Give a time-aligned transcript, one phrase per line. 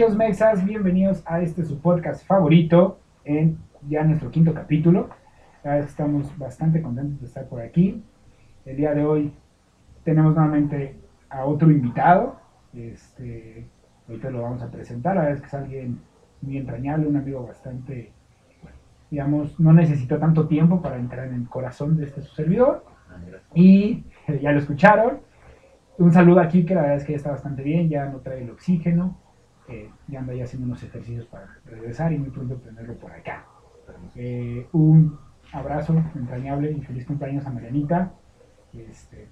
[0.00, 5.10] queridos mexas, bienvenidos a este su podcast favorito en ya nuestro quinto capítulo.
[5.62, 8.02] Estamos bastante contentos de estar por aquí.
[8.64, 9.30] El día de hoy
[10.02, 10.96] tenemos nuevamente
[11.28, 12.40] a otro invitado.
[12.72, 13.66] Este,
[14.08, 15.16] ahorita lo vamos a presentar.
[15.16, 16.00] La verdad es que es alguien
[16.40, 18.10] muy entrañable, un amigo bastante,
[19.10, 22.86] digamos, no necesitó tanto tiempo para entrar en el corazón de este su servidor.
[23.54, 24.04] Y
[24.40, 25.18] ya lo escucharon.
[25.98, 28.44] Un saludo aquí que la verdad es que ya está bastante bien, ya no trae
[28.44, 29.18] el oxígeno,
[29.70, 33.46] eh, ya anda ya haciendo unos ejercicios para regresar y muy pronto tenerlo por acá.
[34.16, 35.18] Eh, un
[35.52, 38.12] abrazo entrañable y feliz cumpleaños a Marianita.
[38.72, 39.28] Este,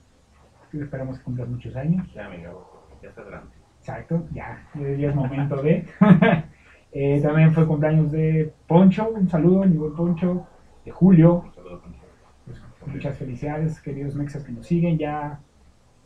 [0.73, 2.07] esperamos que cumplas muchos años.
[2.15, 3.51] Ya, amigo, ya está grande.
[3.81, 5.87] Exacto, ya, ya es momento de.
[6.91, 10.47] Eh, también fue cumpleaños de Poncho, un saludo, mi buen Poncho,
[10.87, 11.43] de Julio.
[11.45, 12.01] Un saludo, Poncho.
[12.47, 14.97] Pues, muchas felicidades, queridos mexas que nos siguen.
[14.97, 15.39] Ya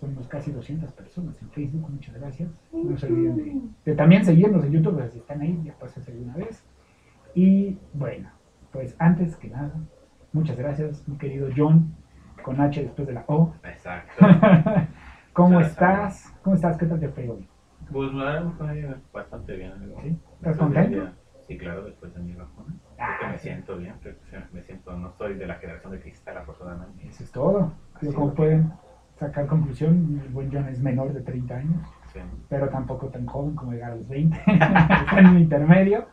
[0.02, 2.50] somos casi 200 personas en Facebook, muchas gracias.
[2.72, 6.12] No se olviden de, de también seguirnos en YouTube, pues, si están ahí, ya pásense
[6.18, 6.64] una vez.
[7.36, 8.28] Y bueno,
[8.72, 9.72] pues antes que nada,
[10.32, 11.94] muchas gracias, mi querido John,
[12.42, 13.54] con H después de la O.
[13.62, 14.26] Exacto.
[15.32, 16.34] ¿Cómo Muchas estás?
[16.42, 16.76] ¿Cómo estás?
[16.76, 17.48] ¿Qué tal te fue hoy?
[17.92, 20.00] Pues me fue bastante bien, amigo.
[20.02, 20.18] ¿Sí?
[20.34, 21.10] ¿Estás contento?
[21.46, 22.74] Sí, claro, después de mi vacuna.
[22.98, 23.44] Ah, me sí.
[23.44, 23.94] siento bien,
[24.52, 27.06] me siento, no soy de la generación de cristal, afortunadamente.
[27.06, 27.72] Eso es todo.
[27.94, 28.72] Así Yo, como pueden
[29.26, 32.18] sacar conclusión, el buen John es menor de 30 años, Sí.
[32.48, 34.36] pero tampoco tan joven como llegar a los 20.
[34.46, 36.06] Está en un intermedio.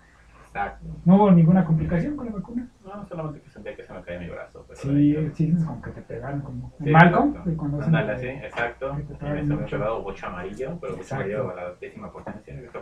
[0.48, 0.88] Exacto.
[1.06, 2.68] No hubo ninguna complicación con la vacuna.
[2.84, 4.66] No, solamente que sentía que se me caía mi brazo.
[4.68, 8.20] Pero Sí, ahí- sí, es como que te pegaron como Sí, Malcolm, cuando Ándale, el-
[8.20, 8.94] sí, exacto.
[8.96, 9.04] me
[9.46, 12.60] se me pegado bocho amarillo, pero bocho amarillo a la décima potencia.
[12.62, 12.80] Esto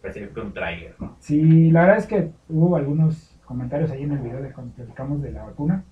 [0.00, 1.16] parecía que fue un trailer, ¿no?
[1.18, 5.20] Sí, la verdad es que hubo algunos comentarios ahí en el video de cuando platicamos
[5.20, 5.84] de la vacuna.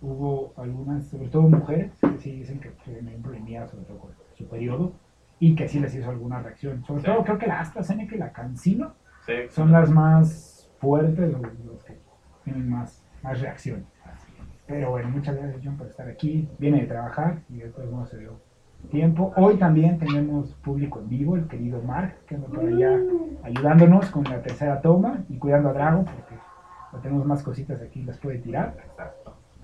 [0.00, 4.46] Hubo algunas, sobre todo mujeres, que sí dicen que tienen problemas, sobre todo con su
[4.48, 4.92] periodo,
[5.38, 6.84] y que sí les hizo alguna reacción.
[6.84, 7.06] Sobre Sí.
[7.06, 8.92] todo creo que la AstraZeneca y la CanSino
[9.26, 11.98] Sí, son las más fuertes, los que
[12.44, 13.86] tienen más, más reacción.
[14.66, 16.48] Pero bueno, muchas gracias John por estar aquí.
[16.58, 18.38] Viene de trabajar y después no se dio
[18.90, 19.32] tiempo.
[19.36, 22.98] Hoy también tenemos público en vivo, el querido Mark, que anda por allá
[23.42, 26.34] ayudándonos con la tercera toma y cuidando a Drago, porque
[27.02, 28.74] tenemos más cositas aquí, las puede tirar.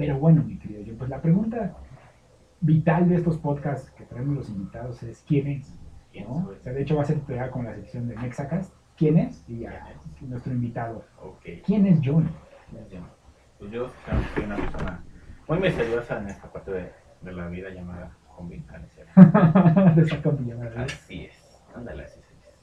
[0.01, 1.75] Pero bueno, mi querido John, pues la pregunta
[2.63, 5.79] vital de estos podcasts que traemos los invitados es ¿quién es?
[6.11, 6.49] ¿Quién ¿no?
[6.49, 8.73] O sea, de hecho va a ser pegada con la sección de Mexacast.
[8.97, 9.45] ¿Quién es?
[9.47, 11.05] Y ya, nuestro invitado.
[11.23, 11.45] Ok.
[11.67, 12.31] ¿Quién es John?
[13.59, 13.91] Pues yo
[14.35, 15.05] soy una persona
[15.47, 18.17] muy misteriosa en esta parte de, de la vida llamada
[19.97, 20.85] de esa llamada.
[20.85, 21.63] Así es.
[21.77, 22.55] Ándale, así dice.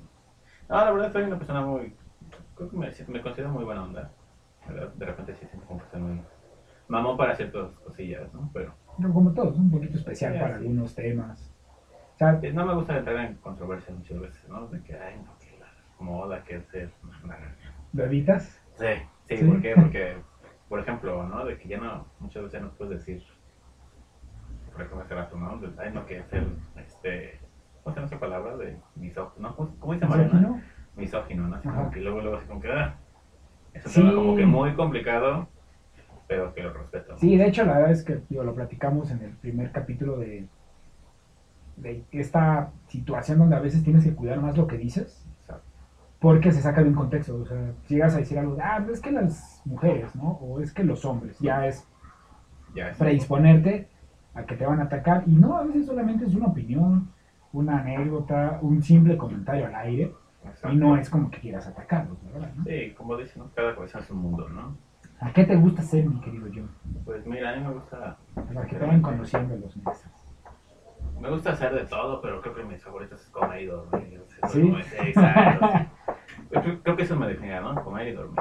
[0.70, 1.94] No, la verdad soy una persona muy...
[2.56, 4.12] Creo que me, me considero muy buena onda.
[4.96, 6.22] De repente sí siento como que soy muy...
[6.88, 8.50] Mamón para ciertas cosillas, ¿no?
[8.54, 11.54] Pero Pero como todos, un poquito especial Sí, para algunos temas.
[12.16, 14.68] O sea, no me gusta entrar en controversia muchas veces, ¿no?
[14.68, 15.68] De que, ay, no, que la
[16.00, 16.90] moda, que hacer...
[17.94, 18.60] ¿lo evitas?
[18.76, 18.86] Sí,
[19.26, 19.44] sí, Sí.
[19.44, 19.76] ¿por qué?
[19.76, 20.16] Porque,
[20.68, 21.46] por ejemplo, ¿no?
[21.46, 23.24] De que ya no, muchas veces no puedes decir,
[24.72, 25.58] por ejemplo, hace rato, ¿no?
[25.58, 26.48] De, ay, no, que es el,
[26.78, 27.40] este,
[27.84, 28.58] ¿cómo se llama esa palabra?
[28.58, 29.56] De misógino, ¿no?
[29.56, 30.34] ¿Cómo, dice Mariana?
[30.34, 30.62] ¿Misógino?
[30.96, 31.56] Misógino, ¿no?
[31.56, 31.78] Así Ajá.
[31.78, 32.96] como que luego, luego, así como que, ah,
[33.74, 34.00] es un Sí.
[34.00, 35.48] tema como que muy complicado,
[36.28, 37.14] pero que lo respeto.
[37.14, 37.18] ¿no?
[37.20, 40.48] Sí, de hecho, la verdad es que digo, lo platicamos en el primer capítulo de,
[41.78, 45.64] de esta situación donde a veces tienes que cuidar más lo que dices, Exacto.
[46.20, 47.36] porque se saca de un contexto.
[47.38, 50.32] O sea, llegas a decir algo, de, ah, es que las mujeres, ¿no?
[50.42, 51.88] O es que los hombres, ya es
[52.76, 52.98] Ya es.
[52.98, 53.88] predisponerte
[54.34, 55.24] a que te van a atacar.
[55.28, 57.10] Y no, a veces solamente es una opinión,
[57.54, 60.14] una anécdota, un simple comentario al aire,
[60.46, 60.72] Exacto.
[60.72, 62.52] y no es como que quieras atacarlos, ¿verdad?
[62.56, 62.64] ¿no?
[62.66, 63.52] Sí, como dicen, ¿no?
[63.56, 64.76] cada cabeza es un mundo, ¿no?
[65.20, 66.70] ¿A qué te gusta ser, mi querido John?
[67.06, 68.18] Pues mira, a mí me gusta,
[68.54, 70.12] Para que te vayan conociendo los meses.
[71.20, 74.22] me gusta hacer de todo, pero creo que mis favoritos es comer y dormir.
[74.50, 74.74] ¿Sí?
[75.00, 75.68] Exacto.
[75.72, 75.78] sí.
[76.52, 77.76] Creo, creo que eso me definirá, ¿no?
[77.84, 78.40] Comer y dormir.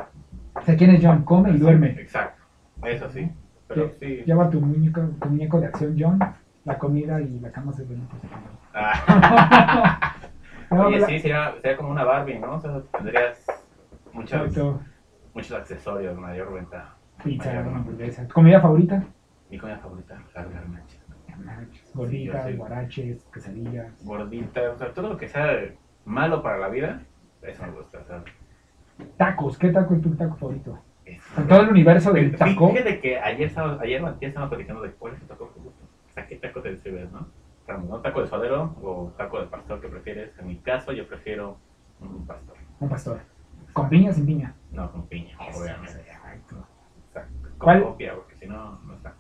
[0.55, 1.25] O sea, ¿quién es John?
[1.25, 1.91] Come y duerme.
[1.99, 2.43] Exacto.
[2.83, 3.31] Eso sí.
[3.69, 4.23] Pero sí.
[4.27, 6.19] Lleva tu muñeco, tu muñeco de acción, John.
[6.65, 8.07] La comida y la cama se ven.
[8.75, 10.13] Ah,
[10.71, 12.55] No, oye, la- sí, sería, sería como una Barbie, ¿no?
[12.55, 13.47] O sea, tendrías
[14.13, 14.81] muchos, Exacto.
[15.37, 16.95] Muchos accesorios, mayor venta.
[17.23, 18.27] Pizza, mayor- una hamburguesa.
[18.27, 19.03] ¿Tu comida favorita?
[19.51, 21.01] Mi comida favorita, las garnachas.
[21.93, 24.05] Gorditas, Sí, guaraches, quesadillas.
[24.05, 25.47] Gordita, o sea, todo lo que sea
[26.07, 27.03] malo para la vida,
[27.43, 27.99] eso me gusta.
[28.01, 28.23] O sea,
[29.19, 30.79] Tacos, ¿qué taco es tu taco favorito?
[31.49, 32.71] todo el universo del taco.
[32.71, 35.85] Fíjate que ayer estaba, ayer antier estaba platicando de cuál es tu taco favorito.
[36.09, 37.29] O sea, ¿qué taco te sirves, no?
[37.69, 38.01] ¿no?
[38.01, 40.37] ¿Taco de suadero o taco de pastor que prefieres?
[40.39, 41.59] En mi caso, yo prefiero
[42.01, 42.57] un pastor.
[42.81, 43.21] Un pastor.
[43.77, 44.55] ¿Con piña o sin piña?
[44.73, 46.01] No, con piña, obviamente.
[46.01, 46.57] Exacto.
[47.09, 47.35] Exacto.
[47.43, 47.83] Con ¿Cuál?
[47.83, 49.13] copia, porque si no, no está.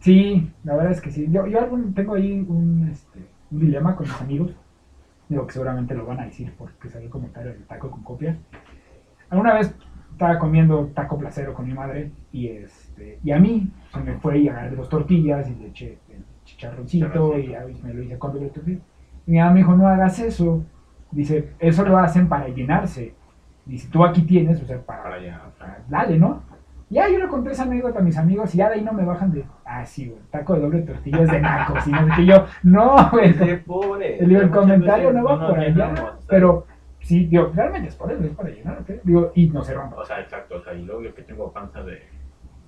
[0.00, 1.26] Sí, la verdad es que sí.
[1.30, 3.20] Yo, yo algún- tengo ahí un, este,
[3.50, 4.54] un dilema con mis amigos.
[5.30, 8.36] Digo que seguramente lo van a decir porque salió el comentario del taco con copia.
[9.30, 9.74] Alguna vez
[10.12, 14.38] estaba comiendo taco placero con mi madre y este y a mí se me fue
[14.40, 17.48] y agarré dos tortillas y le eché el chicharroncito y
[17.82, 18.80] me lo hice con doble tortilla.
[19.26, 20.62] Y mi mamá me dijo, no hagas eso.
[21.10, 23.14] Dice, eso lo hacen para llenarse.
[23.66, 25.40] Dice, tú aquí tienes, o sea, para, allá.
[25.58, 26.42] para- dale, ¿no?
[26.88, 29.04] Ya yo le conté esa anécdota a mis amigos y ya de ahí no me
[29.04, 31.84] bajan de, ah, sí, güey, taco de doble tortilla es de nacos.
[31.84, 33.34] Y no sé qué yo, no, güey.
[34.20, 36.64] El, comentario no va por allá, pero
[37.00, 38.90] sí, digo, realmente es por eso, es para llenar, ¿ok?
[39.02, 39.96] Digo, y no se rompa.
[39.96, 42.02] O sea, exacto, o sea, y luego yo que tengo panza de,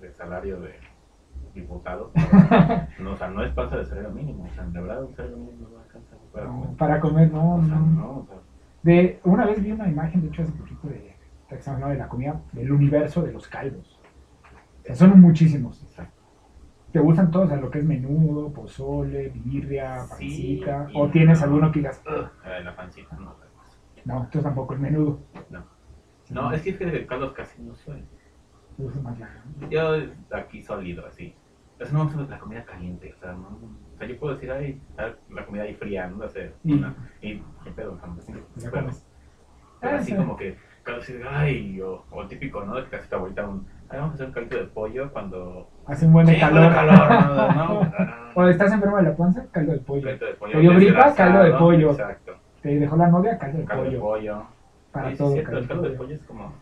[0.00, 0.74] de salario de
[1.54, 2.10] diputado,
[2.98, 5.36] no, o sea, no es panza de salario mínimo, o sea, de verdad un salario
[5.36, 7.86] mínimo no alcanza para No, para comer, no, O sea, no.
[7.86, 8.36] no, o sea,
[8.82, 11.16] De, una vez vi una imagen, de hecho, hace poquito de,
[11.88, 14.00] de la comida, del universo de los caldos.
[14.82, 15.84] Sea, son muchísimos.
[16.92, 17.46] ¿Te gustan todos?
[17.46, 20.86] O sea, lo que es menudo, pozole, birria, Sí, pancita.
[20.90, 21.44] y ¿O tienes no.
[21.44, 22.02] alguno que digas,
[22.44, 23.36] eh, la pancita, no,
[24.04, 25.20] no, entonces tampoco el menudo?
[25.50, 25.66] no.
[26.30, 27.74] No, es que es que caldos casi no
[29.18, 29.94] la- Yo
[30.32, 31.34] aquí sólido, así.
[31.78, 33.58] Eso no me gusta la comida caliente, o sea, no,
[33.98, 34.80] o sea, yo puedo decir, ay,
[35.28, 38.86] la comida ahí fría, no sé, Y- una, y qué pedo, sí, Ya pero-
[39.82, 40.16] Ah, así sí.
[40.16, 42.76] como que, claro, así, ay, o, o típico, ¿no?
[42.76, 45.68] De que casi tu abuelita, un, ay, vamos a hacer un caldo de pollo cuando...
[45.86, 46.72] Hace un buen de Sí, calor.
[46.72, 47.52] calor, ¿no?
[47.54, 47.80] ¿no?
[47.98, 50.02] Ah, o estás enfermo de la panza, caldo de pollo.
[50.04, 50.52] caldo de pollo.
[50.52, 51.90] Te dio gripa, caldo de pollo.
[51.90, 54.00] Exacto, Te dejó la novia, caldo de caldo de pollo.
[54.00, 54.46] pollo.
[54.92, 55.28] Para Sí, sí, todo.
[55.28, 55.98] es cierto, caldo el caldo de pollo.
[55.98, 56.54] pollo es como...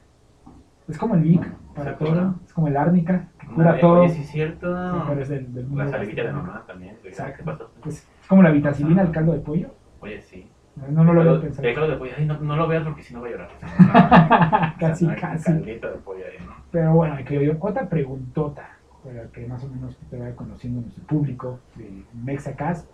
[0.89, 2.35] Es como el Vic, para todo.
[2.47, 4.01] Es como el árnica, cura todo.
[4.01, 5.07] Oye, sí es cierto.
[5.07, 6.53] Sí, del, del La salivilla de gastronómico.
[6.53, 6.97] mamá también.
[7.05, 7.37] Exacto.
[7.39, 7.71] ¿Qué pasó?
[7.87, 9.71] Es como la vitacilina al caldo de pollo.
[10.01, 10.51] Oye, sí.
[10.91, 11.69] No, no, lo caldo- pensado.
[11.69, 13.49] El caldo de pollo, ay, no, no lo veas porque si no va a llorar.
[13.57, 15.45] O sea, casi, casi.
[15.45, 16.37] Caldito de pollo ahí.
[16.71, 18.69] Pero bueno, que yo, otra preguntota,
[19.03, 22.91] para que más o menos te vaya conociendo nuestro público de Mexacast.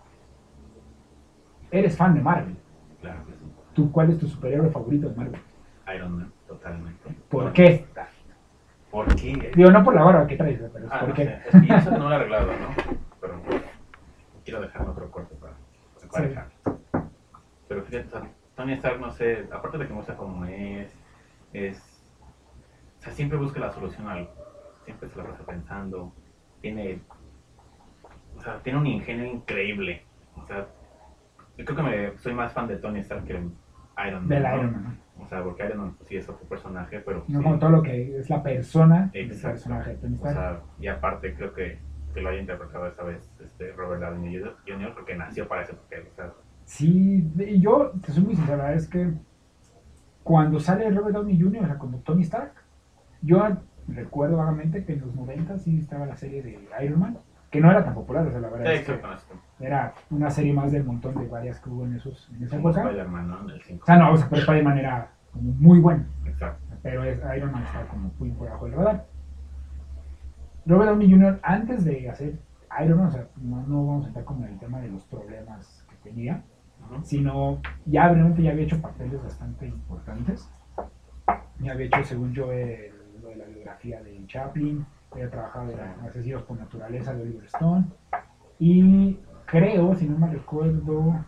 [1.71, 2.55] Eres fan de Marvel.
[3.01, 3.39] Claro que sí.
[3.73, 5.41] ¿Tú, ¿Cuál es tu superhéroe favorito de Marvel?
[5.95, 7.09] Iron Man, totalmente.
[7.29, 7.85] ¿Por qué?
[8.93, 9.51] ¿Por qué?
[9.55, 11.41] Digo, no por la barba que traes, pero Ah, por no sé.
[11.51, 12.95] Es que eso no lo he arreglado, ¿no?
[13.19, 13.41] Pero
[14.45, 15.53] quiero dejar otro corte para,
[16.11, 16.29] para Sí.
[16.29, 16.47] dejar.
[17.67, 20.95] Pero fíjate, Tony Stark, no sé, aparte de que me gusta como es,
[21.53, 21.81] es.
[22.99, 24.31] O sea, siempre busca la solución a algo.
[24.85, 26.13] Siempre se la pasa pensando.
[26.61, 27.01] Tiene.
[28.37, 30.05] O sea, tiene un ingenio increíble.
[30.35, 30.67] O sea,
[31.57, 34.27] yo creo que me, soy más fan de Tony Stark que Iron Man.
[34.27, 34.55] Del ¿no?
[34.55, 34.97] Iron Man.
[35.19, 37.23] O sea, porque Iron Man pues, sí es otro personaje, pero.
[37.27, 37.43] No sí.
[37.43, 39.49] como todo lo que es la persona del Exacto.
[39.49, 41.79] personaje de Tony O sea, y aparte creo que,
[42.13, 44.93] que lo haya interpretado esta vez este Robert Downey Jr.
[44.93, 46.07] porque nació para ese papel.
[46.11, 46.33] O sea,
[46.65, 49.11] Sí, y yo te soy muy verdad es que
[50.23, 52.53] cuando sale Robert Downey Jr., o sea, como Tony Stark,
[53.21, 53.45] yo
[53.87, 57.17] recuerdo vagamente que en los 90 sí estaba la serie de Iron Man,
[57.51, 59.01] que no era tan popular, o sea, la verdad sí, es que
[59.65, 62.81] era una serie más del montón de varias que hubo en, esos, en esa época.
[62.83, 63.41] Spider-Man, ¿no?
[63.43, 63.83] En el 5.
[63.83, 66.61] O sea, no, o sea, pero Spider-Man era como muy bueno, Exacto.
[66.81, 69.05] pero es- Iron Man estaba como muy por abajo del radar.
[70.65, 72.39] Robert Downey Jr., antes de hacer
[72.83, 75.03] Iron Man, o sea, no, no vamos a entrar como en el tema de los
[75.05, 76.41] problemas que tenía,
[77.03, 80.49] sino ya realmente ya había hecho papeles bastante importantes.
[81.59, 85.79] Ya había hecho, según yo, el- lo de la biografía de Chaplin, había trabajado en
[86.07, 87.85] Asesinos por Naturaleza de Oliver Stone,
[88.59, 91.25] y creo, si no me recuerdo,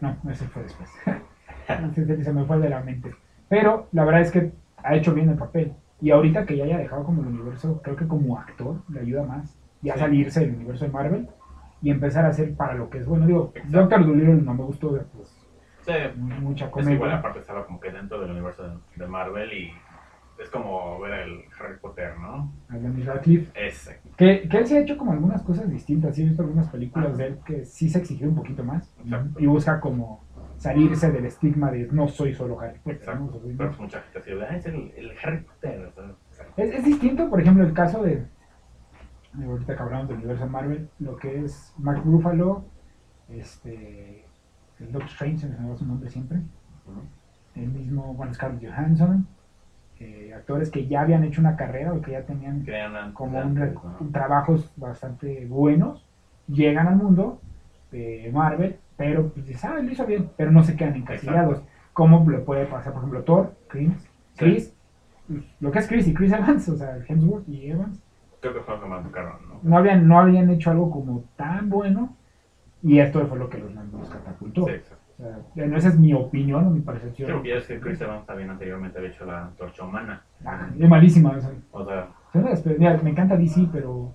[0.00, 0.90] no, ese fue después,
[1.94, 3.14] se me fue de la mente,
[3.48, 6.78] pero la verdad es que ha hecho bien el papel, y ahorita que ya haya
[6.78, 10.00] dejado como el universo, creo que como actor le ayuda más, ya Sí.
[10.00, 11.28] salirse del universo de Marvel,
[11.82, 13.26] y empezar a hacer para lo que es bueno.
[13.26, 13.78] Digo, Exacto.
[13.78, 15.40] Doctor Dolittle no me gustó, pues,
[15.80, 16.94] Sí, mucha es comedia.
[16.94, 19.70] igual aparte estaba como que dentro del universo de, de Marvel y
[20.38, 22.52] es como ver el Harry Potter, ¿no?
[22.68, 23.50] a Daniel Radcliffe.
[23.54, 24.00] Ese.
[24.16, 26.14] Que, que él se ha hecho como algunas cosas distintas.
[26.14, 29.40] Sí, he visto algunas películas de él que sí se exigió un poquito más Exacto.
[29.40, 30.24] y busca como
[30.56, 33.18] salirse del estigma de no soy solo Harry Potter.
[33.18, 33.26] ¿no?
[33.26, 33.36] Exacto.
[33.36, 35.92] O sea, Pero mucha gente así, ah, es el, el Harry Potter.
[36.56, 38.24] Es, es distinto, por ejemplo, el caso de,
[39.42, 42.64] ahorita que hablamos del universo Marvel, lo que es Mark Ruffalo,
[43.28, 44.24] este,
[44.80, 46.40] el Doctor Strange, se me su nombre siempre,
[47.54, 49.26] el mismo, bueno, Scarlett Johansson,
[50.00, 53.44] eh, actores que ya habían hecho una carrera o que ya tenían Crean como un,
[53.58, 54.08] antes, rec- ¿no?
[54.12, 56.04] trabajos bastante buenos,
[56.48, 57.40] llegan al mundo
[57.92, 61.62] de Marvel, pero pues dices, ah, lo hizo bien, pero no se quedan encasillados.
[61.92, 63.92] ¿Cómo le puede pasar, por ejemplo, Thor, Chris,
[64.36, 64.74] Chris,
[65.60, 68.00] lo que es Chris y Chris Evans, o sea, Hemsworth y Evans,
[68.40, 69.60] Creo que fue lo que más tocaron, ¿no?
[69.62, 72.14] no habían, no habían hecho algo como tan bueno
[72.82, 74.66] y esto fue lo que los, los catapultó.
[74.66, 75.03] Sí, exacto.
[75.16, 77.30] Sea, bueno, esa es mi opinión o mi percepción.
[77.32, 80.22] porque ya es que Chris Evans también anteriormente había hecho la torcha humana.
[80.44, 81.30] Ah, es malísima.
[81.30, 84.12] O sea, O sea, se me despe- mira, me encanta DC, pero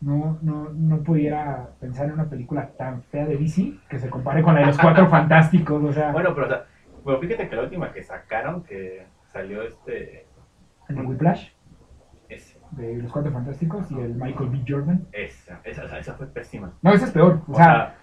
[0.00, 4.42] no, no, no pudiera pensar en una película tan fea de DC que se compare
[4.42, 5.82] con la de los cuatro fantásticos.
[5.84, 6.64] O sea, Bueno, pero, o sea,
[7.04, 10.26] bueno, fíjate que la última que sacaron, que salió este.
[10.88, 11.48] el de Whiplash,
[12.30, 14.64] Ese, de los cuatro fantásticos, y el Michael B.
[14.66, 15.06] Jordan.
[15.12, 16.72] esa, esa, esa fue pésima.
[16.80, 17.40] No, ese es peor.
[17.46, 17.94] O, O sea, sea,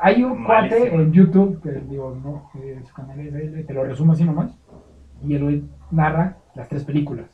[0.00, 1.02] hay un cuate malísimo.
[1.02, 4.24] en YouTube, que digo, no, eh, su canal es de él, te lo resumo así
[4.24, 4.56] nomás,
[5.24, 7.26] y él narra las tres películas.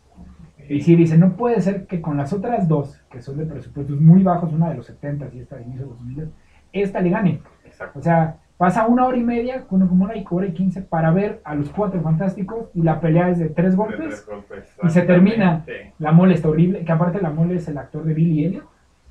[0.69, 4.01] Y sí dice, no puede ser que con las otras dos, que son de presupuestos
[4.01, 6.31] muy bajos, una de los 70 y esta de inicio de los 2000,
[6.73, 7.41] esta le gane.
[7.67, 7.99] exacto.
[7.99, 11.55] O sea, pasa una hora y media, como una hora y quince, para ver a
[11.55, 13.99] los cuatro fantásticos y la pelea es de tres De golpes.
[13.99, 15.65] tres golpes, y se termina.
[15.99, 18.65] La mole está horrible, que aparte la mole es el actor de Billy Elliot,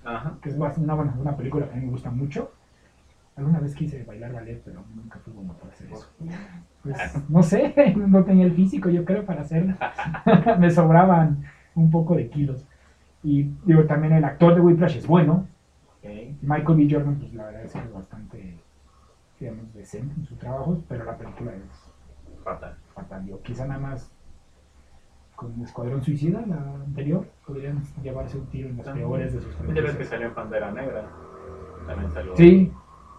[0.03, 0.33] Ajá.
[0.41, 2.51] que es una, una película que a mí me gusta mucho.
[3.35, 6.07] Alguna vez quise bailar ballet, pero nunca fui bueno para hacer eso.
[6.83, 6.95] Pues,
[7.29, 9.75] no sé, no tenía el físico, yo creo, para hacerlo.
[10.59, 11.43] me sobraban
[11.75, 12.65] un poco de kilos.
[13.23, 15.47] Y digo, también el actor de Whiplash es bueno.
[16.41, 16.87] Michael B.
[16.91, 18.57] Jordan, pues la verdad es que es bastante,
[19.39, 22.75] digamos, decente en sus trabajos, pero la película es Fatal.
[22.93, 23.25] fatal.
[23.25, 24.11] Yo, quizá nada más
[25.37, 29.07] con Escuadrón Suicida, la anterior, podrían llevarse un tiro en También.
[29.07, 31.05] peores de sus Ya ves que salió en Pantera Negra.
[31.87, 32.35] También salió.
[32.35, 32.71] Sí,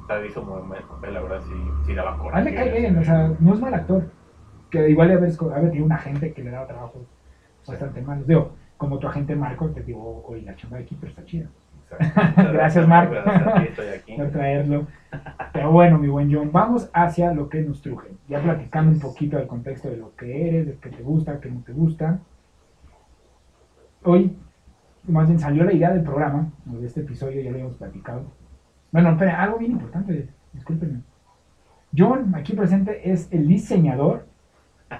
[0.07, 1.55] sea, hizo muy buen papel, la verdad, sí,
[1.87, 2.45] sí daba a coraje.
[2.45, 4.11] mí me cae bien, o sea, no es mal actor.
[4.71, 7.03] Que igual haber, haber tenido un agente que le daba trabajos
[7.67, 8.27] bastante malos.
[8.27, 11.49] Digo, como tu agente Marco, te digo, oye, la chamba de aquí, pero está chida.
[12.37, 13.11] Gracias, Marc.
[13.11, 14.17] Gracias a ti, estoy aquí.
[14.17, 14.87] por traerlo.
[15.53, 18.09] Pero bueno, mi buen John, vamos hacia lo que nos truje.
[18.29, 21.51] Ya platicando un poquito del contexto de lo que eres, de qué te gusta, qué
[21.51, 22.19] no te gusta.
[24.03, 24.37] Hoy,
[25.07, 28.25] más bien salió la idea del programa, de este episodio, ya lo habíamos platicado.
[28.95, 31.01] Bueno, espera, algo bien importante, discúlpenme.
[31.97, 34.27] John, aquí presente, es el diseñador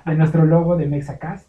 [0.05, 1.49] de nuestro logo de Mexacast,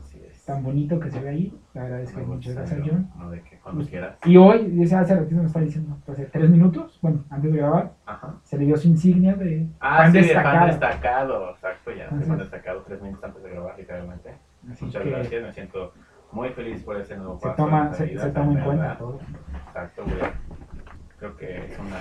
[0.00, 0.44] Así es.
[0.46, 1.58] tan bonito que se ve ahí.
[1.74, 1.82] Me
[2.24, 3.10] muchas gusta, gracias, John.
[3.18, 4.16] No, de que cuando quieras.
[4.24, 7.92] Y hoy, dice hace ratito me está diciendo, hace tres minutos, bueno, antes de grabar,
[8.06, 8.36] Ajá.
[8.44, 10.56] se le dio su insignia de Ah, fan sí, de destacado.
[10.58, 11.50] fan destacado.
[11.50, 12.06] Exacto, ya.
[12.06, 12.40] Así De fan es.
[12.40, 14.34] destacado tres minutos antes de grabar, literalmente.
[14.72, 15.92] Así Muchas que gracias, me siento
[16.32, 17.62] muy feliz por ese nuevo se paso.
[17.62, 19.20] toma, en se, la vida, se toma en cuenta todo.
[19.66, 20.16] Exacto, güey.
[21.18, 21.96] Creo que es una,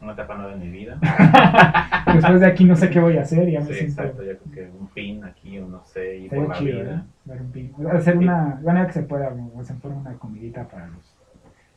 [0.00, 0.98] una etapa nueva en mi vida.
[2.12, 4.02] Después de aquí no sé qué voy a hacer, ya me Sí, siento.
[4.02, 6.94] exacto, yo creo que un pin aquí, o no sé, y por la chido, vida.
[6.96, 7.02] ¿eh?
[7.26, 7.72] Dar un pin.
[7.92, 11.14] Hacer una, bueno, que se pueda, hacer una comidita para los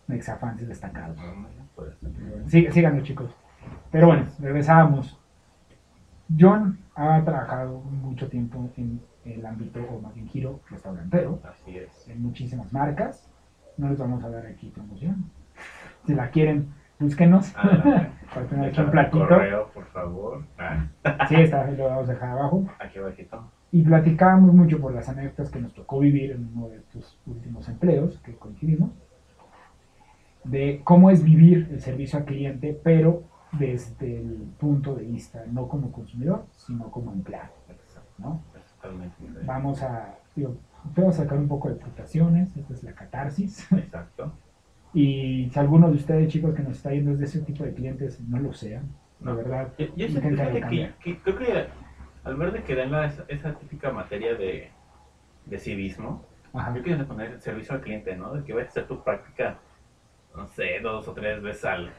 [0.07, 1.17] mexafans destacados.
[2.47, 3.31] Sí, síganlo, chicos.
[3.91, 5.15] Pero bueno, regresábamos.
[6.39, 12.07] John ha trabajado mucho tiempo en el ámbito, o más bien giro restaurantero, Así es.
[12.09, 13.29] en muchísimas marcas.
[13.77, 15.25] No les vamos a dar aquí promoción.
[16.05, 16.67] Si la quieren,
[16.99, 19.27] búsquenos Ah, aquí un platito.
[19.27, 20.43] correo, por favor.
[20.57, 20.85] Ah,
[21.27, 22.65] Sí, está, lo vamos a dejar abajo.
[22.79, 23.51] aquí abajito.
[23.71, 27.67] Y platicábamos mucho por las anécdotas que nos tocó vivir en uno de estos últimos
[27.69, 28.89] empleos que coincidimos,
[30.43, 35.67] de cómo es vivir el servicio al cliente, pero desde el punto de vista no
[35.67, 37.49] como consumidor, sino como empleado.
[38.17, 38.41] ¿no?
[39.45, 40.55] Vamos a, digo,
[40.95, 43.71] vamos a sacar un poco de frustraciones, esta es la catarsis.
[43.71, 44.31] Exacto.
[44.93, 47.73] Y si alguno de ustedes, chicos, que nos está yendo es de ese tipo de
[47.73, 49.35] clientes, no lo sean, No.
[49.35, 49.73] verdad.
[49.77, 51.65] Yo, yo fíjate que, que creo que
[52.23, 54.71] al ver de que dan la- esa, esa típica materia de,
[55.45, 56.75] de civismo, Ajá.
[56.75, 58.33] yo quiero poner servicio al cliente, ¿no?
[58.33, 59.59] De que vayas a hacer tu práctica,
[60.35, 61.91] no sé, dos o tres veces al,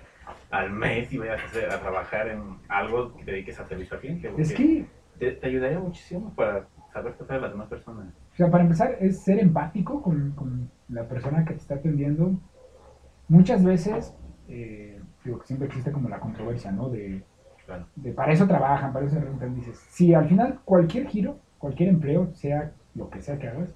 [0.51, 3.95] al mes y vayas a, hacer- a trabajar en algo que te dediques al servicio
[3.95, 4.33] al cliente.
[4.37, 4.85] Es que
[5.19, 8.13] te, te ayudaría muchísimo para saber tratar a las demás personas.
[8.33, 12.41] O sea, para empezar, es ser empático con, con la persona que te está atendiendo.
[13.31, 14.15] Muchas veces,
[14.49, 16.91] eh, digo que siempre existe como la controversia, ¿no?
[16.91, 17.23] De,
[17.65, 17.87] Claro.
[17.97, 19.55] de para eso trabajan, para eso se rentan.
[19.55, 23.73] Dices, si al final cualquier giro, cualquier empleo, sea lo que sea que hagas,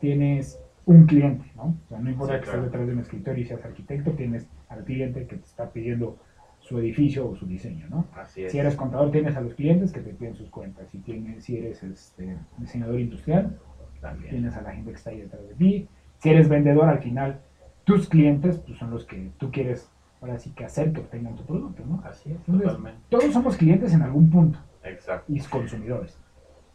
[0.00, 1.76] tienes un cliente, ¿no?
[1.84, 2.58] O sea, no importa Sí, que claro.
[2.60, 6.16] estés detrás de un escritorio y seas arquitecto, tienes al cliente que te está pidiendo
[6.60, 8.06] su edificio o su diseño, ¿no?
[8.14, 8.52] Así es.
[8.52, 10.88] Si eres contador, tienes a los clientes que te piden sus cuentas.
[10.90, 13.58] Si, tienes, si eres este, diseñador industrial,
[14.00, 14.30] También.
[14.30, 15.88] tienes a la gente que está ahí detrás de ti.
[16.18, 17.40] Si eres vendedor, al final,
[17.86, 19.88] tus clientes pues, son los que tú quieres,
[20.20, 22.02] ahora sí que hacer que obtengan tu producto, ¿no?
[22.04, 23.00] Así es, Entonces, totalmente.
[23.08, 25.32] Todos somos clientes en algún punto Exacto.
[25.32, 26.18] y consumidores.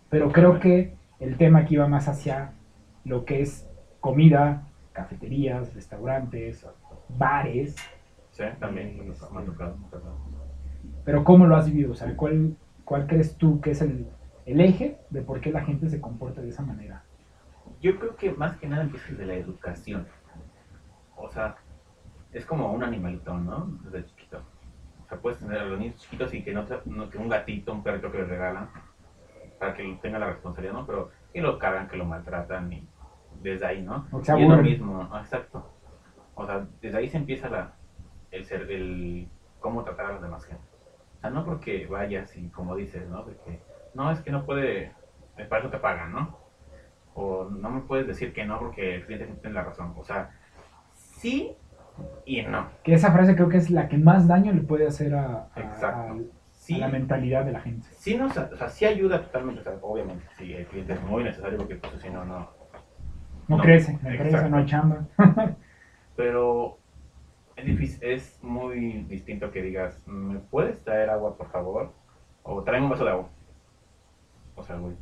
[0.10, 2.53] Pero creo que el tema aquí va más hacia
[3.03, 3.68] lo que es
[4.00, 6.65] comida, cafeterías, restaurantes,
[7.10, 7.75] bares,
[8.32, 9.75] Sí, también ha tocado,
[11.03, 11.91] pero ¿cómo lo has vivido?
[11.91, 14.08] O sea, ¿cuál, cuál crees tú que es el,
[14.46, 17.03] el eje de por qué la gente se comporta de esa manera?
[17.82, 20.08] Yo creo que más que nada empieza desde la educación.
[21.22, 21.56] O sea,
[22.32, 23.66] es como un animalito, ¿no?
[23.84, 24.44] Desde chiquito.
[25.06, 27.72] O sea, puedes tener a los niños chiquitos y que no, no- que un gatito,
[27.74, 28.70] un perrito que les regalan,
[29.60, 30.86] para que tenga la responsabilidad, ¿no?
[30.86, 32.88] Pero que lo cargan, que lo maltratan y
[33.42, 34.06] desde ahí, ¿no?
[34.12, 35.20] O y es lo mismo, ¿no?
[35.20, 35.63] exacto.
[36.36, 37.74] O sea, desde ahí se empieza la,
[38.32, 39.28] el, ser, el
[39.60, 40.63] cómo tratar a los demás gente.
[41.18, 43.24] O sea, no porque vayas y como dices, ¿no?
[43.24, 43.62] De que,
[43.94, 44.92] no, es que no puede,
[45.50, 46.38] para eso te pagan, ¿no?
[47.13, 49.94] O no me puedes decir que no porque el cliente tiene la razón.
[49.98, 50.30] O sea,
[51.22, 51.56] sí
[52.25, 52.68] y no.
[52.84, 55.60] Que esa frase creo que es la que más daño le puede hacer a, a-
[55.60, 56.13] Exacto.
[56.13, 56.18] a-
[56.51, 57.88] Sí, a la mentalidad de la gente.
[57.98, 59.62] sí, nos, o sea, sí ayuda totalmente.
[59.62, 62.50] O sea, obviamente, sí, el cliente es muy necesario porque pues, si no, no.
[63.48, 65.06] No, No, crece, no crece, no hay chamba.
[66.16, 66.78] Pero
[67.56, 71.94] es difícil, es muy distinto que digas, ¿me puedes traer agua, por favor?
[72.44, 73.30] O tráeme un vaso de agua.
[74.56, 74.94] O sea, güey,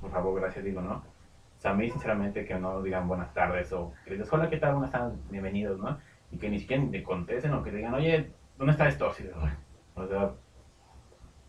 [0.00, 1.02] por favor, gracias, digo, ¿no?
[1.66, 4.74] Sea, a mí, sinceramente, que no digan buenas tardes o que digas, hola, ¿qué tal?
[4.74, 5.98] Buenas tardes, bienvenidos, ¿no?
[6.30, 9.08] Y que ni siquiera te contesten o que te digan, oye, ¿dónde está esto?
[9.08, 9.50] Así de, "Ay".
[9.96, 10.30] o sea,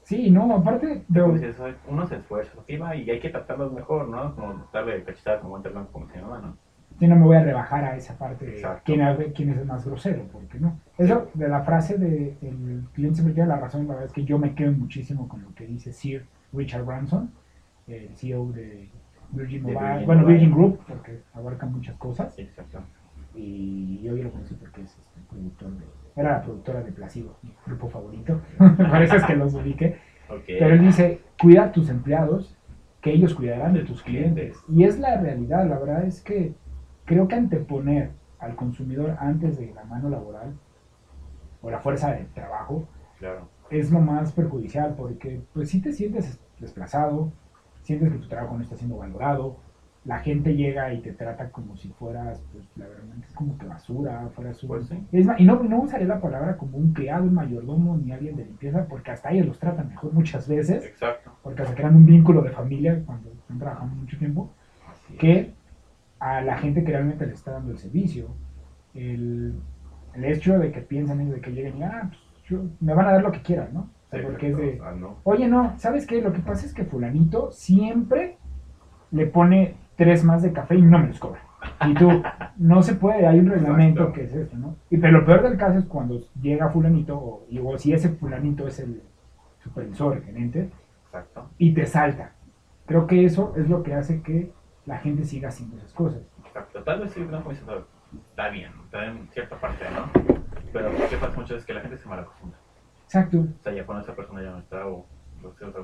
[0.02, 2.82] Sí, no, aparte, dices, "Ay, uno se esfuerza, y
[3.12, 4.34] hay que tratarlos mejor, ¿no?
[4.34, 6.56] Como darle cachetada como blanco, como se llama, ¿no?
[7.00, 9.66] yo no me voy a rebajar a esa parte de quién, es- quién es el
[9.66, 10.80] más grosero, porque no.
[10.98, 14.24] Eso de la frase de el cliente siempre tiene la razón, la verdad es que
[14.24, 17.30] yo me quedo muchísimo con lo que dice Sir Richard Branson,
[17.86, 18.90] el CEO de
[19.32, 20.38] Virgin Mobile, Virgin bueno, Mobile.
[20.38, 22.80] Virgin Group, porque abarca muchas cosas, exacto.
[23.36, 27.54] y yo lo conocí porque es este, productor de, era la productora de Placido, mi
[27.66, 28.42] grupo favorito,
[28.78, 29.98] parece que los ubique,
[30.30, 30.44] Ok.
[30.48, 32.58] pero él dice, cuida a tus empleados,
[33.02, 34.58] que ellos cuidarán de tus clientes.
[34.68, 36.54] Y es la realidad, la verdad es que
[37.06, 40.54] creo que anteponer al consumidor antes de la mano laboral
[41.62, 42.88] o la fuerza de trabajo
[43.20, 43.48] Claro.
[43.70, 47.32] es lo más perjudicial porque pues si te sientes desplazado,
[47.88, 49.58] sientes que tu trabajo no está siendo valorado,
[50.06, 53.66] la gente llega y te trata como si fueras, pues la verdad es como que
[53.66, 54.70] basura, fueras un...
[54.70, 55.06] Pues sí.
[55.12, 58.36] Es más, y no, no usaré la palabra como un criado, un mayordomo ni alguien
[58.38, 61.32] de limpieza porque hasta ellos los tratan mejor muchas veces Exacto.
[61.44, 64.54] porque se crean un vínculo de familia cuando están trabajando mucho tiempo,
[64.90, 65.20] Así es.
[65.20, 65.54] que
[66.20, 68.28] a la gente que realmente le está dando el servicio.
[68.94, 69.56] El,
[70.16, 73.08] el hecho de que piensan ellos de que lleguen y, ah, pues, yo- me van
[73.08, 73.90] a dar lo que quieran, ¿no?
[74.12, 74.82] Sí, porque es de.
[74.84, 75.18] Ah, no.
[75.24, 76.22] oye, no, ¿sabes qué?
[76.22, 78.38] Lo que pasa es que fulanito siempre
[79.12, 81.42] le pone tres más de café y no me los cobra.
[81.88, 82.10] Y tú,
[82.58, 84.14] no se puede, hay un reglamento Exacto.
[84.20, 84.76] que es esto, ¿no?
[84.90, 88.10] Y pero lo peor del caso es cuando llega fulanito, o, y- o si ese
[88.10, 89.02] fulanito es el
[89.64, 90.70] supervisor, el gerente,
[91.08, 91.50] Exacto.
[91.58, 92.32] y te salta.
[92.86, 94.52] Creo que eso es lo que hace que
[94.86, 96.22] la gente siga haciendo esas cosas.
[96.46, 96.82] Exacto.
[96.84, 97.68] Tal vez sí, no, como dices,
[98.30, 100.10] está bien, está en cierta parte, ¿no?
[100.72, 102.58] Pero lo que pasa muchas veces es que la gente se malacostumbra.
[103.08, 103.40] Exacto.
[103.40, 105.06] O sea, ya cuando esa persona ya no está, o
[105.42, 105.84] lo que, o sea,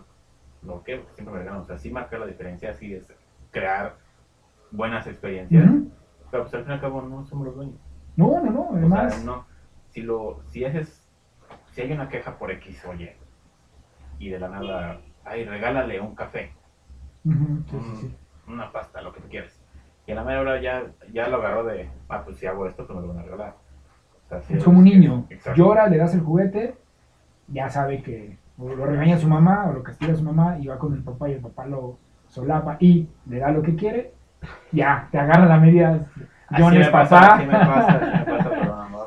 [0.61, 3.07] lo que siempre me regalan, o sea, sí marca la diferencia, sí es
[3.51, 3.95] crear
[4.71, 5.69] buenas experiencias,
[6.29, 7.79] pero pues al fin y al cabo no somos los dueños.
[8.17, 8.61] No, no, no.
[8.61, 9.45] O Además, sea, no,
[9.89, 11.07] si lo, si haces,
[11.71, 12.93] si hay una queja por X o
[14.19, 16.51] Y, de la nada, ay, regálale un café,
[17.23, 18.15] ujú, sí, sí, sí.
[18.47, 19.59] una pasta, lo que tú quieras.
[20.05, 22.85] Y a la media hora ya, ya lo agarró de, ah, pues si hago esto,
[22.85, 23.55] pues me lo van a regalar.
[24.25, 25.25] O sea, Es como un niño.
[25.29, 25.57] Exacto.
[25.57, 26.75] Llora, le das el juguete,
[27.53, 30.77] ya sabe que o lo regaña su mamá o lo castiga su mamá y va
[30.77, 34.11] con el papá y el papá lo solapa y le da lo que quiere.
[34.71, 36.05] Ya, te agarra la media.
[36.57, 37.35] John me es pasa, papá.
[37.35, 39.03] así me pasa, me pasa, pero no.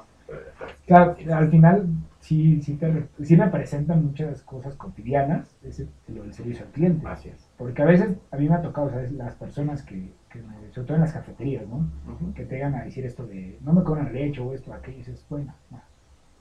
[0.86, 1.86] Claro, al final
[2.20, 7.06] sí, sí, te, sí representan muchas cosas cotidianas, ese, lo del servicio al cliente.
[7.24, 7.48] Es.
[7.58, 9.12] Porque a veces a mí me ha tocado, ¿sabes?
[9.12, 11.86] Las personas que, que me- sobre todo en las cafeterías, ¿no?
[12.34, 15.00] Que te llegan a decir esto de, no me cobran leche o esto, aquello, y
[15.00, 15.80] dices, bueno, no.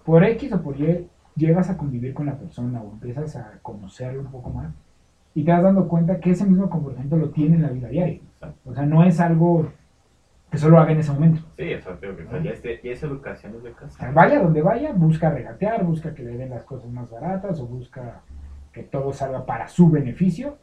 [0.03, 4.21] por X o por Y llegas a convivir con la persona o empiezas a conocerlo
[4.21, 4.73] un poco más
[5.33, 8.19] y te vas dando cuenta que ese mismo comportamiento lo tiene en la vida diaria.
[8.65, 9.67] O sea, no es algo
[10.49, 11.41] que solo haga en ese momento.
[11.57, 14.11] Sí, que o sea, ya, es de- ya es educación desde O sea, casa.
[14.11, 18.21] vaya donde vaya, busca regatear, busca que le den las cosas más baratas o busca
[18.71, 20.57] que todo salga para su beneficio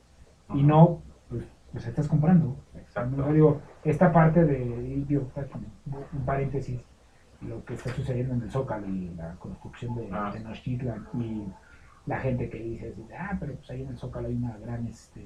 [0.54, 2.56] y no, pues, pues estás comprando.
[2.76, 3.16] Exacto.
[3.16, 5.28] No, digo, esta parte de, digo,
[6.14, 6.80] un paréntesis,
[7.48, 10.30] lo que está sucediendo en el Zócalo y la construcción de Ah.
[10.32, 11.46] Tenochtitlan y
[12.06, 15.24] la gente que dice, ah, pero pues ahí en el Zócalo hay una gran este,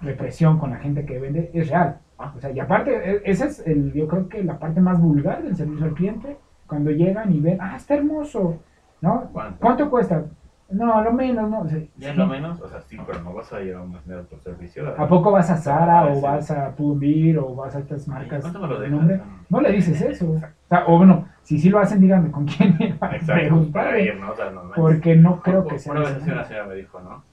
[0.00, 1.98] represión con la gente que vende, es real.
[2.18, 2.32] Ah.
[2.36, 5.42] O sea, y aparte, e- esa es el, yo creo que la parte más vulgar
[5.42, 8.58] del servicio al cliente, cuando llegan y ven, ah, está hermoso,
[9.00, 9.28] ¿no?
[9.32, 9.58] ¿Cuánto?
[9.60, 10.24] ¿Cuánto cuesta?
[10.70, 11.68] No, lo menos, ¿no?
[11.68, 12.18] Sea, Ya es sí.
[12.18, 14.88] lo menos, o sea, sí, pero no vas a ir a un dinero por servicio.
[14.96, 18.60] ¿A poco vas a Zara o vas a Pull&Bear o vas a estas marcas ¿Cuánto
[18.60, 18.98] me lo de dejas?
[18.98, 19.20] nombre?
[19.48, 20.30] No le dices eso.
[20.30, 24.04] O, sea, o bueno, si sí lo hacen, díganme con quién para Exacto, para preguntarle,
[24.04, 24.30] ir, ¿no?
[24.30, 24.52] O sea.
[24.76, 27.24] Porque no creo que sea Una vez una señora me dijo, ¿no?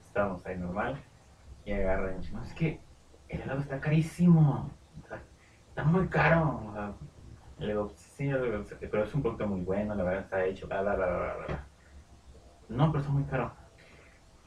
[0.00, 0.96] Estábamos ahí normal
[1.64, 2.80] y agarra y me dice, no, es que
[3.28, 4.70] el helado está carísimo.
[5.68, 6.60] Está muy caro.
[6.70, 6.92] O sea,
[7.58, 8.30] le digo, sí,
[8.80, 11.64] pero es un producto muy bueno, la verdad está hecho, bla, bla, bla, bla, bla.
[12.74, 13.52] No, pero está muy caro.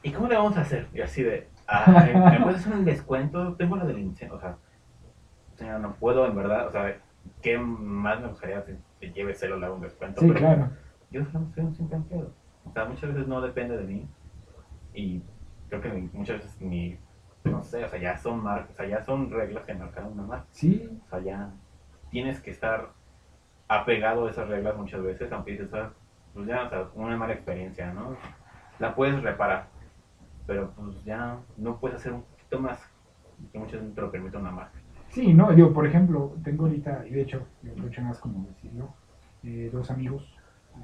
[0.02, 0.88] ¿Y cómo le vamos a hacer?
[0.92, 3.54] Y así de, ay, ¿me puedes hacer un descuento?
[3.56, 4.58] Tengo la del incendio, o sea,
[5.78, 6.96] no puedo, en verdad, o sea,
[7.42, 10.20] ¿qué más me gustaría que te lleve celo, le hago un descuento?
[10.20, 10.70] Sí, pero claro.
[11.10, 12.32] yo solamente soy un simple empleado.
[12.64, 14.08] O sea, muchas veces no depende de mí.
[14.94, 15.22] Y
[15.68, 16.96] creo que muchas veces ni,
[17.44, 20.22] no sé, o sea, ya son marcas, o sea, ya son reglas que marcaron una
[20.22, 20.46] marca.
[20.52, 21.50] Sí, O sea, ya
[22.10, 22.90] tienes que estar
[23.68, 25.92] apegado a esas reglas muchas veces, aunque dices, "Ah,
[26.34, 28.16] pues ya, o sea, una mala experiencia, ¿no?
[28.78, 29.68] La puedes reparar,
[30.46, 32.78] pero pues ya no puedes hacer un poquito más
[33.52, 34.78] que muchas veces te lo permite una marca.
[35.10, 38.88] sí, no, digo, por ejemplo, tengo ahorita, y de hecho, aprovecho más como decirlo,
[39.42, 40.34] eh, dos amigos,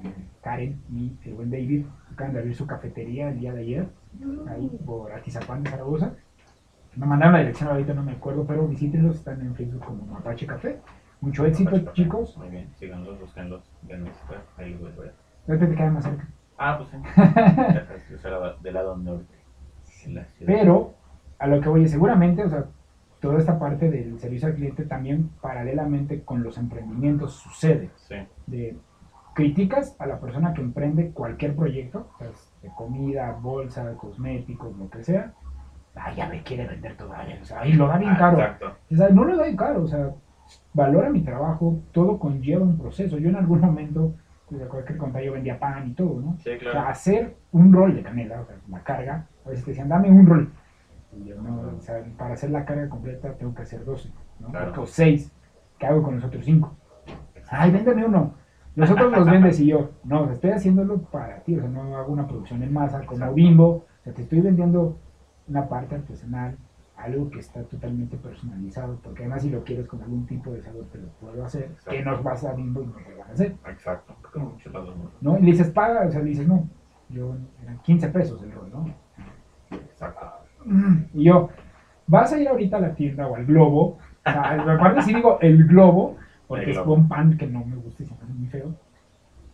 [0.03, 3.87] eh, Karen y el buen David, acaban de abrir su cafetería el día de ayer,
[4.49, 6.13] ahí por Atizapán de Zaragoza.
[6.95, 10.45] Me mandaron la dirección ahorita, no me acuerdo, pero visítenlos, están en Facebook como Apache
[10.45, 10.79] Café.
[11.19, 12.37] Mucho éxito, chicos.
[12.37, 13.63] Muy bien, síganlos, búsquenlos,
[14.57, 15.24] ahí los voy a ver.
[15.45, 16.27] Te queda más cerca.
[16.57, 16.97] Ah, pues sí.
[18.11, 19.33] Yo soy la- del lado norte.
[20.05, 20.53] en la ciudad.
[20.53, 20.95] Pero
[21.39, 22.65] a lo que voy seguramente, o sea,
[23.19, 27.89] toda esta parte del servicio al cliente también paralelamente con los emprendimientos sucede.
[27.95, 28.77] Sí, De
[29.33, 32.29] criticas a la persona que emprende cualquier proyecto, o sea,
[32.61, 35.33] de comida, bolsa, cosméticos, lo que sea.
[35.95, 37.11] Ay, ya me quiere vender todo.
[37.41, 38.39] O sea, ay, lo da bien Ah, caro.
[38.39, 38.65] Exacto.
[38.91, 40.11] O sea, no lo da bien caro, o sea,
[40.73, 43.17] valora mi trabajo, todo conlleva un proceso.
[43.17, 44.24] Yo en algún momento, pues,
[44.69, 46.37] cualquier contar, yo vendía pan y todo, ¿no?
[46.39, 46.87] Sí, O sea, claro.
[46.87, 50.25] hacer un rol de canela, o sea, la carga, a veces te decían, dame un
[50.25, 50.51] rol.
[51.17, 54.49] Y yo, no, o sea, para hacer la carga completa tengo que hacer 12, ¿no?
[54.49, 54.81] Claro.
[54.81, 55.31] O 6.
[55.79, 56.75] ¿Qué hago con los otros 5?
[57.49, 58.33] Ay, véndeme uno.
[58.75, 62.11] Los otros los vendes y yo, no, estoy haciéndolo para ti, o sea, no hago
[62.11, 63.35] una producción en masa como Exacto.
[63.35, 64.97] Bimbo, o sea, te estoy vendiendo
[65.47, 66.57] una parte artesanal,
[67.05, 70.85] algo que está totalmente personalizado, porque además si lo quieres con algún tipo de sabor
[70.91, 71.91] te lo puedo hacer, Exacto.
[71.91, 73.55] que nos vas a Bimbo y no te lo van a hacer.
[73.67, 74.15] Exacto.
[74.33, 75.37] Como muchos lados, ¿no?
[75.37, 76.67] Y le dices, paga, o sea, le dices, no,
[77.09, 78.93] yo, eran 15 pesos el rol, ¿no?
[79.71, 80.25] Exacto.
[81.13, 81.49] Y yo,
[82.07, 85.37] vas a ir ahorita a la tienda o al globo, o sea, aparte si digo
[85.41, 88.33] el globo, porque El es un pan que no me gusta y se me hace
[88.33, 88.75] muy feo,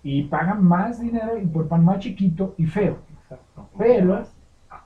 [0.03, 2.97] y pagan más dinero y por pan más chiquito y feo.
[3.23, 3.69] Exacto.
[3.77, 4.23] Pero-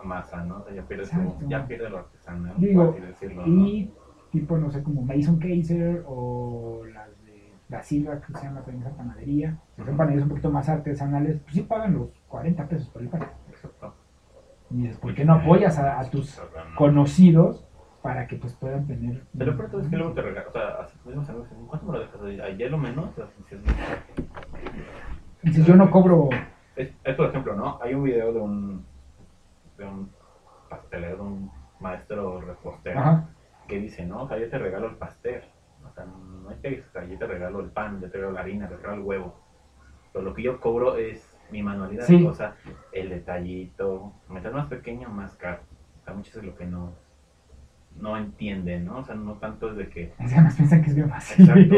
[0.03, 0.57] masa, ¿no?
[0.59, 3.65] O sea, ya pierdes, como- ya pierdes lo artesanal, Digo, por así decirlo, ¿no?
[3.67, 3.91] Y
[4.31, 8.85] tipo, no sé, como Mason Kaiser o las de la Silva, que se llama también
[8.85, 12.89] esa panadería, que son panaderías un poquito más artesanales, pues sí pagan los 40 pesos
[12.89, 13.23] por el pan.
[13.49, 13.93] Exacto.
[14.71, 16.75] Y dices, ¿por qué no apoyas a, a tus Con...
[16.75, 17.65] conocidos
[18.01, 19.23] para que pues puedan tener...
[19.37, 21.93] Pero lo peor es que luego te regalan, o sea, así mismos amigos, ¿cuánto me
[21.93, 22.21] lo dejas?
[22.43, 23.09] Ayer lo menos,
[25.41, 26.29] Dices, yo no cobro...
[26.75, 27.79] es, es, por ejemplo, ¿no?
[27.81, 28.85] Hay un video de un,
[29.77, 30.11] de un
[30.69, 33.29] pastelero, un maestro repostero, Ajá.
[33.67, 35.43] que dice, no, o sea, yo te regalo el pastel,
[35.85, 38.33] o sea, no hay que, o sea, yo te regalo el pan, yo te regalo
[38.33, 39.39] la harina, te regalo el huevo,
[40.13, 42.25] pero lo que yo cobro es mi manualidad, Sí.
[42.25, 42.55] o sea,
[42.91, 45.61] el detallito, meter más pequeño, más caro,
[46.01, 46.93] o sea, muchas veces lo que no,
[47.97, 48.97] no entienden, ¿no?
[48.99, 51.49] O sea, no tanto es de que, Es que además piensan que es bien fácil.
[51.49, 51.75] exacto,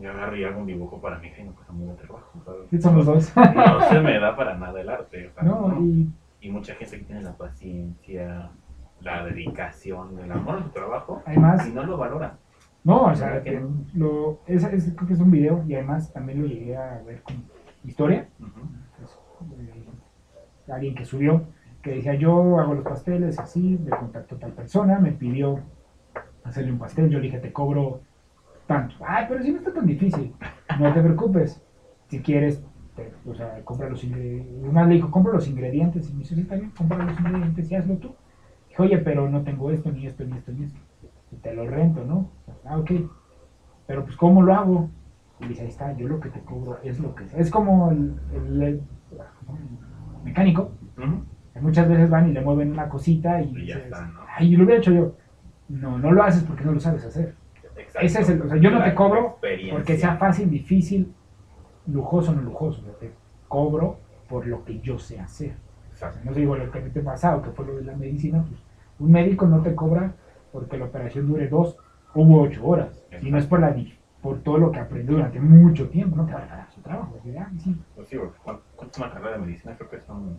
[0.00, 2.30] yo agarro y hago un dibujo para mi hija y no cuesta de trabajo,
[2.80, 3.32] somos dos.
[3.36, 5.80] No se me da para nada el arte, o sea, No, no.
[5.80, 8.50] y Y mucha gente que tiene la paciencia,
[9.00, 12.36] la dedicación, el amor a su trabajo, además, y no lo valora.
[12.82, 16.12] no, o sea, ¿Verdad que lo, esa es, creo que es un video y además
[16.12, 17.36] también lo llegué a ver con
[17.84, 18.28] historia.
[19.58, 19.84] Eh,
[20.72, 21.42] alguien que subió,
[21.82, 25.60] que decía, yo hago los pasteles así, me contactó tal persona, me pidió
[26.44, 28.00] hacerle un pastel, yo le dije, te cobro
[28.66, 28.94] tanto.
[29.06, 30.34] Ay, pero si no está tan difícil,
[30.78, 31.60] no te preocupes,
[32.08, 32.62] si quieres,
[32.96, 34.54] te- o sea, compra los ingredientes.
[34.68, 37.70] Una le dijo, compra los ingredientes, y me dice, sí, está bien, compra los ingredientes
[37.70, 38.14] y hazlo tú.
[38.68, 40.78] Dije, oye, pero no tengo esto, ni esto, ni esto, ni esto.
[41.32, 42.30] Y te lo rento, ¿no?
[42.64, 42.90] Ah, ok.
[43.86, 44.88] Pero pues, ¿cómo lo hago?
[45.40, 47.50] Y dice, ahí está, yo lo que te cobro es lo que es.
[47.50, 48.80] como el, el- el
[50.24, 50.70] mecánico,
[51.52, 54.20] que muchas veces van y le mueven una cosita y, Y ya dices, está, ¿no?
[54.36, 55.16] ay, lo hubiera hecho yo.
[55.68, 57.34] No, no lo haces porque no lo sabes hacer.
[57.94, 58.06] Exacto.
[58.06, 59.38] Ese es el, o sea, yo no te cobro
[59.70, 61.12] porque sea fácil, difícil,
[61.86, 62.80] lujoso o no lujoso.
[62.80, 63.12] o sea, te
[63.48, 65.52] cobro por lo que yo sé hacer.
[65.92, 66.28] O sea, Exacto.
[66.28, 68.60] no digo lo que te pasado, que fue lo de la medicina, pues
[68.98, 70.12] un médico no te cobra
[70.52, 71.76] porque la operación dure dos
[72.14, 73.74] u ocho horas, y no es por, la,
[74.22, 77.18] por todo lo que aprendió durante mucho tiempo, no te va a pagar su trabajo.
[77.24, 77.76] de, ah, sí.
[77.96, 79.74] Pues sí, porque ¿cuánto una carrera de medicina?
[79.76, 80.38] Creo que son...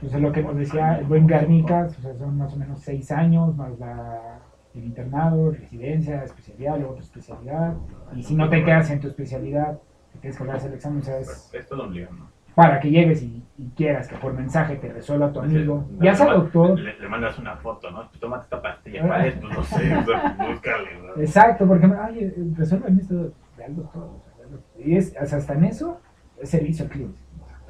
[0.00, 2.80] Pues es lo que nos decía el buen Garnicas, o sea, son más o menos
[2.80, 4.40] seis años, más la,
[4.74, 7.74] el internado, residencia, especialidad, luego otra especialidad,
[8.14, 9.78] y si no te quedas en tu especialidad,
[10.12, 12.30] te tienes que hacer el examen, o sea, es Es todo un ¿no?
[12.54, 16.14] para que llegues y, y quieras que por mensaje te resuelva tu amigo, Le- ya
[16.14, 18.08] sea le- doctor, Le, le mandas una foto, ¿no?
[18.10, 19.06] Tú tómate esta pastilla, Ah.
[19.06, 19.34] ¿cuál es?
[19.36, 21.22] Pues no sé, o sea, búscale, ¿no?
[21.22, 24.82] exacto, porque, ay, eh, resuélveme esto, ve al doctor, o sea, ve al doctor.
[24.86, 26.00] y es, hasta en eso,
[26.40, 27.18] es servicio al cliente.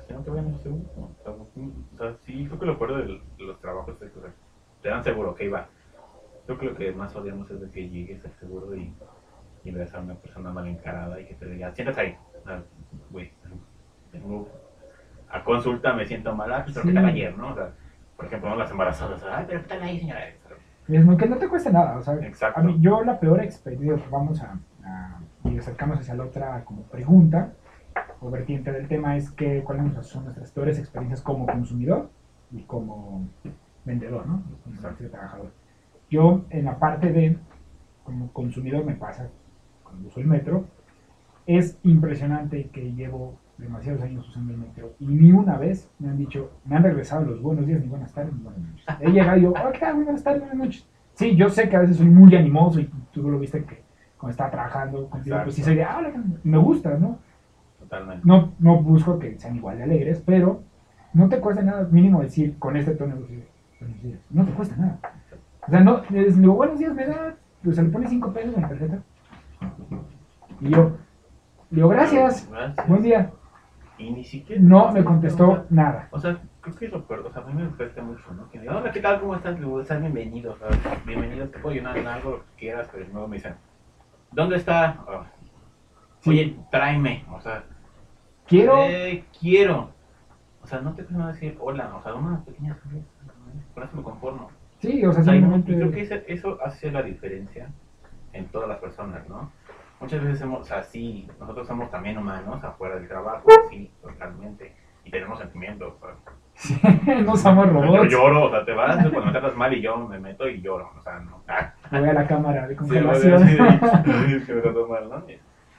[0.08, 0.82] Que no te vayan a seguro.
[1.24, 4.30] O sea, sí, creo que lo peor de de los trabajos es que o sea,
[4.82, 5.68] te dan seguro, ok, va.
[6.46, 8.92] Creo que lo que más odiamos es de que llegues al seguro y
[9.64, 12.16] y ves a una persona mal encarada y que te diga, siéntate ahí.
[13.11, 13.31] Güey,
[14.11, 14.48] tengo
[15.31, 16.94] a consulta, me siento mal, ah, pues, pero ¿qué Sí.
[16.96, 17.52] tal ayer, no?
[17.52, 17.70] O sea,
[18.16, 18.57] por ejemplo, ¿no?
[18.57, 20.28] las embarazadas, ay, pero ¿qué tal ahí, señora?
[20.88, 22.59] Es no, que no te cuesta nada, o sea, Exacto.
[22.61, 26.83] a mí, yo la peor experiencia, vamos a, a y acercamos hacia la otra como
[26.83, 27.52] pregunta
[28.20, 32.11] o vertiente del tema es que cuáles son nuestras peores experiencias como consumidor
[32.50, 33.28] y como
[33.85, 34.42] vendedor, ¿no?
[34.64, 34.76] Como
[35.09, 35.52] trabajador.
[36.12, 37.38] Yo en la parte de
[38.05, 39.31] como consumidor me pasa
[39.83, 40.66] cuando uso el metro,
[41.46, 46.18] es impresionante que llevo demasiados años usando el metro y ni una vez me han
[46.18, 48.85] dicho, me han regresado los buenos días, ni buenas tardes, ni buenas noches.
[49.01, 49.94] He llegado y yo, oh.
[49.94, 50.87] Muy buenas tardes, buenas noches.
[51.14, 53.83] Sí, yo sé que a veces soy muy animoso y tú lo viste que
[54.18, 56.12] cuando estaba trabajando contigo, pues sí de, ah,
[56.44, 57.20] me gusta, ¿no?
[57.79, 58.20] Totalmente.
[58.29, 60.62] No, no busco que sean igual de alegres, pero
[61.14, 63.46] no te cuesta nada mínimo decir con este tono de
[63.81, 64.20] buenos días.
[64.29, 64.98] No te cuesta nada.
[65.66, 68.55] O sea, no, les digo, buenos días, me da, pues se le pone cinco pesos
[68.55, 69.03] en la tarjeta.
[70.61, 70.96] Y yo,
[71.70, 72.88] le digo, gracias, Gracias.
[72.88, 73.31] buen día.
[73.98, 74.61] Y ni siquiera.
[74.61, 76.09] No me contestó nada.
[76.11, 77.20] O sea, creo que peor.
[77.27, 78.51] O sea, a mí me afecta mucho, ¿no?
[78.51, 79.20] Que me digan, hola, ¿qué tal?
[79.20, 79.55] ¿Cómo estás?
[79.55, 80.55] Le digo, estás bienvenido.
[80.55, 80.68] O sea,
[81.07, 82.88] bienvenido, te puedo ayudar en algo, lo que quieras.
[82.90, 83.55] Pero luego me dicen,
[84.33, 84.98] ¿dónde está?
[85.07, 85.22] Oh,
[86.20, 86.31] Sí.
[86.31, 87.25] Oye, tráeme.
[87.33, 87.64] O sea,
[88.46, 89.90] Quiero, eh, quiero.
[90.62, 91.94] O sea, no te puedo decir hola.
[91.96, 92.79] O sea, una pequeña.
[92.90, 93.01] ¿no?
[93.75, 94.51] Con eso me conformo.
[94.83, 95.75] Sí, o sea, simplemente.
[95.75, 97.71] creo que eso hace la diferencia
[98.35, 99.51] en todas las personas, ¿no?
[100.01, 104.75] Muchas veces hemos, o sea, sí, nosotros somos también humanos afuera del trabajo, sí, totalmente.
[105.05, 105.95] Y tenemos sentimientos.
[106.03, 106.07] o
[106.55, 108.11] sea, no somos Yo robots.
[108.12, 110.90] lloro, o sea, te vas cuando me tratas mal y yo me meto y lloro,
[110.99, 111.42] o sea, no.
[111.49, 113.40] Ah, Voy a la cámara de sí, congelación.
[113.42, 115.25] decir, "Ay, es que me trató mal, ¿no?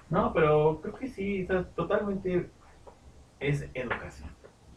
[0.10, 2.50] No, pero creo que sí, o sea, totalmente
[3.39, 4.30] es educación,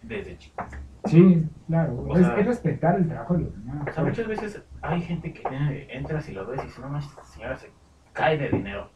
[0.06, 0.64] desde chico.
[1.04, 1.94] Sí, claro.
[2.08, 3.88] O es, sea- es respetar el trabajo de los demás.
[3.88, 6.88] O sea, muchas veces hay gente que eh, entras y lo ves y dices, no
[6.88, 7.70] manches, esta señora se
[8.12, 8.90] cae de dinero.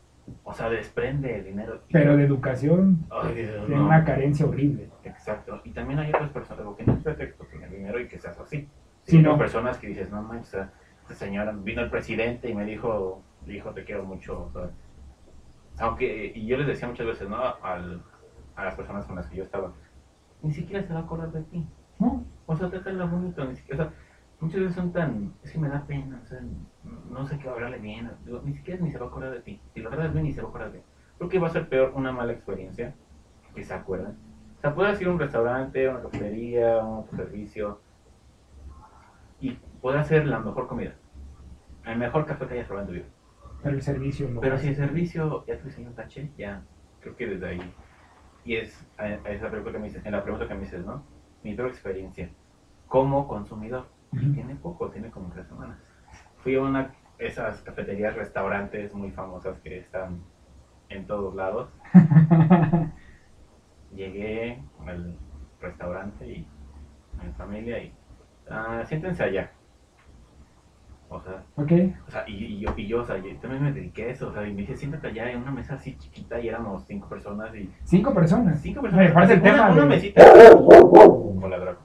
[0.44, 1.82] O sea, desprende el dinero.
[1.90, 3.86] Pero de educación Ay, Dios, tiene no.
[3.86, 4.88] una carencia horrible.
[5.04, 5.60] Exacto.
[5.64, 8.38] Y también hay otras personas, digo, que no es pretexto tener dinero y que seas
[8.38, 8.68] así.
[9.04, 9.38] Sí, Hay no.
[9.38, 10.54] personas que dices, no manches,
[11.02, 14.44] esta señora, vino el presidente y me dijo, dijo, te quiero mucho.
[14.44, 14.70] O sea,
[15.80, 17.36] aunque, y yo les decía muchas veces, ¿no?
[17.62, 18.02] Al,
[18.56, 19.72] a las personas con las que yo estaba,
[20.42, 21.66] ni siquiera se va a acordar de ti.
[22.00, 22.24] ¿no?
[22.46, 23.96] O sea, trátala bonito, ni siquiera, o sea,
[24.40, 26.40] muchas veces son tan, es que me da pena, o sea,
[27.10, 29.60] no sé qué hablarle bien, digo, ni siquiera ni se va a acordar de ti,
[29.72, 30.84] si lo tratas bien ni se va a acordar de ti.
[31.18, 32.94] Creo que va a ser peor una mala experiencia,
[33.54, 34.16] que se acuerdan.
[34.58, 37.80] O sea, puedes ir a un restaurante, una cafetería, un autoservicio,
[39.40, 40.94] y podrás hacer la mejor comida,
[41.84, 43.12] el mejor café que hayas probado en tu vida.
[43.62, 46.62] Pero el servicio lo Pero si el servicio ya te diseñó un tache, ya,
[47.00, 47.74] creo que desde ahí.
[48.44, 50.84] Y es, a- a esa pregunta que me dices, en la pregunta que me dices,
[50.84, 51.04] ¿no?
[51.42, 52.30] Mi peor experiencia
[52.86, 53.88] como consumidor.
[54.12, 54.32] Ujú.
[54.34, 55.78] tiene poco, tiene como tres semanas.
[56.38, 60.20] Fui a una esas cafeterías, restaurantes muy famosas que están
[60.88, 61.70] en todos lados.
[63.90, 65.18] Llegué al
[65.60, 66.46] restaurante y
[67.18, 67.92] a mi familia y
[68.50, 69.50] ah, siéntense allá.
[71.12, 71.72] O sea, ok.
[72.06, 74.28] o sea, y, y yo, y yo, o sea, yo también me dediqué a eso,
[74.28, 77.08] o sea, y me dije, siéntate allá en una mesa así chiquita y éramos cinco
[77.08, 77.68] personas y...
[77.82, 78.60] Cinco personas.
[78.60, 79.12] Cinco Me personas.
[79.12, 80.22] parece el una, tema una de- mesita.
[81.42, 81.80] Hola, Draco.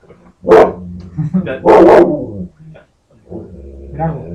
[3.93, 4.25] Draco,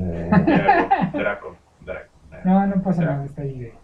[1.12, 2.11] Draco, Draco.
[2.44, 3.12] No, no pasa Draco.
[3.14, 3.74] nada, está ahí de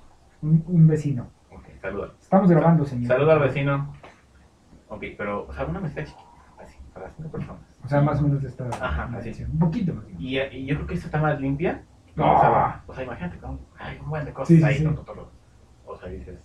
[0.43, 1.29] un, un vecino.
[1.53, 2.13] Ok, saluda.
[2.21, 3.07] Estamos grabando, señor.
[3.09, 3.93] Saluda al vecino.
[4.89, 6.26] Ok, pero, o sea, una mesita chiquita,
[7.15, 7.63] cinco personas.
[7.85, 9.45] O sea, más o menos de esta Ajá, así.
[9.45, 10.05] Un poquito más.
[10.19, 11.83] Y, y yo creo que esta está más limpia.
[12.15, 12.35] No.
[12.35, 13.39] O, sea, o sea, imagínate,
[13.79, 14.77] hay un buen de cosas Sí, ahí.
[14.79, 14.85] sí.
[14.85, 15.31] to, to, to, to.
[15.87, 16.41] O sea, dices,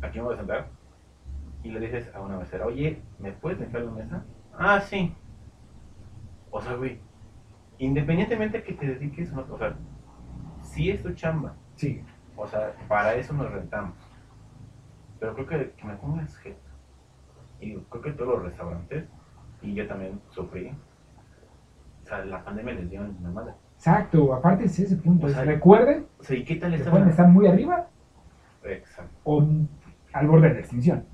[0.00, 0.68] aquí me voy a sentar.
[1.62, 4.24] Y le dices a una mesera, oye, ¿me puedes limpiar la mesa?
[4.58, 5.14] Ah, sí.
[6.50, 6.98] O sea, güey,
[7.78, 9.74] independientemente que te dediques o no, o sea,
[10.62, 11.54] sí es tu chamba.
[11.76, 12.02] Sí.
[12.36, 13.94] O sea, para eso nos rentamos.
[15.20, 16.58] Pero creo que, que me pongas jeto.
[17.60, 19.04] Y creo que todos los restaurantes,
[19.62, 20.68] y yo también sufrí,
[22.02, 23.52] o sea, la pandemia les dio en la madre.
[23.76, 25.26] Exacto, aparte es ese punto.
[25.26, 27.88] O es sea, recuerden O sea, ¿y qué tal estar muy arriba
[28.64, 29.10] Exacto.
[29.24, 29.44] o
[30.12, 31.04] al borde de la extinción.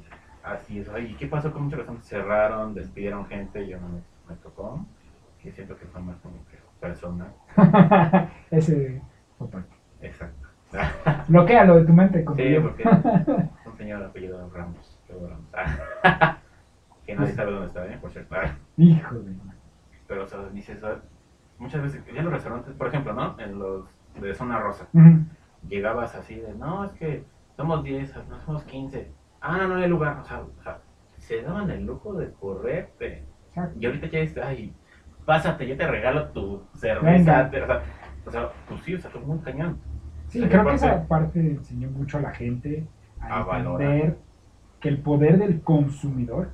[0.42, 0.88] Así es.
[1.08, 2.08] ¿y qué pasó con muchos restaurantes?
[2.08, 4.84] Cerraron, despidieron gente, yo no me, me tocó.
[5.42, 7.26] Que siento que fue más como que persona.
[8.50, 9.00] ese
[9.38, 9.74] fue parte.
[10.02, 10.48] Exacto.
[11.28, 12.62] Bloquéalo de tu mente como Sí, yo.
[12.62, 12.84] porque
[13.66, 14.98] un señor apellido Ramos.
[15.08, 16.38] Ramos.
[17.08, 17.96] Que nadie sabe dónde está, ¿eh?
[17.98, 18.36] Por cierto.
[18.76, 19.32] Hijo de...
[20.06, 20.78] Pero, o sea, dices,
[21.56, 23.34] muchas veces, ya en los restaurantes, por ejemplo, ¿no?
[23.40, 23.86] En los
[24.20, 24.86] de zona rosa,
[25.66, 27.24] llegabas así de, no, es que
[27.56, 29.10] somos 10, no somos 15.
[29.40, 30.18] Ah, no, no hay lugar.
[30.18, 30.80] O sea, o sea,
[31.16, 33.24] se daban el lujo de correrte.
[33.80, 34.74] Y ahorita ya está, ay,
[35.24, 37.50] pásate, yo te regalo tu cerveza.
[37.50, 37.82] Te- o, sea,
[38.26, 39.78] o sea, pues sí, o sea, fue muy cañón.
[40.26, 42.86] Sí, creo que esa parte enseñó mucho a la gente
[43.18, 43.90] a, A valorar.
[43.90, 44.18] entender
[44.80, 46.50] que el poder del consumidor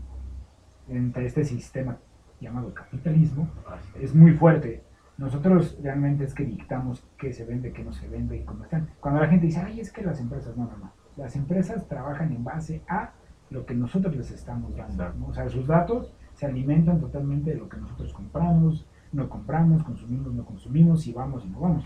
[0.88, 1.98] entre este sistema
[2.40, 3.48] llamado capitalismo
[4.00, 4.82] es muy fuerte.
[5.16, 8.88] Nosotros realmente es que dictamos qué se vende, qué no se vende y cómo están.
[9.00, 10.92] Cuando la gente dice, ay, es que las empresas, no, no, no.
[11.16, 13.12] Las empresas trabajan en base a
[13.50, 15.26] lo que nosotros les estamos dando.
[15.26, 20.34] O sea, sus datos se alimentan totalmente de lo que nosotros compramos, no compramos, consumimos,
[20.34, 21.84] no consumimos, y vamos y no vamos.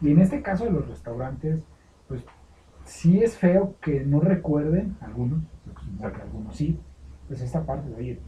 [0.00, 1.62] Y en este caso de los restaurantes,
[2.08, 2.24] pues
[2.84, 5.42] sí es feo que no recuerden, algunos,
[6.02, 6.80] algunos sí,
[7.28, 8.20] pues esta parte de, oye,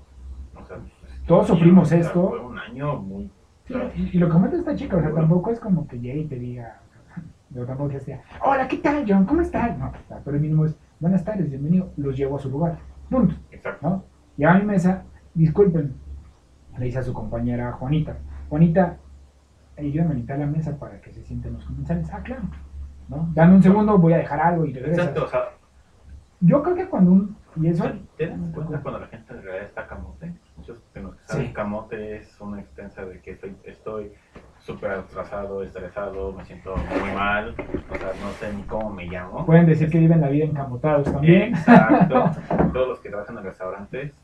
[0.64, 0.78] O sea,
[1.26, 2.28] Todos sufrimos esto.
[2.28, 3.30] Fue un año muy.
[3.66, 6.20] Sí, y, y lo que comenta esta chica, o sea, tampoco es como que llegue
[6.20, 6.80] y te diga,
[7.50, 9.24] yo tampoco que sea, hola, ¿qué tal, John?
[9.24, 9.78] ¿Cómo estás?
[9.78, 9.92] No,
[10.24, 13.88] pero el mínimo es, buenas tardes, bienvenido, los llevo a su lugar, punto, Exacto.
[13.88, 14.04] ¿no?
[14.36, 15.94] Y a mi mesa, disculpen,
[16.76, 18.98] le dice a su compañera Juanita, Juanita,
[19.78, 22.42] ayúdame a limpiar la mesa para que se sienten los comensales, ah, claro,
[23.08, 23.30] ¿no?
[23.34, 25.06] Dame un segundo, voy a dejar algo y regresas.
[25.06, 25.40] Exacto, o sea,
[26.40, 27.84] Yo creo que cuando un, y eso,
[28.18, 30.34] ¿te das cuenta cuando la gente en realidad está camote?
[30.66, 31.52] Muchos de los que saben Sí.
[31.52, 34.12] camote es una extensa de que estoy estoy
[34.60, 37.50] súper atrasado, estresado, me siento muy mal,
[37.90, 39.44] o sea, no sé ni cómo me llamo.
[39.44, 41.54] pueden decir que viven la vida encamotados también.
[41.54, 42.30] Exacto.
[42.72, 44.14] Todos los que trabajan en restaurantes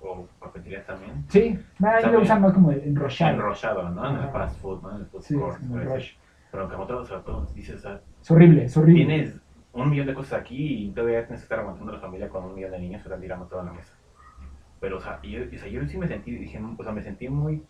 [0.00, 1.24] o cafeterías también.
[1.30, 3.32] Sí, bueno, ahí lo usan más como enrollado.
[3.34, 4.08] Enrollado, ¿no?
[4.10, 4.90] En el fast food, ¿no?
[4.94, 5.58] En el food Sí, court.
[5.68, 5.84] pues.
[5.84, 6.12] rush.
[6.52, 9.04] Pero en camote, o sea, todos dices, o sea, Es horrible, es horrible.
[9.04, 9.40] tienes
[9.72, 12.44] un millón de cosas aquí y todavía tienes que estar aguantando a la familia con
[12.44, 13.92] un millón de niños que están tirando toda la mesa.
[14.80, 17.28] Pero, o sea, yo, o sea, yo sí me sentí, dije, o sea, me sentí
[17.28, 17.62] muy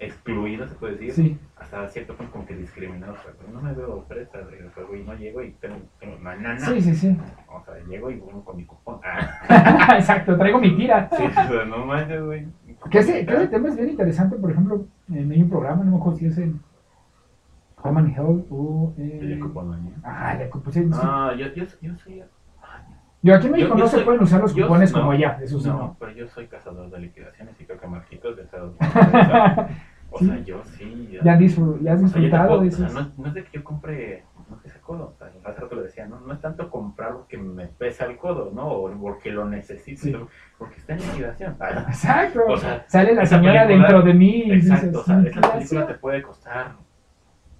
[0.00, 3.60] excluido, se puede decir, Sí, hasta cierto punto como que discriminado, o sea, pues no
[3.60, 6.58] me veo fresa de juego y no llego y tengo, tengo una nana.
[6.58, 7.16] sí, sí, sí.
[7.48, 8.98] O sea, llego y vengo con mi cupón.
[9.04, 11.08] Ah, Exacto, traigo mi tira.
[11.16, 12.46] sí, o sea, no manches, güey.
[12.90, 15.90] Que ese, que ese tema es bien interesante, por ejemplo, en hay un programa, no
[15.90, 16.60] me acuerdo si es en
[17.82, 19.40] Home and Health o El en...
[19.40, 19.90] cupón, ¿no?
[20.02, 20.90] Ah, le pues, sí, sí.
[20.94, 22.22] Ah, yo, yo, yo soy.
[23.22, 24.98] Yo aquí en México yo- yo no se soy- pueden usar los yo- cupones no,
[25.00, 25.96] como allá, eso sí no, no.
[26.00, 28.96] pero yo soy cazador de liquidaciones y creo que Marquitos de Estados Unidos.
[30.12, 30.44] O sea, Sí.
[30.44, 31.18] yo sí.
[31.22, 33.44] Ya, disfr- ya has O sea, yo disfrutado de o sea, no, no es de
[33.44, 36.18] que yo compre, no que sea codo, o sea, hace rato lo decía, ¿no?
[36.18, 38.66] No es tanto comprar porque me pesa el codo, ¿no?
[38.66, 40.16] O porque lo necesito, Sí.
[40.58, 41.56] porque está en liquidación.
[41.60, 42.40] Ah, Exacto.
[42.48, 45.52] O sea, Sale la señora película- dentro de mí y Exacto, dices, o sea, esa
[45.52, 46.72] película te puede costar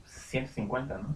[0.03, 1.15] 150, ¿no?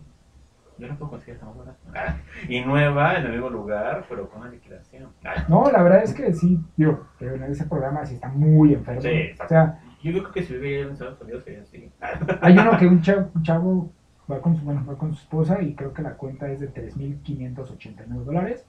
[0.78, 1.76] Yo no puedo conseguir barata.
[1.94, 2.16] Ah,
[2.48, 5.08] y nueva en el mismo lugar, pero con una liquidación.
[5.24, 8.74] Ah, No, la verdad es que sí, digo, pero en ese programa sí está muy
[8.74, 9.00] enfermo.
[9.00, 9.44] Sí, exacto.
[9.44, 11.92] o sea, Yo creo que si viviera en Estados Unidos sería así.
[12.40, 13.92] Hay uno que un chavo, un chavo
[14.30, 16.72] va, con su, bueno, va con su esposa y creo que la cuenta es de
[16.72, 18.66] 3.589 dólares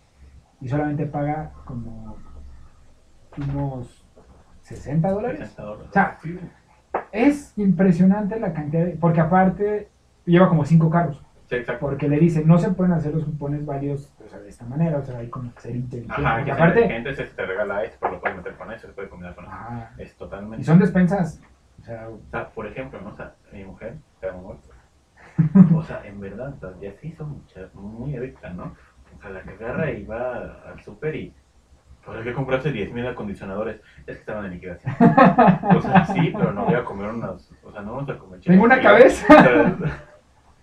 [0.62, 2.18] y solamente paga como
[3.38, 4.04] unos
[4.62, 5.40] 60 dólares.
[5.40, 5.90] 60 dólares.
[5.90, 6.18] O sea,
[7.12, 9.90] Es impresionante la cantidad, de, porque aparte
[10.26, 14.12] lleva como cinco carros, Sí, porque le dicen, no se pueden hacer los cupones válidos
[14.26, 16.22] o sea, de esta manera, o sea, hay como que ser inteligente.
[16.22, 18.94] Ajá, que aparte, aparte, se te regala esto, pero lo puedes meter con eso, se
[18.94, 19.54] puede combinar con eso.
[19.56, 20.62] ah, Es totalmente.
[20.62, 21.40] y son despensas,
[21.80, 23.10] o sea, O sea, por ejemplo, ¿no?
[23.10, 23.96] O sea, mi mujer,
[25.76, 28.74] O sea, en verdad, o sea, ya se hizo mucha, muy adicta, ¿no?
[29.18, 31.34] O sea, la que agarra y va al súper y.
[32.06, 33.82] ¿Para qué compraste 10.000 acondicionadores?
[34.06, 34.94] Es que estaban en liquidación.
[35.76, 37.52] O sea, sí, pero no voy a comer unos.
[37.64, 39.26] O sea, no vamos a comer Tengo una cabeza.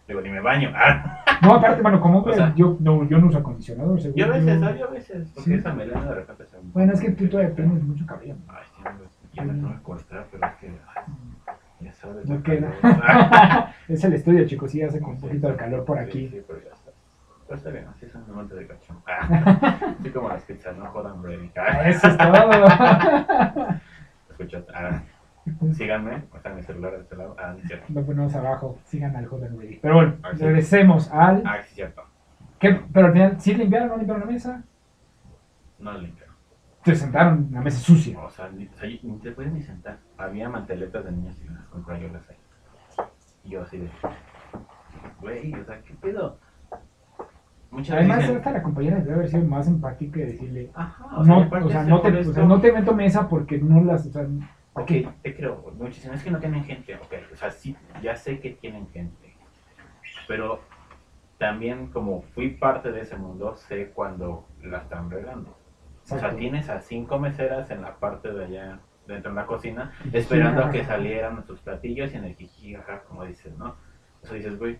[0.08, 0.72] Digo, ni me baño.
[1.42, 4.16] Ah, no, aparte, bueno, como O sea, yo, no, yo no uso acondicionador, seguro.
[4.26, 4.76] yo a veces, yo-.
[4.76, 5.32] Yo a veces.
[5.34, 5.54] Porque Sí.
[5.56, 6.56] esa melena de repente se.
[6.62, 8.36] Bueno, es que tú todavía tienes mucho cabello.
[8.46, 8.82] Ay, sí,
[9.32, 10.66] ya me tengo que cortar, pero es que.
[10.68, 11.04] ay,
[11.80, 12.28] ya sabes.
[12.28, 12.70] No queda.
[12.84, 13.72] Ah.
[13.88, 16.28] es el estudio, chicos, sí hace con un Sí, poquito de calor por sí, aquí.
[16.28, 16.90] Sí, pero ya está.
[17.48, 18.96] Pero está bien, así es un amante de cachón.
[19.08, 21.14] Ah, así como las pizzas, no jodan.
[21.56, 22.52] Ah, Eso es todo.
[24.30, 25.02] escucha, ah,
[25.74, 27.36] síganme, está mi celular de este lado.
[27.38, 27.86] Ah, no cierto.
[27.92, 29.78] Lo ponemos abajo, sigan al Joven Ready.
[29.82, 30.44] Pero bueno, Ah, sí.
[30.44, 31.42] regresemos al.
[31.44, 32.02] Ah, sí, es cierto.
[32.58, 32.80] ¿Qué?
[32.92, 34.62] Pero al final, ¿sí limpiaron o no limpiaron la mesa?
[35.80, 36.26] No limpio.
[36.84, 38.18] Se sentaron en la mesa sucia.
[38.20, 39.98] O sea, ni, o sea, ni te puedes ni sentar.
[40.18, 42.36] Había manteletas de niños y las compré yo las ahí.
[43.44, 43.88] Y yo así de.
[45.20, 46.38] Güey, o sea, ¿qué pedo?
[47.70, 48.36] Muchas Además, veces.
[48.36, 50.70] hasta la compañera debe haber sido más empática y decirle.
[50.74, 52.32] Ajá, o sea, y No, aparte o sea, se no te, o molestó.
[52.34, 54.06] sea, no te meto mesa porque no las.
[54.06, 54.26] O sea,
[54.74, 54.90] Ok,
[55.22, 56.14] te creo, muchísimo.
[56.14, 57.12] Es que no tienen gente, ok.
[57.32, 59.36] O sea, sí, ya sé que tienen gente.
[60.26, 60.60] Pero
[61.38, 65.56] también, como fui parte de ese mundo, sé cuando la están regando.
[66.04, 69.92] O sea, tienes a cinco meseras en la parte de allá, dentro de la cocina,
[70.12, 73.76] esperando a que salieran nuestros platillos y en el jiji, jaja, como dices, ¿no?
[74.22, 74.78] O sea, dices, güey,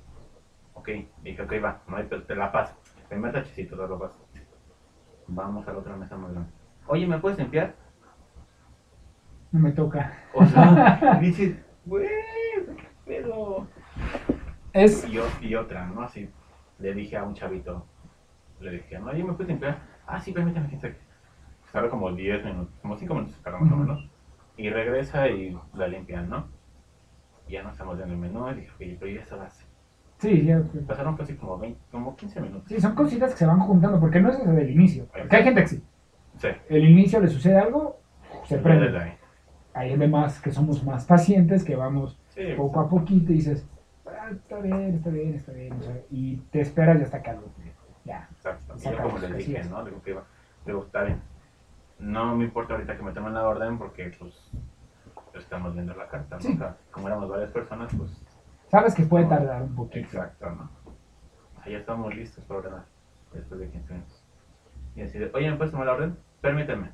[0.75, 0.89] ok,
[1.23, 2.75] dije, ok, va, no hay, pe- te la paso.
[3.09, 4.17] Primer tachecito, te lo paso.
[5.27, 6.51] Vamos a la otra mesa más grande.
[6.87, 7.75] Oye, ¿me puedes limpiar?
[9.53, 10.13] No me toca.
[10.35, 12.09] O sea, dices, güey,
[13.07, 13.67] pedo.
[14.73, 15.07] Es.
[15.41, 16.03] Y, otra, ¿no?
[16.03, 16.29] Así,
[16.79, 17.87] le dije a un chavito,
[18.61, 19.79] le dije, no, yo me puedo limpiar.
[20.07, 20.97] Ah, sí, permítame, fíjate.
[21.71, 24.11] Tarda como 10 minutos, como 5 minutos más o menos.
[24.57, 26.49] Y regresa y la limpian, ¿no?
[27.49, 28.51] Y ya no estamos viendo el menú.
[28.51, 29.67] Y dije, oye, pero ya se las.
[30.19, 30.63] Sí, ya.
[30.87, 32.69] Pasaron casi como 20, como 15 minutos.
[32.69, 35.07] Sí, son cositas que se van juntando, porque no es desde el inicio.
[35.07, 35.83] Porque hay gente que sí.
[36.39, 38.01] Sí, El inicio le sucede algo,
[38.45, 39.17] se prende.
[39.75, 39.91] Ahí.
[39.93, 43.67] Hay demás que somos más pacientes, que vamos Sí, poco a poquito y dices,
[44.07, 45.73] "Ah, está bien, está bien, está bien.
[45.75, 47.37] o sea, y te esperas ya hasta que
[48.05, 48.29] Ya.
[48.33, 48.75] Exacto.
[48.79, 49.65] Y yo como les dije.
[49.65, 49.85] ¿no?
[49.85, 50.17] Digo que
[50.67, 51.21] digo, está bien.
[51.99, 54.51] No me importa ahorita que me tomen la orden porque, pues,
[55.35, 56.41] estamos viendo la carta, ¿no?
[56.43, 56.53] Sí.
[56.55, 58.11] O sea, como éramos varias personas, pues,
[58.69, 59.99] Sabes que puede tardar un poquito.
[60.07, 60.71] exacto, ¿no?
[61.67, 62.85] Ya estamos listos para ordenar
[63.33, 64.25] después de 15 minutos.
[64.97, 66.17] Y así de, oye, ¿me puedes tomar la orden?
[66.41, 66.91] Permíteme.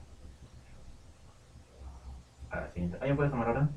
[2.50, 3.68] A la siguiente, ¿me puedes tomar orden?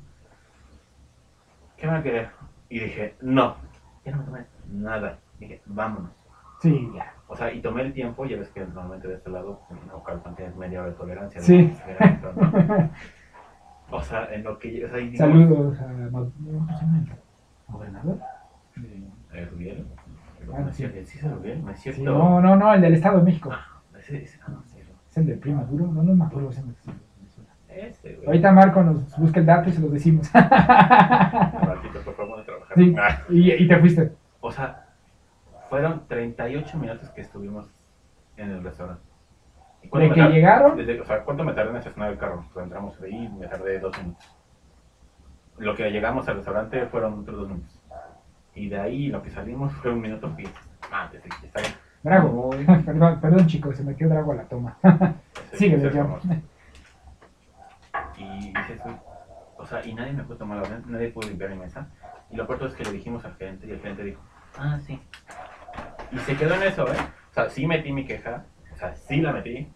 [1.76, 2.30] ¿Qué van a querer?
[2.68, 3.56] Y dije, no,
[4.04, 5.18] ya no me tomé nada.
[5.38, 6.10] Dije, vámonos.
[6.60, 7.12] Sí, ya.
[7.26, 10.34] O sea, y tomé el tiempo, ya ves que normalmente de este lado, en Naucalpan
[10.36, 11.40] tienes media hora de tolerancia.
[11.40, 11.70] de Sí.
[12.36, 12.90] ¿no?
[13.90, 14.84] O sea, en lo que...
[14.84, 15.86] O sea, Saludos a
[17.68, 18.18] gobernador.
[18.76, 19.86] De- Eh, Rubiel.
[20.54, 20.86] Ah, ¿No sí.
[21.04, 21.64] ¿Sí es Rubiel?
[21.64, 21.98] ¿No es cierto?
[22.00, 23.50] Sí, no, no, no, el del Estado de México.
[23.52, 24.78] Ah, ese, ese, ah, no, sí,
[25.10, 25.86] Es el del Prima Duro.
[25.86, 26.50] No, no me acuerdo.
[27.74, 28.12] Ese no es el de Venezuela.
[28.12, 28.26] ese, güey.
[28.26, 30.30] Ahorita Marco nos busca el dato y se los decimos.
[30.34, 32.76] Martito, por favor, de trabajar.
[32.76, 32.94] Sí.
[32.98, 34.12] Ah, y, y te fuiste.
[34.40, 34.86] o sea,
[35.68, 37.70] fueron 38 minutos que estuvimos
[38.36, 39.02] en el restaurante.
[39.82, 40.76] ¿Y cuánto De me que llegaron.
[40.76, 42.44] Desde, o sea, ¿cuánto me tardé en estacionar el carro?
[42.52, 44.36] Pues entramos ahí y me tardé dos minutos.
[45.58, 47.78] Lo que llegamos al restaurante fueron otros dos minutos.
[48.54, 50.44] Y de ahí lo que salimos fue un minuto y
[50.92, 51.16] ah, que
[51.46, 51.72] está bien.
[52.02, 52.52] Drago.
[52.52, 54.76] Muy- perdón, perdón, chicos, se metió Drago a la toma.
[55.52, 56.28] Síguele, famoso.
[58.22, 58.80] Y dices,
[59.56, 61.88] o sea, y nadie me pudo tomar la orden, nadie pudo limpiar mi mesa.
[62.30, 64.20] Y lo peor es que le dijimos al gerente y el gerente dijo,
[64.58, 65.00] ah, sí.
[66.12, 66.96] Y se quedó en eso, ¿eh?
[67.30, 69.68] O sea, sí metí mi queja, o sea, sí la metí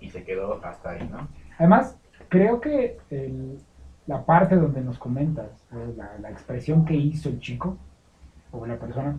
[0.00, 1.28] y se quedó hasta ahí, ¿no?
[1.58, 3.58] Además, creo que el-
[4.06, 7.76] la parte donde nos comentas, eh, la, la expresión que hizo el chico
[8.50, 9.16] o la persona,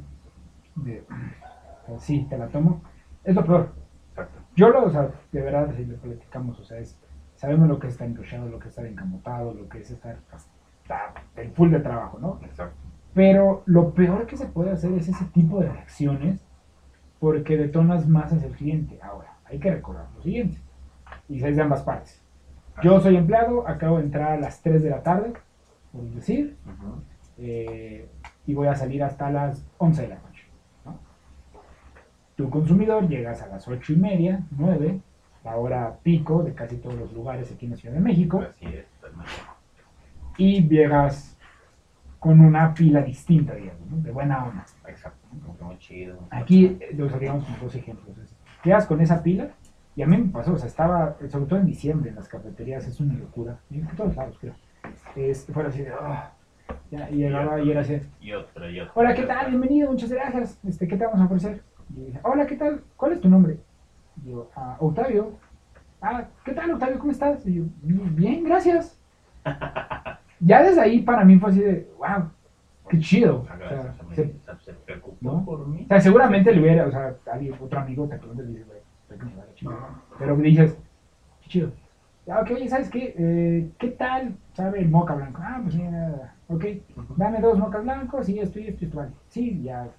[0.75, 2.81] de "Ah, sí, te la tomo,
[3.23, 3.73] es lo peor.
[4.09, 4.39] Exacto.
[4.55, 6.97] Yo lo, o sea, de verdad, si lo platicamos, o sea, es,
[7.41, 10.15] sabemos lo que es estar lo que es estar encamotado, lo que es estar
[11.35, 12.39] el full de trabajo, ¿no?
[12.43, 12.77] Exacto.
[13.15, 16.39] Pero lo peor que se puede hacer es ese tipo de reacciones
[17.19, 18.99] porque detonas más hacia el cliente.
[19.01, 20.59] Ahora, hay que recordar lo siguiente,
[21.27, 22.21] y es de ambas partes.
[22.83, 25.33] Yo soy empleado, acabo de entrar a las 3 de la tarde,
[25.91, 26.57] por decir,
[27.39, 28.07] eh,
[28.45, 30.45] y voy a salir hasta las 11 de la noche.
[30.85, 30.99] ¿no?
[32.35, 35.01] Tu consumidor llegas a las 8 y media, 9,
[35.43, 38.65] la hora pico de casi todos los lugares aquí en la Ciudad de México, Así
[38.65, 38.85] es.
[40.37, 41.37] y llegas
[42.19, 43.97] con una pila distinta, digamos, ¿no?
[43.97, 44.63] de buena onda.
[44.87, 45.17] Exacto.
[45.61, 46.19] Muy chido.
[46.29, 48.15] Aquí eh, lo usaríamos con dos ejemplos.
[48.63, 49.49] Llegas con esa pila,
[49.95, 52.87] y a mí me pasó, o sea, estaba, sobre todo en diciembre, en las cafeterías,
[52.87, 54.53] es una locura, y en todos lados, creo.
[55.15, 56.31] Es, fuera así de, "Ah",
[56.91, 58.93] ya, y llegaba y era así, Y otra, y otra.
[58.95, 59.47] Hola, y ¿qué tal?
[59.49, 60.59] Bienvenido, muchas gracias.
[60.65, 61.61] Este, ¿Qué te vamos a ofrecer?
[61.97, 62.83] Y dije, Hola, ¿qué tal?
[62.95, 63.57] ¿Cuál es tu nombre?
[64.17, 65.37] Y yo, "Ah, Octavio.
[66.01, 66.99] Ah, ¿qué tal, Octavio?
[66.99, 67.45] ¿Cómo estás?
[67.45, 68.99] Y yo, "Bien, gracias.
[70.39, 72.29] ya desde ahí para mí fue así de, wow,
[72.89, 73.45] qué chido.
[73.53, 75.45] O sea, se- preocupó ¿no?
[75.45, 75.83] por mí.
[75.83, 78.65] o sea, seguramente le hubiera, o sea, alguien, otro amigo te pregunta y le dice,
[78.65, 78.79] güey,
[79.19, 79.89] que me va la chingada".
[80.19, 80.77] Pero dices,
[81.41, 81.71] qué chido.
[82.29, 83.13] Ah, ok, ¿sabes qué?
[83.17, 85.41] Eh, ¿Qué tal sabe el moca blanco?
[85.43, 86.65] Ah, pues mira, ok,
[87.17, 89.05] dame dos mocas blancos y esto y esto y esto.
[89.27, 89.89] Sí, ya.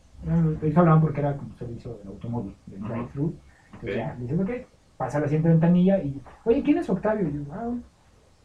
[0.63, 2.93] Ellos hablaban porque era como servicio del automóvil, del Ujú.
[2.93, 3.35] drive-thru.
[3.79, 3.89] Ok.
[3.97, 4.51] ya, dices, ok,
[4.97, 7.29] pasa la siguiente ventanilla y, oye, ¿quién es Octavio?
[7.29, 7.81] Y yo, bueno.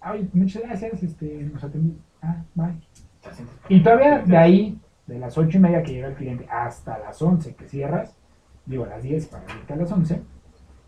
[0.01, 1.97] Ah, oye, muchas gracias, este, nos atendí.
[2.21, 2.73] Ah, bye.
[3.21, 6.97] Te Y todavía de ahí, de las ocho y media que llega el cliente hasta
[6.99, 8.17] las 11 que cierras,
[8.65, 10.21] digo a las 10 para irte a las 11,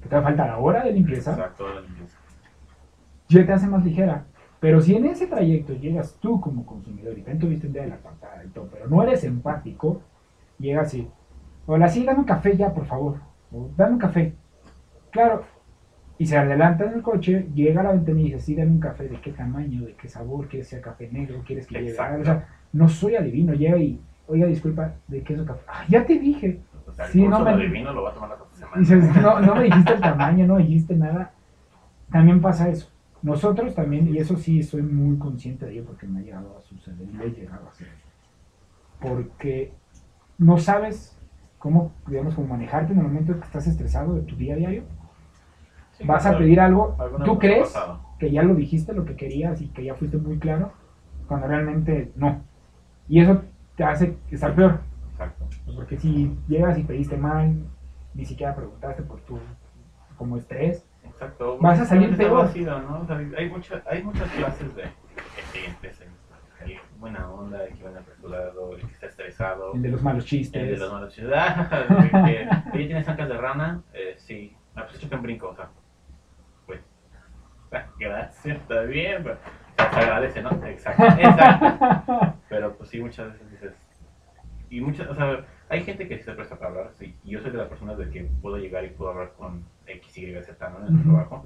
[0.02, 2.18] que te va a faltar la hora de limpieza, Exacto, la limpieza.
[3.30, 4.26] ya te hace más ligera.
[4.60, 7.90] Pero si en ese trayecto llegas tú como consumidor y tanto viste un día de
[7.90, 10.02] la pantalla y todo, pero no eres empático,
[10.58, 11.08] llegas y,
[11.66, 13.16] hola, sí, dame un café ya, por favor.
[13.52, 14.34] O, dame un café.
[15.12, 15.44] Claro.
[16.18, 18.80] Y se adelanta en el coche, llega a la ventanilla y dice, sí, dame un
[18.80, 21.80] café, ¿de qué tamaño, de qué sabor, quieres que sea café negro, quieres que?
[21.80, 22.22] Exacto.
[22.22, 25.62] O sea, no soy adivino, llega y, oiga, disculpa, ¿de qué es el café?
[25.68, 26.60] "Ah, ya te dije.
[26.86, 28.78] O sea, el Sí, curso no me- adivino lo va a tomar la semana.
[28.82, 31.32] Dices, no, no me dijiste el tamaño, no me dijiste nada.
[32.12, 32.90] También pasa eso.
[33.22, 36.62] Nosotros también, y eso sí soy muy consciente de ello porque me ha llegado a
[36.68, 37.88] suceder le he llegado a hacer.
[39.00, 39.72] Porque
[40.38, 41.18] no sabes
[41.60, 44.84] cómo, digamos, cómo manejarte en el momento que estás estresado de tu día a diario.
[45.94, 46.96] Sí, Vas a pedir algo,
[47.26, 48.00] tú crees pasado.
[48.18, 50.72] que ya lo dijiste, lo que querías y que ya fuiste muy claro,
[51.28, 52.42] cuando realmente no.
[53.08, 53.44] Y eso
[53.76, 54.80] te hace estar peor.
[55.12, 55.46] Exacto.
[55.76, 57.56] Porque si llegas y pediste mal,
[58.14, 59.38] ni siquiera preguntaste por tu
[60.18, 61.58] como estrés, Exacto.
[61.60, 62.44] Vas a salir peor.
[62.46, 63.02] vacío, ¿no?
[63.02, 64.84] O sea, hay, mucha- hay muchas clases de
[65.52, 66.02] clientes,
[67.00, 70.30] buena onda, el que viene apresurado, el que está estresado, el de los malos el
[70.30, 70.80] de chistes.
[70.80, 71.34] los malos chistes.
[71.36, 73.82] Ah, que, Oye, ¿tienes ancas de rana?
[73.94, 74.56] Eh, sí.
[74.76, 75.70] Ah, pues échate un brinco, o sea.
[76.66, 76.82] Pues.
[77.98, 79.24] Gracias, está bien.
[79.24, 79.38] Pero,
[79.78, 80.50] se agradece, ¿no?
[80.66, 81.04] Exacto.
[81.04, 82.36] Exacto.
[82.50, 83.74] Pero pues sí, muchas veces dices.
[84.70, 87.16] Y muchas, o sea, hay gente que sí se presta para hablar, sí.
[87.24, 90.18] Y yo soy de las personas de que puedo llegar y puedo hablar con X,
[90.18, 90.88] Y, Z, ¿no?
[90.88, 91.46] En el trabajo.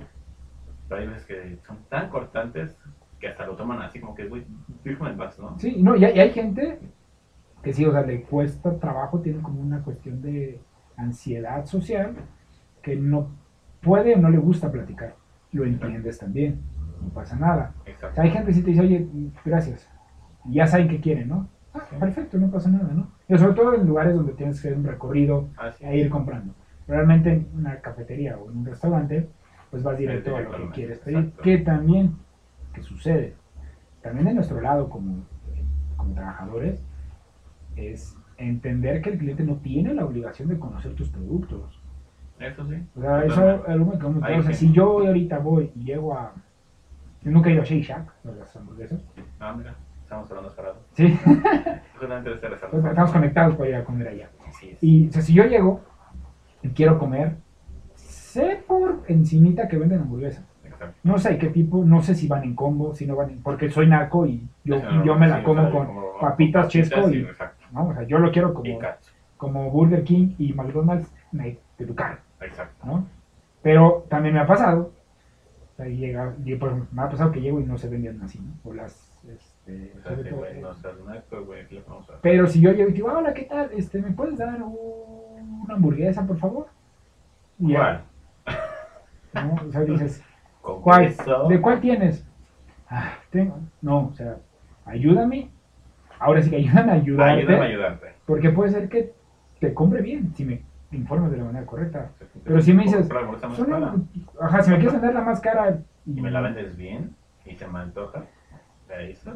[0.89, 2.76] Pero hay veces que son tan cortantes
[3.24, 4.43] que hasta lo toman así como que, güey,
[4.84, 5.57] en paz, ¿no?
[5.57, 6.78] Sí, no, y hay, y hay gente
[7.61, 10.59] que sí, o sea, le cuesta trabajo, tiene como una cuestión de
[10.97, 12.15] ansiedad social
[12.82, 13.30] que no
[13.82, 15.15] puede o no le gusta platicar.
[15.53, 16.59] Lo entiendes también,
[17.01, 17.74] no pasa nada.
[17.86, 18.15] O Exacto.
[18.15, 19.07] sea, hay gente que sí te dice, oye,
[19.45, 19.89] gracias.
[20.43, 21.47] Y ya saben qué quieren, ¿no?
[21.74, 21.95] Ah, Sí.
[21.97, 23.07] perfecto, no pasa nada, ¿no?
[23.30, 26.53] Y sobre todo en lugares donde tienes que hacer un recorrido Así a ir comprando.
[26.89, 29.30] Realmente en una cafetería o en un restaurante,
[29.71, 31.19] pues vas directo a lo que quieres pedir.
[31.19, 31.41] exacto.
[31.41, 32.15] Que también,
[32.74, 33.36] que sucede,
[34.01, 35.24] también de nuestro lado como,
[35.95, 36.84] como trabajadores,
[37.76, 41.80] es entender que el cliente no tiene la obligación de conocer tus productos.
[42.39, 42.76] Eso sí.
[42.95, 46.34] O sea, eso es algo que o sea, si yo ahorita voy y llego a...
[47.21, 49.01] Yo nunca he ido a Shake Shack, de las hamburguesas.
[49.39, 50.78] Ah, mira, estamos hablando separados.
[50.91, 51.17] Sí,
[51.99, 52.43] pues
[52.84, 54.30] estamos conectados para ir a comer allá.
[54.45, 54.84] Así es.
[54.84, 55.82] Y o sea, si yo llego
[56.61, 57.38] y quiero comer,
[57.95, 60.43] sé por encimita que venden hamburguesas.
[61.03, 63.41] No sé qué tipo, no sé si van en combo, si no van en...
[63.43, 67.09] Porque soy naco y yo, no, yo me la sí, como con como papitas chesco
[67.09, 67.27] y...
[67.71, 67.88] ¿no?
[67.88, 68.79] O sea, yo lo quiero como,
[69.38, 72.86] como Burger King y McDonald's me educaron, Exacto.
[72.86, 73.07] ¿no?
[73.61, 74.91] Pero también me ha pasado,
[75.73, 78.69] o sea, llega, pues, me ha pasado que llego y no se vendían así, ¿no?
[78.69, 79.93] O las, este,
[81.88, 82.05] O.
[82.21, 83.69] Pero si yo llego y digo, hola, ¿qué tal?
[83.75, 86.67] Este, ¿Me puedes dar un- una hamburguesa, por favor?
[87.59, 88.03] Y ya,
[89.34, 89.47] ¿Cuál?
[89.47, 89.55] ¿no?
[89.67, 90.23] O sea, dices,
[90.64, 91.07] ¿Con ¿cuál?
[91.07, 91.47] queso?
[91.49, 92.26] ¿De cuál tienes?
[92.89, 93.59] Ah, tengo.
[93.82, 94.38] No, o sea,
[94.86, 95.49] ayúdame.
[96.18, 97.41] Ahora sí que ayúdame a ayudarte.
[97.41, 98.07] Ayúdame a ayudarte.
[98.26, 99.14] Porque puede ser que
[99.59, 102.11] te compre bien si me informas de la manera correcta.
[102.45, 103.09] Pero si me dices,
[104.39, 107.14] ajá, si me quieres vender la más cara y me la vendes bien
[107.45, 108.24] y se me antoja.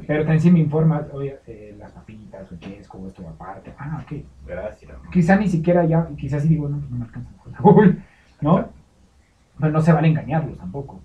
[0.05, 3.73] Pero también si me informas, oye, eh, las papitas o chesco o esto aparte.
[3.77, 4.23] Ah, ok.
[4.45, 4.95] Gracias.
[5.11, 7.31] Quizá ni siquiera ya, quizás sí digo, no, pues no me alcanza.
[8.41, 8.69] ¿No?
[9.59, 11.01] Pero no se vale engañarlos tampoco.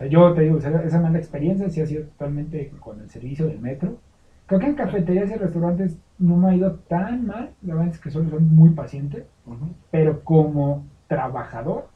[0.00, 3.60] Sea, yo te digo, esa, mala experiencia sí ha sido totalmente con el servicio del
[3.60, 3.98] metro.
[4.46, 7.50] Creo que en cafeterías y restaurantes no me ha ido tan mal.
[7.60, 9.26] La verdad es que solo son muy pacientes.
[9.44, 9.74] Ujú.
[9.90, 11.88] Pero como trabajador,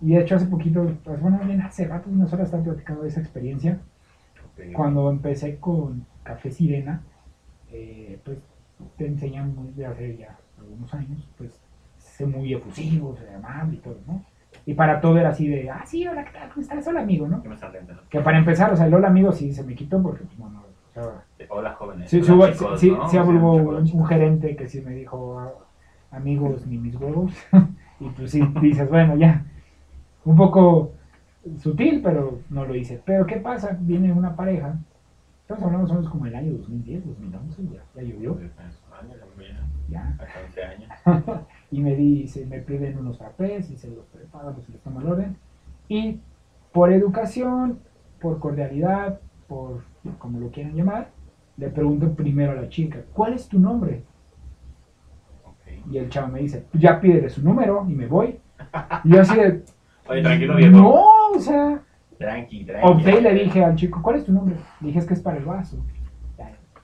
[0.00, 3.08] y de hecho hace poquito, pues, bueno, bien hace rato, unas horas estaba platicando de
[3.08, 3.78] esa experiencia.
[4.72, 7.02] Cuando empecé con Café Sirena,
[7.70, 8.38] eh, pues
[8.96, 11.60] te enseñan muy de hace ya algunos años, pues
[11.96, 14.24] ser muy efusivo, ser amable y todo, ¿no?
[14.66, 16.48] Y para todo era así de, ah, sí, hola, ¿qué tal?
[16.48, 16.86] ¿Cómo estás?
[16.86, 17.42] Hola, amigo, ¿no?
[17.42, 17.56] ¿Qué me?
[18.08, 20.64] Que para empezar, o sea, el hola, amigo sí se me quitó porque, pues, bueno,
[20.90, 22.08] o sea, Hola, jóvenes.
[22.10, 23.08] sí, Hola, sí, chicos, sí, ¿no?
[23.08, 25.52] sí hubo un, gerente que sí me dijo, "Ah,
[26.10, 27.32] amigos ni mis huevos,
[28.00, 29.44] y pues sí, dices, bueno, ya,
[30.24, 30.92] un poco
[31.58, 33.02] sutil, pero no lo hice.
[33.04, 33.76] Pero ¿qué pasa?
[33.78, 34.78] Viene una pareja,
[35.42, 38.38] estamos hablando menos como el año 2010, 2011, ya, ya llovió,
[39.36, 40.90] mira, ya, Hasta 11 años.
[41.74, 45.08] y me dice, me piden unos frappés y se los preparo, se los tomo el
[45.08, 45.36] orden,
[45.88, 46.20] y
[46.72, 47.80] por educación,
[48.20, 49.18] por cordialidad,
[49.48, 49.82] por
[50.18, 51.10] como lo quieran llamar,
[51.56, 54.04] le pregunto primero a la chica, ¿cuál es tu nombre?
[55.44, 55.90] Ok.
[55.90, 58.38] Y el chavo me dice, ya pídele su número y me voy.
[59.02, 59.64] Y yo así de,
[60.08, 60.76] Oye, tranquilo, viejo.
[60.76, 61.02] no,
[61.34, 61.82] o sea,
[62.18, 62.88] Tranqui, tranqui.
[62.88, 64.54] opté y le dije al chico, ¿cuál es tu nombre?
[64.80, 65.76] Le dije, es que es para el vaso.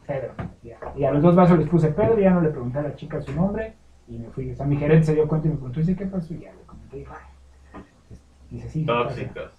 [0.05, 0.33] Pedro.
[0.65, 0.77] ya.
[0.97, 2.97] Y a los dos vasos les puse Pedro, y ya no le pregunté a la
[2.97, 3.75] chica su nombre
[4.11, 4.51] y me fui.
[4.51, 6.35] O sea, mi gerente se dio cuenta y me preguntó, dice, ¿qué pasó?
[6.35, 7.83] Y ya le comenté, dijo, "Ay".
[8.51, 9.09] Dice, sí, ¿qué pasa?".
[9.09, 9.53] Tóxicos.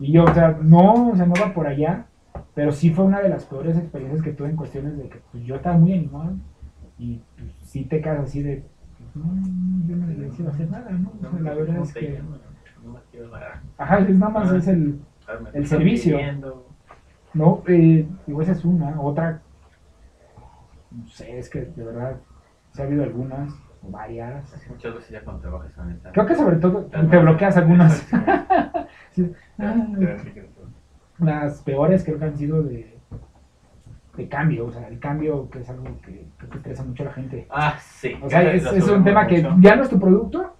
[0.00, 2.06] Y yo, o sea, no, o sea, no va por allá,
[2.54, 5.44] pero sí fue una de las peores experiencias que tuve en cuestiones de que pues,
[5.44, 6.32] yo estaba muy animado
[6.98, 8.64] y pues, sí te quedas así de,
[8.98, 9.32] pues, no,
[9.86, 11.12] yo no les iba a hacer nada, ¿no?
[11.16, 12.20] O sea, la verdad es que,
[12.82, 13.60] No me quiero dar.
[13.78, 14.98] ajá, es nada más es el,
[15.44, 16.18] Me El servicio.
[17.34, 19.40] no, eh, digo, esa es una, otra,
[20.90, 22.16] no sé, es que de verdad,
[22.72, 24.54] se ha habido algunas, varias.
[24.68, 26.12] Muchas veces ya cuando trabajas en esta.
[26.12, 28.08] Creo que sobre todo te bloqueas algunas.
[29.10, 29.32] Sí.
[31.18, 32.98] Las peores creo que han sido de,
[34.16, 37.06] de cambio, o sea, el cambio que es algo que creo que estresa mucho a
[37.06, 37.46] la gente.
[37.50, 38.14] Ah, sí.
[38.22, 40.56] O sea, es, es un tema que ya no es tu producto,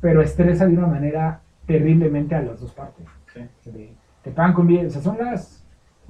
[0.00, 3.06] pero estresa de una manera terriblemente a las dos partes.
[3.32, 3.40] Sí.
[3.40, 5.61] O sea, de- te pagan con bien, o sea, son las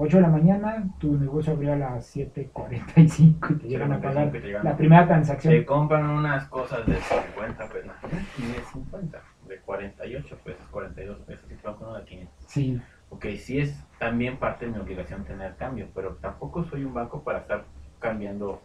[0.02, 4.02] 8 de la mañana, tu negocio abrió a las 7.45 y te llegan a 7:45
[4.02, 4.64] pagar te llegan.
[4.64, 5.52] la primera transacción.
[5.54, 7.92] Se compran unas cosas de 50 pesos,
[8.38, 12.34] ni de 50, de 48 pesos, 42 pesos, y compran uno de 500.
[12.46, 12.80] Sí,
[13.10, 17.22] Ok, sí es también parte de mi obligación tener cambio, pero tampoco soy un banco
[17.22, 17.64] para estar
[17.98, 18.62] cambiando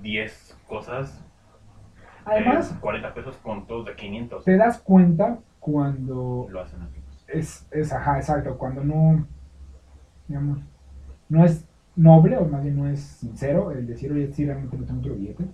[0.00, 1.24] 10 cosas
[2.24, 4.44] además de 40 pesos con todos de 500.
[4.44, 7.00] te das cuenta cuando Lo hacen así.
[7.26, 9.26] es, es, ajá, exacto, cuando no,
[10.30, 10.60] digamos,
[11.28, 14.86] no es noble o más bien no es sincero el decir, oye, sí, realmente no
[14.86, 15.44] tengo otro billete.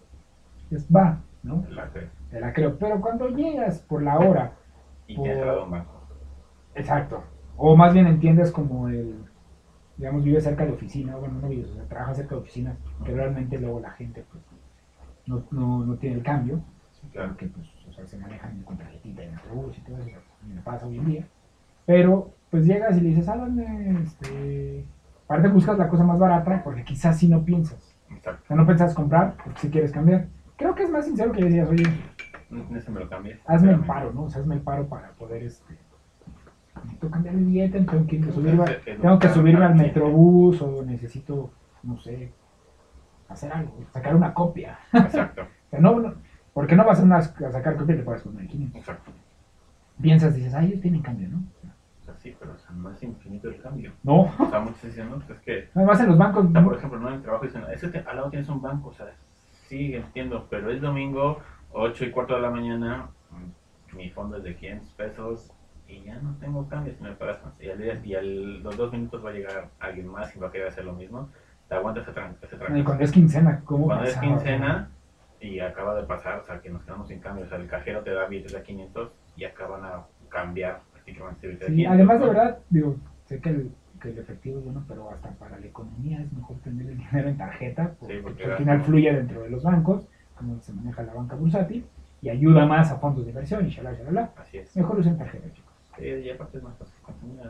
[0.70, 1.64] Es va, ¿no?
[1.70, 1.90] La
[2.30, 2.78] Te la creo.
[2.78, 4.52] Pero cuando llegas por la hora,
[5.08, 5.92] Y Por- te dado un banco.
[6.74, 7.22] exacto,
[7.56, 9.14] o más bien entiendes como el,
[9.96, 13.12] digamos, vives cerca de oficina, bueno, no vives, o sea, trabajas cerca de oficinas, que
[13.12, 14.44] realmente luego la gente, pues,
[15.26, 16.60] no, no, no tiene el cambio,
[17.12, 17.28] Claro.
[17.30, 20.86] porque, pues, o sea, se manejan con tarjetita de Metrobús y todo eso, me pasa
[20.86, 21.28] hoy en día.
[21.86, 24.86] Pero, pues llegas y le dices, háblame, este...
[25.26, 27.94] Aparte buscas la cosa más barata, porque quizás si no piensas.
[28.10, 28.40] Exacto.
[28.44, 30.28] O sea, no piensas comprar, porque si quieres cambiar.
[30.56, 31.82] Creo que es más sincero que decías, oye,
[32.50, 33.38] En ese me lo cambié.
[33.46, 34.22] hazme el paro, ¿no?
[34.22, 35.76] O sea, hazme el paro para poder, este...
[36.76, 38.64] Necesito cambiar el billete, tengo que, subirme,
[39.00, 41.50] tengo que al metrobús o necesito,
[41.82, 42.32] no sé,
[43.28, 44.78] hacer algo, sacar una copia.
[44.94, 45.42] Exacto.
[45.66, 46.14] O sea, no, no,
[46.54, 48.78] ¿por qué no vas a, una- a sacar copia y te pagas con 500?
[48.80, 49.10] Exacto.
[50.00, 51.42] Piensas, dices, ah, ellos tienen cambio, ¿no?
[52.26, 53.92] Sí, pero o sea, no es infinito el cambio.
[54.02, 56.64] No, O sea, muchos dicen, no, pues es que además en los bancos, O sea,
[56.64, 57.08] por ejemplo, ¿no?
[57.08, 59.06] en el trabajo dicen, es que te- al lado tienes un banco, o sea,
[59.68, 61.38] sí, entiendo, pero es domingo,
[61.70, 63.10] 8 y cuarto de la mañana,
[63.94, 65.52] mi fondo es de 500 pesos
[65.86, 67.60] y ya no tengo cambios, me pagas más.
[67.60, 70.48] Y, al día- y a los dos minutos va a llegar alguien más y va
[70.48, 71.30] a querer hacer lo mismo,
[71.68, 72.84] te aguanta ese tran- ese y trancazo.
[72.84, 74.90] cuando es quincena, ¿cómo Cuando es quincena
[75.38, 78.02] y acaba de pasar, o sea, que nos quedamos sin cambio, o sea, el cajero
[78.02, 80.82] te da billetes de 500 y acaban a cambiar
[81.14, 81.94] prácticamente Sí, 500.
[81.94, 82.96] además de verdad, digo,
[83.26, 86.56] sé que el, que el efectivo es bueno, pero hasta para la economía es mejor
[86.58, 90.06] tener el dinero en tarjeta, porque, Sí, porque al final fluye dentro de los bancos,
[90.36, 91.86] como se maneja la banca bursátil,
[92.22, 94.32] y ayuda más a fondos de inversión y shalala, shalala.
[94.36, 94.76] Así es.
[94.76, 95.72] Mejor usen tarjeta, chicos.
[95.96, 97.40] Sí, y aparte es más fácil consumir.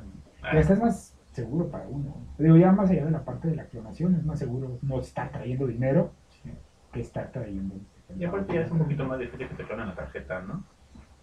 [0.53, 2.15] Y hasta es más seguro para uno.
[2.39, 5.31] Digo, ya más allá de la parte de la clonación, es más seguro no estar
[5.33, 6.51] trayendo dinero Sí.
[6.93, 7.75] que estar trayendo.
[8.17, 10.63] Y aparte ya es un poquito más difícil que te clonen la tarjeta, ¿no?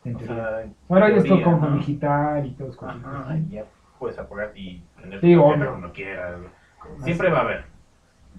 [0.05, 1.77] O sea, Ahora ya es todo como ¿no?
[1.77, 3.65] digital y todo es Ajá, y ya
[3.99, 6.41] puedes apagar y tener Sí, cuando quieras.
[6.99, 7.65] Siempre va a haber.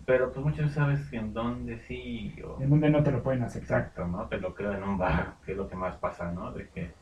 [0.06, 2.60] Pero pues muchas veces sabes en dónde sí o...
[2.60, 3.78] En donde no te lo pueden aceptar.
[3.78, 4.26] Exacto, ¿no?
[4.26, 6.52] Te lo creo en un bar, que es lo que más pasa, ¿no?
[6.52, 6.92] De que...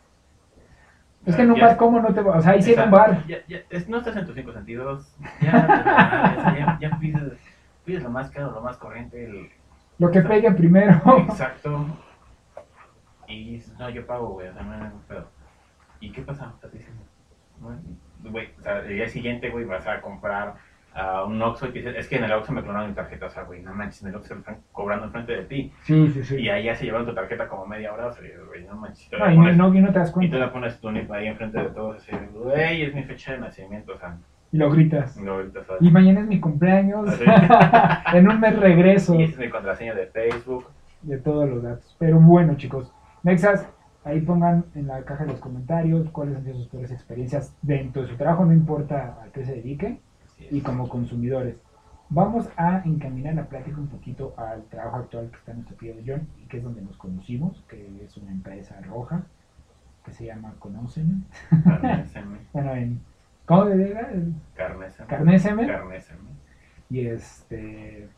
[1.27, 2.39] Es que en un Ya- bar, ¿cómo no te va?
[2.39, 3.27] O sea, ahí sí en un bar.
[3.27, 5.17] Ya, ya, es- no estás en tus cinco sentidos.
[5.41, 7.23] Ya, pides,
[7.85, 9.51] pides lo más caro, lo más corriente, el,
[9.99, 11.01] Lo que pegue primero.
[11.19, 11.87] Exacto.
[13.33, 15.26] Y dices, no, yo pago, güey, o sea, no ningún pedo.
[16.01, 16.53] ¿Y qué pasa?
[16.57, 16.95] O sea, te dicen,
[17.61, 17.80] bueno,
[18.24, 20.55] güey, o sea, el día siguiente, güey, vas a comprar
[20.95, 23.26] a un Oxxo y te dicen, es que en el Oxxo me clonaron mi tarjeta,
[23.26, 25.72] o sea, güey, no manches, en el Oxxo lo están cobrando enfrente de ti.
[25.83, 26.37] Sí, sí, sí.
[26.37, 29.09] Y ahí ya se llevaron tu tarjeta como media hora, o sea, güey, no manches.
[29.09, 30.37] te la No, y no, pones- no, y no te das y tú cuenta.
[30.39, 33.99] la pones NIP ahí enfrente de todos, así, güey, es mi fecha de nacimiento, o
[33.99, 34.18] sea,
[34.53, 35.16] Y lo gritas.
[35.16, 35.83] ahorita, ¿sabes?
[35.83, 37.09] Y mañana es mi cumpleaños.
[38.12, 39.14] En un mes regreso.
[39.14, 40.66] Y esa es mi contraseña de Facebook.
[41.03, 41.97] de todos los datos.
[41.99, 42.93] Pero bueno, chicos,
[43.23, 43.66] Nexas,
[44.05, 48.03] ahí pongan en la caja de los comentarios cuáles han sido sus peores experiencias dentro
[48.03, 50.01] de su trabajo, no importa a qué se dedique,
[50.51, 51.57] y como consumidores.
[52.09, 56.03] Vamos a encaminar la plática un poquito al trabajo actual que está en nuestro de
[56.07, 59.23] John, y que es donde nos conocimos, que es una empresa roja,
[60.05, 60.53] que se llama.
[60.61, 61.23] Carnéseme,
[62.53, 63.01] Bueno, en...
[63.47, 64.11] ¿Cómo se diga?
[64.57, 65.66] Carnéseme.
[65.66, 66.23] Carnéseme.
[66.91, 68.09] Y este.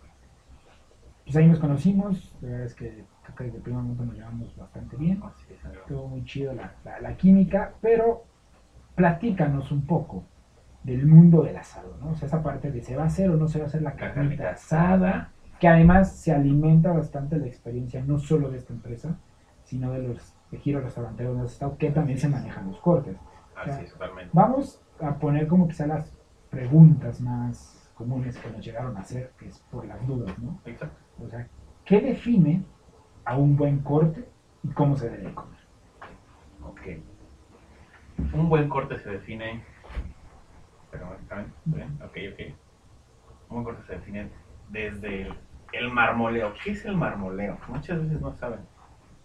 [1.25, 2.37] Pues ahí nos conocimos.
[2.41, 5.21] La verdad es que que desde el primer momento nos llevamos bastante bien.
[5.81, 8.25] Estuvo muy chido la, la- la química, pero
[8.95, 10.25] platícanos un poco
[10.83, 12.11] del mundo del asado, ¿no?
[12.11, 13.83] O sea, esa parte de se va a hacer o no se va a hacer
[13.83, 19.17] la carnita asada, que además se alimenta bastante la experiencia no solo de esta empresa,
[19.65, 23.17] sino de los de giro restauranteros donde has estado, que también se manejan los cortes.
[23.57, 24.31] Así es, totalmente.
[24.35, 26.13] Vamos a poner como quizá las
[26.51, 30.61] preguntas más comunes que nos llegaron a hacer, que es por las dudas, ¿no?
[30.67, 30.97] Exacto.
[31.25, 31.49] O sea,
[31.85, 32.63] ¿qué define
[33.25, 34.29] a un buen corte
[34.63, 35.59] y cómo se debe comer?
[36.63, 36.81] Ok.
[38.33, 39.65] Un buen corte se define.
[40.91, 41.53] Pero, ¿saben?
[41.65, 41.99] ¿Bien?
[42.03, 42.55] Ok, ok.
[43.49, 44.31] Un buen corte se define
[44.71, 45.35] desde el,
[45.73, 46.53] el marmoleo.
[46.63, 47.59] ¿Qué es el marmoleo?
[47.69, 48.61] Muchas veces no saben.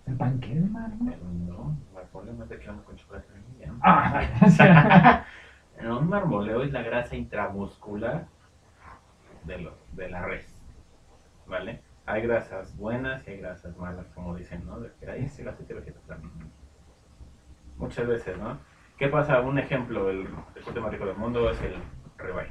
[0.06, 1.16] ¿El panque de mármol?
[1.48, 3.74] No, marmoleo no es de con chocolate vainilla.
[3.82, 5.26] Ah,
[5.82, 8.28] No, un marmoleo es la grasa intramuscular
[9.46, 10.54] de, los, de la res.
[11.48, 11.82] ¿Vale?
[12.10, 14.80] Hay grasas buenas y hay grasas malas, como dicen, ¿no?
[14.80, 16.20] De que hay ese aceite vegetal.
[17.78, 18.58] Muchas veces, ¿no?
[18.98, 19.40] ¿Qué pasa?
[19.42, 20.28] Un ejemplo, el,
[20.66, 21.76] corte más rico del mundo es el
[22.18, 22.50] ribeye.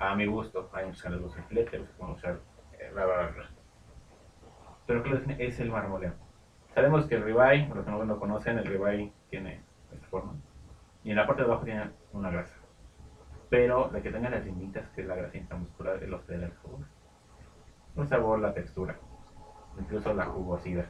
[0.00, 0.68] a mi gusto.
[0.72, 2.40] Hay muchos que les el filete, otros que usar
[2.72, 3.50] eh, bla, bla, bla.
[4.84, 5.36] Pero ¿qué?
[5.38, 6.14] Es el marmoleo.
[6.74, 9.60] Sabemos que el ribeye, los que no lo conocen, el ribeye tiene
[9.92, 10.34] esta forma.
[11.04, 12.56] Y en la parte de abajo tiene una grasa.
[13.48, 16.38] Pero la que tenga las limitas, que es la grasita muscular, es lo que le
[16.40, 16.80] da el sabor.
[18.06, 18.98] Sabor, la textura,
[19.76, 20.86] incluso la jugosidad.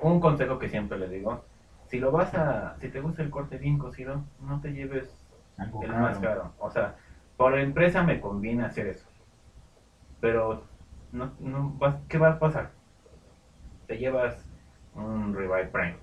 [0.00, 1.46] Un consejo que siempre les digo,
[1.86, 5.26] si lo vas a, si te gusta el corte bien cocido, no te lleves
[5.56, 6.02] Algo el caro.
[6.02, 6.54] más caro.
[6.58, 6.96] O sea,
[7.36, 9.06] por la empresa me conviene hacer eso.
[10.20, 10.66] Pero,
[11.12, 12.72] no, no, vas- ¿qué va a pasar?
[13.86, 14.50] Te llevas
[14.92, 15.98] un ribeye prime.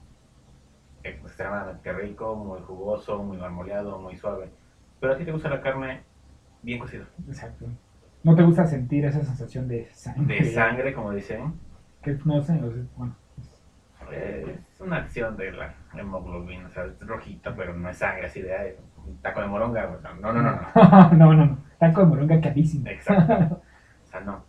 [1.04, 4.52] Extremadamente rico, muy jugoso, muy marmoleado, muy suave.
[5.00, 6.06] Pero a ti te gusta la carne
[6.62, 7.12] bien cocida.
[7.28, 7.66] Exacto.
[8.24, 10.36] ¿No te gusta sentir esa sensación de sangre?
[10.40, 11.54] De sangre, como dicen.
[12.04, 12.60] Que no sé,
[12.98, 13.16] bueno.
[14.12, 18.26] Eh, Es una acción de la hemoglobina, o sea, es rojita, pero no es sangre
[18.26, 18.74] así de ay,
[19.22, 20.00] taco de moronga.
[20.20, 21.12] no, no, no, no.
[21.14, 21.58] no, no, no.
[21.80, 22.88] Taco de moronga carísimo.
[22.88, 23.62] Exacto.
[24.04, 24.44] O sea, no.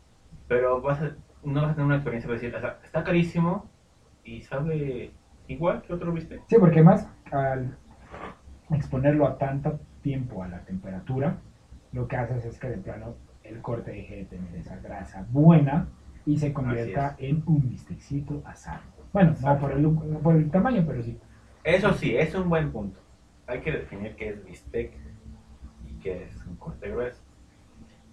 [0.48, 1.12] Pero vas a,
[1.44, 3.70] no vas a tener una experiencia para decir, o sea, está carísimo
[4.24, 5.12] y sabe
[5.46, 6.40] igual que otro viste.
[6.48, 7.76] Sí, porque más al
[8.70, 11.36] exponerlo a tanto tiempo a la temperatura,
[11.92, 13.14] lo que haces es que de plano
[13.45, 15.88] el corte deje de tener esa grasa buena
[16.24, 18.80] y se convierta en un bistecito asado.
[19.12, 21.18] Bueno, no por, el, no por el tamaño, pero sí.
[21.64, 22.99] Eso sí, es un buen punto.
[23.47, 24.93] Hay que definir qué es bistec
[25.88, 27.20] y qué es un corte grueso.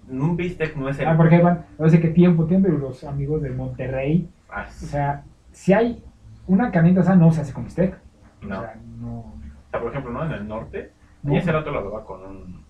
[0.10, 1.08] Un bistec no es el...
[1.08, 5.24] Ah, porque van, no sé qué tiempo, tiempo, los amigos de Monterrey, Ah, o sea,
[5.52, 6.04] si hay
[6.48, 7.96] una carnita asada, no se hace con bistec.
[8.42, 8.58] no.
[8.58, 9.20] O sea, no.
[9.20, 10.26] O sea, por ejemplo, ¿no?
[10.26, 11.34] En el norte, no.
[11.34, 12.66] y ese rato lo hablaba con un,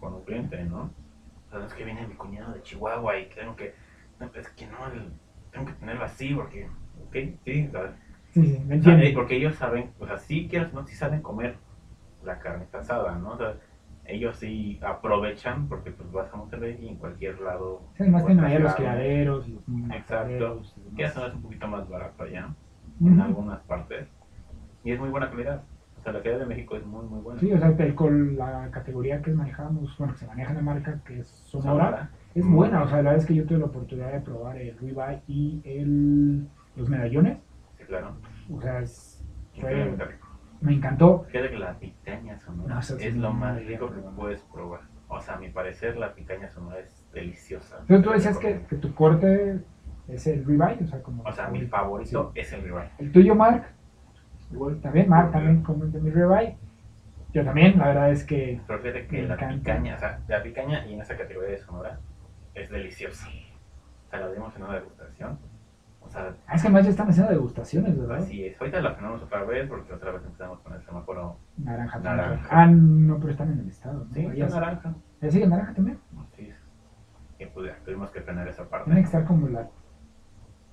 [0.00, 0.90] con un cliente, ¿no?
[1.52, 3.74] O sea, es que viene mi cuñado de Chihuahua y tengo que,
[4.18, 4.78] no, es que no,
[5.50, 6.66] tengo que tenerlo así porque,
[7.06, 7.68] ok, sí,
[8.66, 9.04] me entiendo.
[9.14, 11.58] porque ellos saben, o sea, sí quieres, no, sí saben comer
[12.24, 13.32] la carne asada, ¿no?
[13.32, 13.56] O sea,
[14.04, 17.82] ellos sí aprovechan porque pues vas a Monterrey y en cualquier lado.
[17.96, 19.46] Sí, además tienen allá encuentras los criaderos
[19.94, 20.62] Exacto.
[20.96, 22.54] Que eso es un poquito más barato allá,
[23.00, 24.08] en algunas partes.
[24.84, 25.62] Y es muy buena calidad.
[26.02, 27.38] O sea, la calidad de México es muy, muy buena.
[27.38, 30.62] Sí, o sea, que con la categoría que manejamos, bueno, que se maneja en la
[30.62, 32.10] marca, que es Sonora, Sonora.
[32.34, 32.82] es Muy buena.
[32.82, 35.62] O sea, la verdad es que yo tuve la oportunidad de probar el ribeye y
[35.64, 37.38] el, los medallones.
[37.78, 38.16] Sí, claro.
[38.52, 39.24] O sea, es-
[39.54, 40.26] rico.
[40.60, 41.24] me encantó.
[41.30, 44.80] Fíjate que la picaña sonora No, sí es lo más rico que puedes probar.
[45.06, 47.76] O sea, a mi parecer, la picaña sonora es deliciosa.
[47.82, 49.60] Entonces tú decías que, que tu corte
[50.08, 51.22] es el ribeye, o sea, como...
[51.22, 52.90] O sea, mi favorito es el ribeye.
[52.98, 53.66] El tuyo, Mark,
[54.52, 54.80] Igual.
[54.80, 56.56] también, Mark también come de mi ribeye.
[57.32, 58.60] Yo también, la verdad es que...
[58.66, 59.54] Pero fíjate que la encanta.
[59.54, 61.98] picaña, o sea, la picaña y en esa categoría de sonora
[62.54, 63.26] es deliciosa.
[64.06, 65.38] O sea, la dimos en una degustación.
[66.02, 68.18] O sea, Ah, es que además ya están haciendo degustaciones, ¿verdad?
[68.18, 68.60] así es.
[68.60, 71.38] Ahorita la frenamos otra vez porque otra vez empezamos con el semáforo.
[71.56, 71.98] Naranja.
[72.00, 72.48] Naranja.
[72.50, 74.04] Ah, no, pero están en el estado.
[74.04, 74.12] ¿no?
[74.12, 74.94] Sí, está naranja.
[75.22, 75.98] ¿Ya sigue naranja también?
[76.36, 76.54] Es.
[77.38, 78.86] Y pues ya, tuvimos que frenar esa parte.
[78.86, 79.68] Tiene que estar como la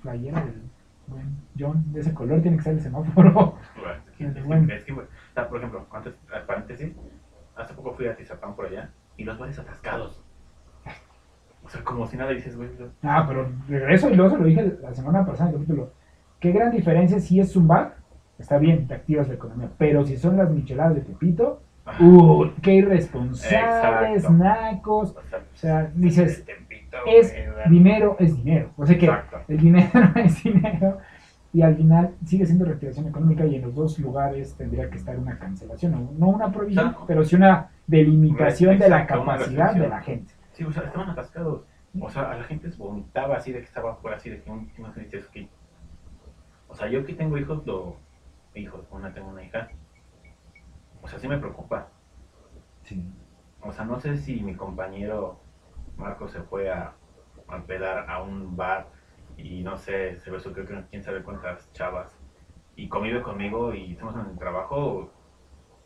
[0.01, 0.61] playera del
[1.09, 3.57] buen John, de ese color, tiene que estar el semáforo.
[3.75, 4.73] Bueno, es que- es que- Bueno.
[4.73, 5.03] es que, o
[5.33, 6.13] sea, por ejemplo, antes,
[6.47, 6.93] paréntesis,
[7.55, 10.23] hace poco fui a Tizapán por allá y los bares atascados.
[11.63, 12.69] O sea, como si nada dices, güey.
[13.03, 15.91] Ah, pero regreso y luego se lo dije la semana pasada en el capítulo.
[16.39, 17.95] Qué gran diferencia si es Zumba,
[18.39, 22.51] está bien, te activas la economía, pero si son las micheladas de Pepito, Ah, ¡uh!
[22.61, 24.31] ¡Qué irresponsables, Exacto.
[24.43, 25.15] nacos!
[25.17, 26.45] o sea, O sea, dices,
[27.07, 28.71] es güey, dinero es dinero.
[28.77, 29.39] O sea que Exacto.
[29.47, 30.97] el dinero es dinero
[31.51, 35.17] y al final sigue siendo reactivación económica y en los dos lugares tendría que estar
[35.17, 37.05] una cancelación, no- no una prohibición, Exacto.
[37.07, 40.33] pero sí una delimitación de la capacidad de la gente.
[40.53, 41.63] Sí, o sea, estaban atascados.
[41.99, 44.51] O sea, a la gente se vomitaba así de que estaba fuera, así de que
[44.51, 45.47] un- no sé, dices, ok.
[46.67, 47.95] O sea, yo que tengo hijos, lo.
[48.53, 49.69] Hijos, una tengo una hija.
[51.01, 51.87] O sea, sí me preocupa.
[53.61, 55.39] O sea, no sé si mi compañero
[55.99, 56.93] Marco se fue a,
[57.47, 58.87] a pedar a un bar
[59.37, 62.17] y no sé, se besó creo que quién sabe cuántas chavas
[62.75, 65.11] y convive conmigo y estamos en el trabajo.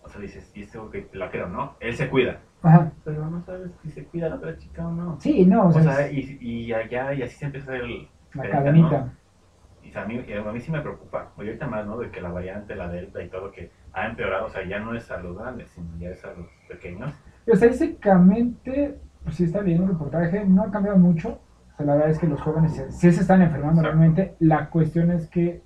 [0.03, 1.75] O sea, dices, y este que la quiero, ¿no?
[1.79, 2.39] Él se cuida.
[2.61, 2.91] Ajá.
[3.03, 5.19] Pero no sabes si se cuida la otra chica o no.
[5.19, 8.07] Sí, no, o O sea, es y, y allá, y así se empieza el...
[8.33, 9.13] la cadenita.
[9.81, 11.31] Y o sea, a, mí, a mí sí me preocupa.
[11.35, 11.97] Ahorita más, ¿no?
[11.97, 14.45] De que la variante, la delta y todo, que ha empeorado.
[14.45, 17.13] O sea, ya no es a los grandes, sino ya es a los pequeños.
[17.47, 17.81] Y, O sea, pues
[19.31, 21.39] sí está leyendo un reportaje, no ha cambiado mucho.
[21.73, 24.35] O sea, la verdad es que los jóvenes se- sí se están enfermando realmente.
[24.39, 25.63] La cuestión es que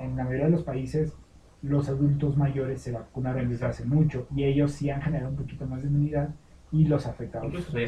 [0.00, 1.16] en la mayoría de los países
[1.62, 5.66] los adultos mayores se vacunaron desde hace mucho y ellos sí han generado un poquito
[5.66, 6.30] más de inmunidad
[6.70, 7.52] y los afectados.
[7.64, 7.80] Se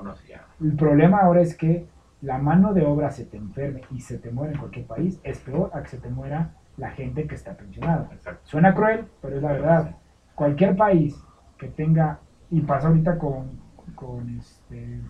[0.00, 0.46] unos ya.
[0.60, 1.86] El problema ahora es que
[2.20, 5.38] la mano de obra se te enferme y se te muere en cualquier país, es
[5.40, 8.10] peor a que se te muera la gente que está pensionada.
[8.12, 8.40] Exacto.
[8.44, 9.96] Suena cruel, pero es la verdad.
[10.34, 11.22] Cualquier país
[11.56, 12.20] que tenga,
[12.50, 13.59] y pasa ahorita con,
[14.00, 15.00] con este,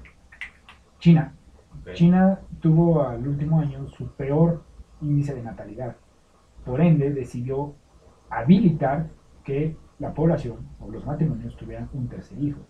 [0.98, 1.32] China.
[1.94, 4.62] China tuvo al último año su peor
[5.00, 5.96] índice de natalidad.
[6.64, 7.74] Por ende, decidió
[8.28, 9.06] habilitar
[9.44, 12.60] que la población o los matrimonios tuvieran un tercer hijo.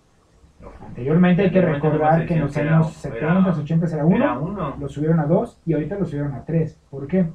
[0.86, 4.76] Anteriormente hay que recordar que en los años era- 70, 80 era uno, Era uno.
[4.78, 6.78] lo subieron a dos y ahorita lo subieron a tres.
[6.90, 7.30] ¿Por qué?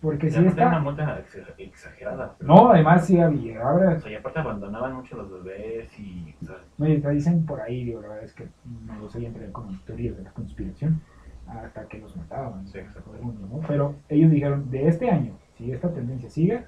[0.00, 0.80] Porque si no era una está...
[0.80, 2.36] multa ex- exagerada.
[2.38, 3.60] pero- No, además sí había.
[3.62, 6.36] Ahora O sea, y aparte abandonaban mucho los bebés y.
[6.78, 8.48] Oye, te dicen por ahí, digo, la verdad es que
[8.86, 11.02] no lo sé, entre como teorías de la conspiración,
[11.48, 12.78] hasta que los mataban, Sí,
[13.22, 13.60] ¿no?
[13.66, 16.64] Pero ellos dijeron, de este año, si esta tendencia sigue,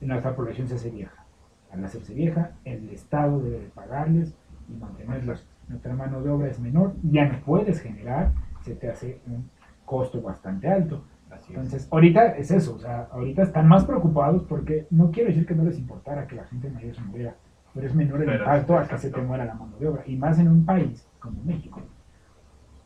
[0.00, 1.24] nuestra población se hace vieja.
[1.70, 4.34] Al hacerse vieja, el Estado debe de pagarles
[4.68, 5.46] y mantenerlos.
[5.68, 9.50] Nuestra mano de obra es menor, ya no puedes generar, se te hace un
[9.84, 11.04] costo bastante alto.
[11.48, 15.54] Entonces, ahorita es eso, o sea, ahorita están más preocupados porque no quiero decir que
[15.54, 17.34] no les importara que la gente mayor se muriera,
[17.74, 20.02] pero es menor el Pero, impacto a que se te muera la mano de obra,
[20.06, 21.80] y más en un país como México.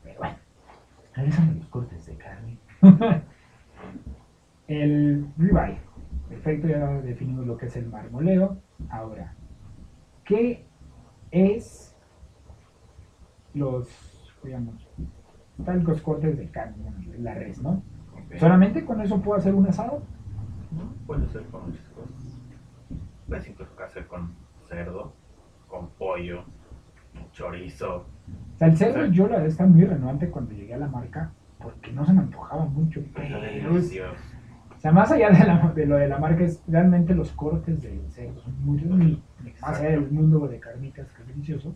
[0.02, 0.36] Pero bueno,
[1.14, 2.58] regresando los cortes de carne.
[4.68, 5.78] el ribeye,
[6.28, 8.58] perfecto, ya definimos lo que es el marmoleo.
[8.90, 9.34] Ahora,
[10.24, 10.64] ¿qué
[11.30, 11.96] es
[13.54, 13.88] los,
[14.42, 14.88] digamos,
[15.64, 17.82] tal los cortes de carne, la res, ¿no?
[18.38, 20.02] ¿Solamente con eso puedo hacer un asado?
[20.72, 20.92] ¿no?
[21.06, 22.38] Puede ser con muchas cosas.
[23.28, 24.34] Puedes incluso hacer con
[24.68, 25.14] cerdo,
[25.68, 26.44] con pollo,
[27.32, 28.06] chorizo.
[28.54, 31.32] O sea, el cerdo yo la verdad estaba muy renuente cuando llegué a la marca
[31.58, 33.00] porque no se me antojaba mucho.
[33.14, 33.42] Pero es-
[33.90, 34.14] delicioso.
[34.76, 37.80] o sea, más allá de, la- de lo de la marca, es realmente los cortes
[37.80, 39.22] del cerdo son muy muy-
[39.62, 41.74] Más allá del mundo de carnitas, que es delicioso.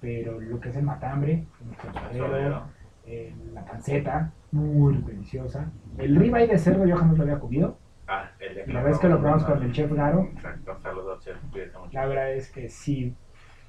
[0.00, 1.46] Pero lo que es el matambre,
[2.12, 2.18] el
[3.06, 5.70] eh, la panceta, muy deliciosa.
[5.98, 7.78] El ribeye de cerdo yo jamás lo había comido.
[8.06, 11.36] Ah, el de La vez que lo probamos con el chef Garo, Exacto, saludos, chef.
[11.92, 13.16] La verdad es que sí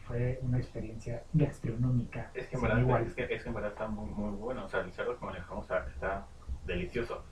[0.04, 2.30] fue una experiencia gastronómica.
[2.34, 3.04] Es que en verdad, igual.
[3.04, 4.66] es que, es que en verdad está muy, muy bueno.
[4.66, 6.28] O sea, el cerdo que manejamos a- está
[6.66, 7.24] delicioso.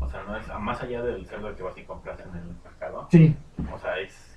[0.00, 3.06] O sea, no es más allá del cerdo que vas y compras en el mercado.
[3.10, 3.34] Sí,
[3.72, 4.36] O sea, es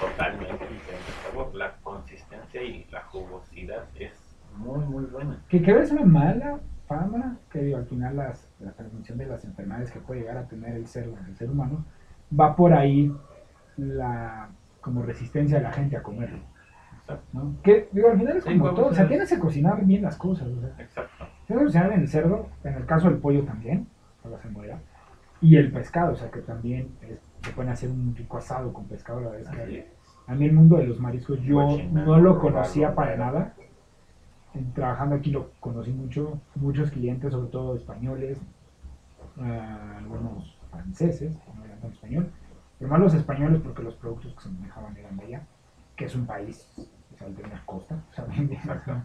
[0.00, 1.54] totalmente diferente sabor.
[1.54, 5.42] La consistencia y la jugosidad es muy, muy buena.
[5.48, 6.60] que creo es una mala
[6.94, 10.48] fama, que digo, al final las, la transmisión de las enfermedades que puede llegar a
[10.48, 11.84] tener el en el ser humano,
[12.38, 13.14] va por ahí
[13.76, 14.48] la
[14.80, 16.40] como resistencia de la gente a comerlo.
[17.62, 20.48] Que digo, al final es como todo, o sea, tienes que cocinar bien las cosas.
[20.48, 21.26] O sea, Exacto.
[21.46, 23.86] tienes que cocinar en el cerdo, en el caso del pollo también,
[24.22, 24.78] para se muera,
[25.40, 28.86] y el pescado, o sea, que también es- se pueden hacer un rico asado con
[28.86, 29.88] pescado, la verdad es que
[30.26, 33.54] a mí el mundo de los mariscos yo no lo conocía para nada.
[34.74, 38.40] Trabajando aquí lo conocí mucho, muchos clientes, sobre todo españoles,
[39.38, 42.30] ah, algunos franceses, no hablan tanto español,
[42.78, 45.42] pero más los españoles porque los productos que se manejaban eran de allá,
[45.96, 46.68] que es un país,
[47.20, 48.26] de una costa, o sea,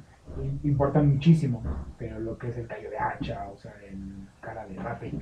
[0.63, 1.61] importan muchísimo,
[1.97, 5.13] pero lo que es el callo de hacha, o sea, el cara de rape,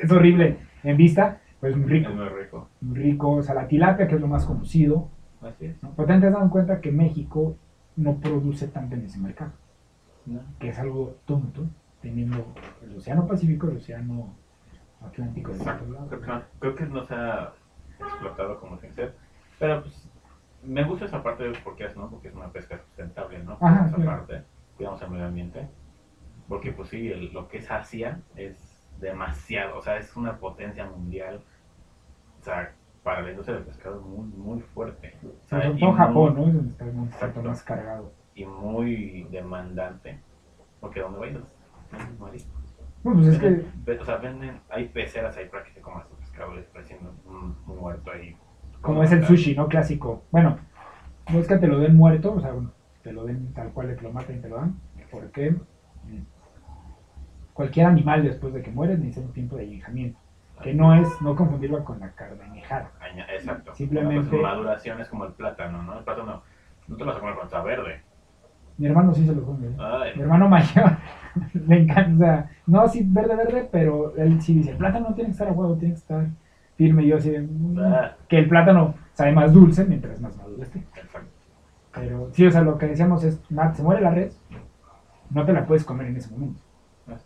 [0.00, 2.68] es horrible en vista, pero es muy rico Es muy rico.
[2.82, 5.08] muy rico, o sea, la tilapia, que es lo más conocido.
[5.42, 5.82] Así es.
[5.82, 5.92] ¿no?
[5.96, 7.56] Pero te has dado cuenta que México
[7.96, 9.52] no produce tanto en ese mercado,
[10.26, 10.40] ¿no?
[10.58, 11.66] que es algo tonto,
[12.00, 12.46] teniendo
[12.82, 14.34] el Océano Pacífico el Océano
[15.00, 16.06] Atlántico de otro lado.
[16.08, 17.52] Creo que, no, creo que no se ha
[17.98, 19.14] explotado como que ser.
[19.58, 20.08] Pero pues
[20.62, 22.10] me gusta esa parte porque es, ¿no?
[22.10, 23.56] Porque es una pesca sustentable, ¿no?
[23.60, 24.18] Ajá, esa claro.
[24.26, 24.42] parte.
[24.76, 25.68] Cuidamos el medio ambiente.
[26.48, 28.56] Porque pues sí, el- lo que es Asia es
[29.00, 31.42] demasiado, o sea, es una potencia mundial.
[32.40, 32.72] O sea,
[33.06, 35.14] para la industria del pescado es muy, muy fuerte.
[35.22, 36.48] O sea, Sobre muy- Japón, ¿no?
[36.48, 37.26] Es donde está un Exacto.
[37.34, 38.12] poquito más cargado.
[38.34, 40.18] Y muy demandante.
[40.80, 41.42] Porque donde vayas,
[42.18, 42.50] marisco.
[43.04, 46.08] Bueno, pues es que ve- o sea, venden, hay peceras ahí para que te comas
[46.08, 48.34] tu pescado pareciendo un, un muerto ahí.
[48.80, 49.68] como es el sushi, ¿no?
[49.68, 50.24] Clásico.
[50.32, 50.58] Bueno,
[51.32, 52.72] no es que te lo den muerto, o sea, bueno,
[53.04, 54.80] te lo den tal cual, te lo maten y te lo dan,
[55.12, 55.54] porque
[57.52, 60.18] cualquier animal después de que muere necesita un tiempo de añejamiento,
[60.62, 62.12] que no es, no confundirlo con la.
[63.00, 63.74] Aña- Exacto.
[63.74, 65.98] Simplemente- cosa, maduración es como el plátano, ¿no?
[65.98, 66.42] El plátano
[66.88, 68.00] no te lo vas a comer cuando está verde.
[68.78, 69.68] Mi hermano sí se lo come.
[69.68, 70.12] ¿eh?
[70.16, 70.92] Mi hermano mayor
[71.66, 75.32] le encanta, no, sí, verde, verde, pero él sí dice, el plátano no tiene que
[75.32, 76.26] estar a huevo, tiene que estar
[76.76, 77.02] firme.
[77.04, 78.16] Y yo así, de, "Mm", Ah.
[78.28, 80.78] que el plátano sabe más dulce mientras más maduro esté.
[80.94, 81.30] exacto.
[81.94, 83.40] Pero sí, o sea, lo que decíamos es,
[83.74, 84.38] se muere la res,
[85.30, 86.60] no te la puedes comer en ese momento.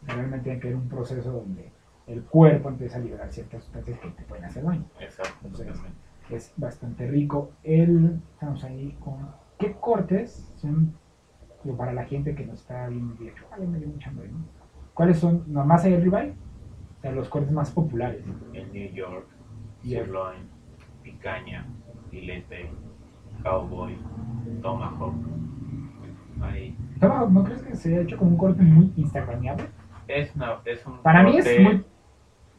[0.07, 1.73] Realmente tiene que haber un proceso donde
[2.11, 4.85] el cuerpo empieza a liberar ciertas sustancias que te pueden hacer daño.
[4.99, 5.81] Exacto, Entonces.
[6.29, 7.53] Es bastante rico.
[7.65, 10.95] El, estamos ahí con, ¿qué cortes son,
[11.65, 14.45] digo, para la gente que nos está y dice, ay, me dio mucha hambre, ¿no?
[14.95, 16.31] ¿Cuáles son, no, más allá del ribeye?
[16.99, 18.23] O sea, los cortes más populares.
[18.53, 19.27] En New York,
[19.83, 20.49] sirloin,
[21.03, 21.67] picaña,
[22.11, 22.71] filete,
[23.43, 23.97] cowboy,
[24.63, 25.15] tomahawk.
[26.43, 26.77] Ahí.
[27.01, 29.65] Tomahawk, ¿no crees que se ha hecho como un corte muy instagramiable?
[30.07, 31.85] Es, una, es un Para mí corte, es muy...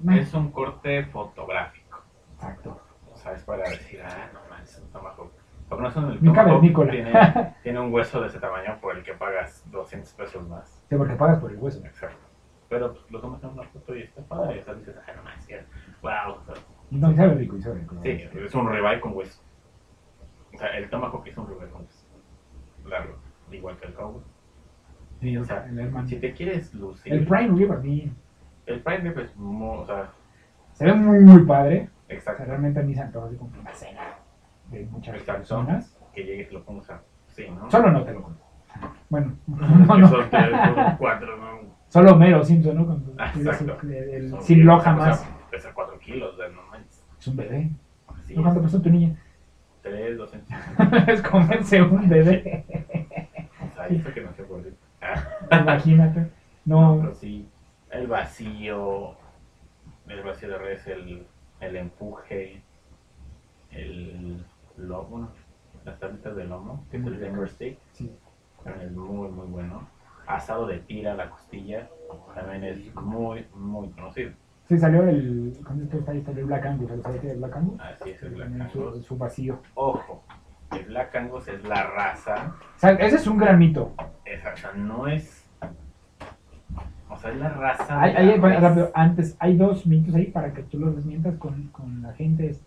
[0.09, 2.01] es un corte fotográfico.
[2.33, 2.81] Exacto.
[3.11, 5.31] O sea, es para decir, ah, no manches, un tomahawk.
[5.69, 6.91] Porque no es un el cavernícola.
[6.91, 7.13] tiene,
[7.63, 10.83] tiene un hueso de ese tamaño por el que pagas 200 pesos más.
[10.89, 11.85] Sí, porque pagas por el hueso.
[11.85, 12.17] Exacto.
[12.67, 14.59] Pero pues, lo tomas en una foto y está padre.
[14.59, 15.65] O sea, dices, ah, no manches,
[16.01, 16.37] wow.
[16.89, 17.95] Y no, y sabe rico, y sabe rico.
[18.01, 19.41] Sí, es un ribeye con hueso.
[20.53, 22.05] O sea, el tomahawk es un ribeye con hueso.
[22.85, 23.15] Largo,
[23.51, 24.23] igual que el cowboy.
[25.21, 28.15] Sí, O sea, el si te quieres lucir, El Prime River, bien.
[28.65, 30.09] El prime rib es muy, o sea,
[30.73, 31.89] Se ve muy, muy padre.
[32.03, 34.01] O sea, exacto, realmente a mí se antoja así como una cena
[34.69, 35.39] de muchas Exacto.
[35.39, 35.97] personas.
[36.13, 37.69] que llegues y lo pongas a, sí, ¿no?
[37.71, 38.43] Solo no te lo compro.
[39.09, 40.29] Bueno, no, no, son
[40.97, 41.61] cuatro, ¿no?
[41.89, 42.85] Solo Mero Simpson, ¿no?
[42.85, 43.77] Con el, exacto.
[43.83, 45.27] el- el- Son sin bien, lo o sea, jamás.
[45.49, 46.61] Pesa cuatro kilos, de no.
[47.19, 47.69] Es un bebé.
[48.07, 49.15] Así ¿No cuánto es, pesó tu niña?
[49.81, 51.07] tres, dos centímetros.
[51.09, 52.65] es comerse un bebé.
[53.69, 54.73] O sea, eso que no se puede.
[55.51, 56.27] Imagínate.
[56.65, 57.49] No, No, pero sí,
[57.91, 59.15] el vacío,
[60.07, 61.25] el vacío de res, el,
[61.59, 62.61] el empuje,
[63.71, 64.43] el
[64.77, 65.29] lomo,
[65.85, 68.11] las tablitas de lomo, que es el finger steak, sí.
[68.63, 69.87] también es muy, muy bueno.
[70.27, 71.89] Asado de tira, la costilla,
[72.35, 74.31] también es muy, muy conocido.
[74.67, 75.51] Sí, salió el.
[75.83, 76.89] Esto está ahí, salió el Black Angus.
[77.01, 77.81] ¿Sabes qué es el Black Angus?
[77.81, 79.05] Así es el Black También su, Angus.
[79.05, 79.59] su vacío.
[79.73, 80.23] Ojo,
[80.71, 83.93] el Black Angus es la raza, O sea, ese es un gran mito.
[84.23, 85.40] esa, o sea, no es...
[87.11, 88.01] O sea, es la raza...
[88.01, 91.67] Hay, hay- bueno, rápido, antes, hay dos mitos ahí para que tú los desmientas con,
[91.67, 92.49] con la gente.
[92.49, 92.63] Es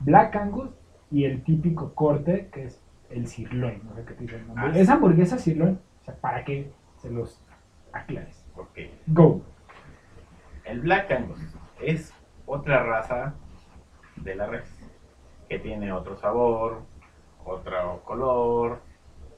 [0.00, 0.70] Black Angus
[1.10, 3.80] y el típico corte que es el sirloin.
[3.84, 4.64] No sé qué te dice el nombre.
[4.66, 4.78] Ah.
[4.78, 7.40] Esa hamburguesa sirloin, o sea, para que se los
[7.92, 8.44] aclares.
[8.56, 8.78] Ok.
[9.06, 9.42] Go.
[10.64, 11.38] El Black Angus
[11.80, 12.12] es
[12.46, 13.34] otra raza
[14.16, 14.68] de la res
[15.48, 16.82] que tiene otro sabor,
[17.44, 18.80] otro color,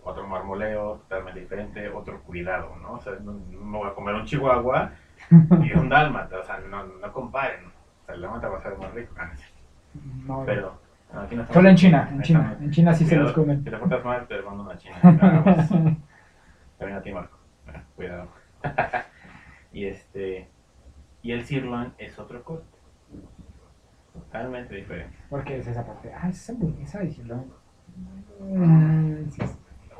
[0.04, 2.92] otro marmoleo totalmente diferente, otro cuidado, ¿no?
[2.94, 4.92] O sea, no, no me voy a comer un chihuahua
[5.30, 7.66] y un dálmata, o sea, no, no comparen.
[7.66, 9.14] O sea, el dálmata va a ser más rico,
[10.26, 10.78] no pero
[11.12, 12.56] no, aquí no estamos- Solo en China, en China.
[12.60, 13.62] En China sí se los comen.
[13.64, 14.96] Si te portas mal, te mando una china.
[16.78, 17.36] También a ti, Marco.
[17.68, 18.28] Ah, Cuidado.
[19.72, 20.48] y este.
[21.22, 22.78] Y el sirloin es otro corte.
[24.12, 25.16] Totalmente diferente.
[25.28, 26.12] Porque es esa parte.
[26.14, 27.52] Ah, es esa hamburguesa de sirloin.
[28.40, 29.42] Mm, sí,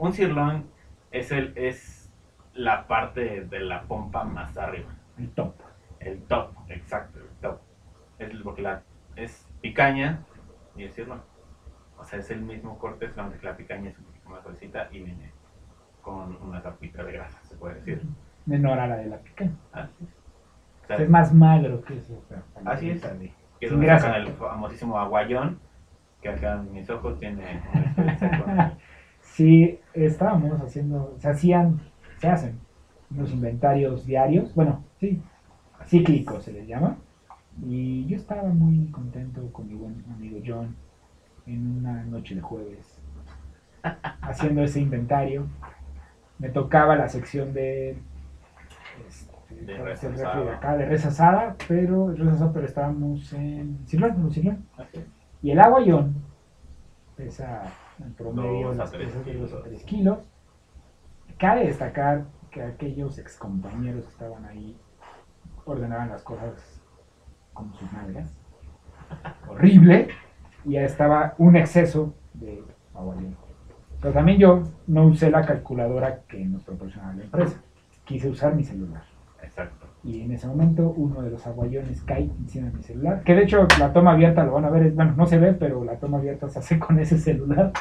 [0.01, 0.64] Un sirloin
[1.11, 2.11] es el es
[2.55, 4.88] la parte de la pompa más arriba.
[5.18, 5.55] el top.
[6.01, 7.59] El top, exacto, el top.
[8.18, 8.80] Es porque la
[9.16, 10.20] es picaña
[10.74, 11.20] y el sirloin.
[11.98, 14.88] O sea, es el mismo corte, solamente que la picaña es un poquito más suavecita
[14.90, 15.30] y viene
[16.01, 18.03] con una tapita de grasa, se puede decir.
[18.46, 19.51] Menor a la de la pica.
[19.72, 20.09] Así es.
[20.82, 22.24] O sea, Es más magro que eso.
[22.64, 23.03] Así es.
[23.03, 24.16] que es sin grasa.
[24.16, 25.61] el famosísimo aguayón,
[26.22, 28.72] que acá en mis ojos tiene una experiencia con-
[29.33, 31.81] Sí, estábamos haciendo, se hacían,
[32.18, 32.61] se hacen
[33.11, 35.22] unos inventarios diarios, bueno, sí,
[35.87, 36.97] cíclicos se les llama.
[37.66, 40.74] Y yo estaba muy contento con mi buen amigo John
[41.47, 43.01] en una noche de jueves,
[44.22, 45.47] haciendo ese inventario.
[46.39, 47.99] Me tocaba la sección de,
[49.09, 50.76] este, De ¿cuál res de acá?
[50.76, 54.66] de res asada, pero, res asada, pero estábamos en en Sirloin.
[54.76, 55.07] Así es.
[55.43, 56.14] Y el aguayón
[57.16, 57.62] pesa
[58.05, 59.64] en promedio Dos las pesas de 2 a kilos.
[59.64, 60.18] 3 kilos.
[61.38, 64.76] Cabe destacar que aquellos excompañeros que estaban ahí
[65.64, 66.80] ordenaban las cosas
[67.53, 68.34] como sus nalgas.
[69.48, 70.09] Horrible.
[70.64, 72.62] Y ya estaba un exceso de
[72.94, 73.36] aguayón.
[74.01, 77.61] Pero también yo no usé la calculadora que nos proporcionaba la empresa.
[78.05, 79.05] Quise usar mi celular.
[79.42, 79.86] Exacto.
[80.03, 83.22] Y en ese momento uno de los aguayones cae encima de mi celular.
[83.22, 85.53] Que de hecho la toma abierta lo van a ver, es- bueno, no se ve,
[85.53, 87.72] pero la toma abierta se hace con ese celular.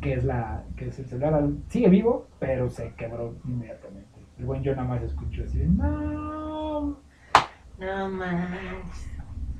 [0.00, 1.44] Que es la, que es el celular.
[1.68, 4.08] Sigue vivo, pero se quebró inmediatamente.
[4.38, 6.98] El buen yo nada más escucho así de, no.
[7.78, 9.10] No manches.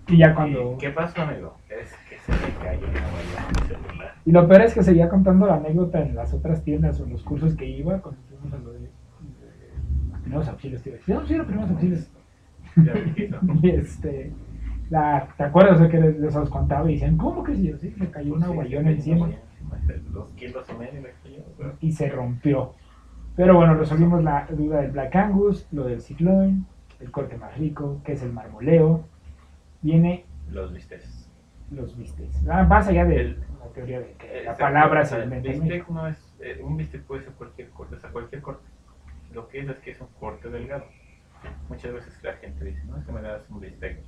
[0.08, 0.76] Y ya cuando.
[0.78, 1.56] ¿Qué pasó, amigo?
[1.70, 4.14] Es que se me cayó una el celular.
[4.26, 7.12] Y lo peor es que seguía contando la anécdota en las otras tiendas o en
[7.12, 8.80] los cursos que iba cuando fuimos a lo de
[10.24, 10.82] primeros auxilios.
[10.82, 10.94] Tío.
[11.06, 12.10] No, los primeros auxilios.
[12.76, 12.92] Ya.
[13.62, 14.32] Y este,
[14.90, 17.78] la, ¿te acuerdas de que les, les os contaba y decían, ¿cómo que si yo?
[17.78, 19.34] Sí, me cayó una sí, encima sí,
[20.12, 21.70] Dos kilos y medio de cayó, güey.
[21.80, 22.74] y se rompió.
[23.36, 26.66] Pero bueno, resolvimos la duda del Black Angus, lo del sirloin,
[27.00, 29.04] el corte más rico, que es el marmoleo.
[29.82, 31.28] Viene Los vistes.
[31.70, 32.46] los bistecs.
[32.48, 35.52] Ah, Más allá de El- la teoría de que la palabra se inventa.
[35.92, 36.36] no es.
[36.40, 38.64] eh, un bistec puede ser cualquier corte, o sea, cualquier corte.
[39.34, 40.84] Lo que es es que es un corte delgado.
[41.68, 43.98] Muchas veces la gente dice, no es que me das un bistec.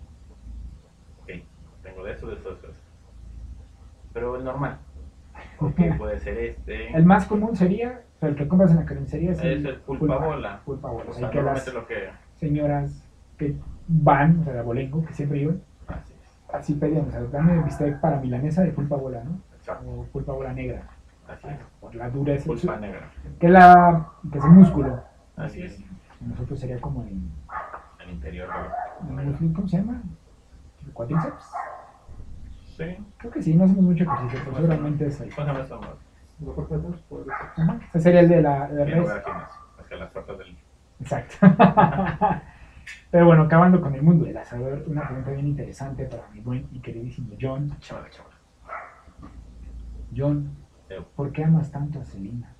[1.22, 1.30] Ok,
[1.82, 2.80] tengo de eso, de eso, de eso.
[4.12, 4.78] Pero el normal.
[5.98, 6.96] puede ser este.
[6.96, 9.76] El más común sería, o sea, el que compras en la carnicería es, es el
[9.80, 10.62] pulpa bola.
[10.64, 11.10] Pulpa bola.
[11.10, 12.08] O sea, que las lo que.
[12.36, 13.06] señoras
[13.36, 13.54] que
[13.88, 16.54] van, o sea, de abolengo, que siempre iban, Así es.
[16.54, 19.40] así pedían, o sea, dame bistec para milanesa de pulpa bola, ¿no?
[19.56, 19.90] Exacto.
[19.90, 20.82] O pulpa bola negra,
[21.28, 21.56] Así es.
[21.80, 22.46] por la dureza.
[22.46, 23.10] Pulpa negra.
[23.38, 25.02] Que, la, que es el músculo.
[25.36, 25.78] Así es.
[26.20, 27.18] Nosotros sería como el,
[28.04, 28.48] El interior.
[29.00, 30.02] músculo, ¿cómo se llama?
[30.86, 31.44] ¿El cuádriceps?
[32.76, 32.96] Sí.
[33.18, 35.30] Creo que sí, no hacemos mucho ejercicio, pero seguramente es ahí.
[35.30, 35.80] ¿Cómo se llama eso?
[36.44, 39.22] Lo cortas dos por Ajá, Ese sería el de la de no res.
[39.88, 40.56] que las tortas del.
[41.00, 41.36] Exacto.
[43.10, 46.68] Pero bueno, acabando con el mundo del asador, una pregunta bien interesante para mi buen
[46.72, 47.74] y queridísimo John.
[47.80, 48.32] Chaval, chaval.
[50.16, 50.50] John,
[51.14, 52.52] ¿por qué amas tanto a Selena?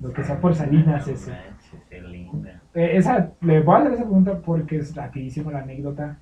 [0.00, 1.30] Lo que sea por Salinas No ese.
[1.30, 2.60] manches, qué linda.
[2.74, 6.18] Eh, esa, le voy a hacer esa pregunta porque es rapidísimo la anécdota.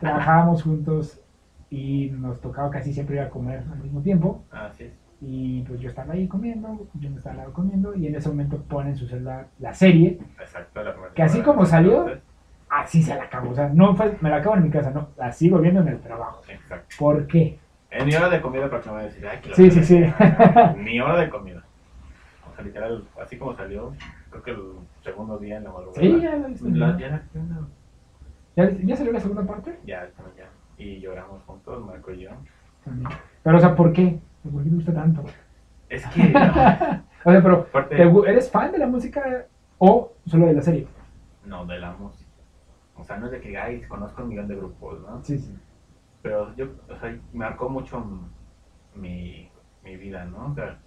[0.00, 1.20] Trabajábamos juntos
[1.68, 4.42] y nos tocaba casi siempre ir a comer al mismo tiempo.
[4.50, 4.92] Así es.
[5.20, 8.28] Y pues yo estaba ahí comiendo, yo me estaba al lado comiendo y en ese
[8.30, 10.18] momento pone en su celular la serie.
[10.40, 10.82] Exacto.
[10.82, 12.06] La Que así como salió,
[12.70, 13.50] Así se la acabó.
[13.50, 15.08] O sea, no fue, me la acabo en mi casa, no.
[15.18, 16.40] La sigo viendo en el trabajo.
[16.48, 16.94] Exacto.
[16.98, 17.58] ¿Por qué?
[17.90, 20.04] En mi hora de comida, para que me decir, ay, que Sí, sí, sí.
[20.76, 21.64] Mi hora de comida.
[22.62, 23.92] Literal, así como salió,
[24.30, 24.62] creo que el
[25.02, 26.00] segundo día en la madrugada.
[26.00, 27.22] Sí, ya la ya,
[28.56, 29.78] ya ¿Ya, salió la segunda parte?
[29.84, 30.50] ya, también ya.
[30.76, 32.30] Y lloramos juntos, Marco y yo.
[32.84, 33.08] También.
[33.42, 34.18] Pero, o sea, ¿por qué?
[34.42, 35.24] ¿Por qué te gusta tanto?
[35.88, 36.20] Es que,
[37.24, 39.46] O sea, pero, aparte, ¿te gu- ¿eres fan de la música
[39.78, 40.86] o solo de la serie?
[41.44, 42.30] no, de la música.
[42.94, 45.22] O sea, no es de que, ay, conozco un millón de grupos, ¿no?
[45.24, 45.54] Sí, sí.
[46.22, 48.04] Pero yo, o sea, marcó mucho
[48.94, 49.50] mi,
[49.82, 50.52] mi vida, ¿no?
[50.52, 50.78] O sea,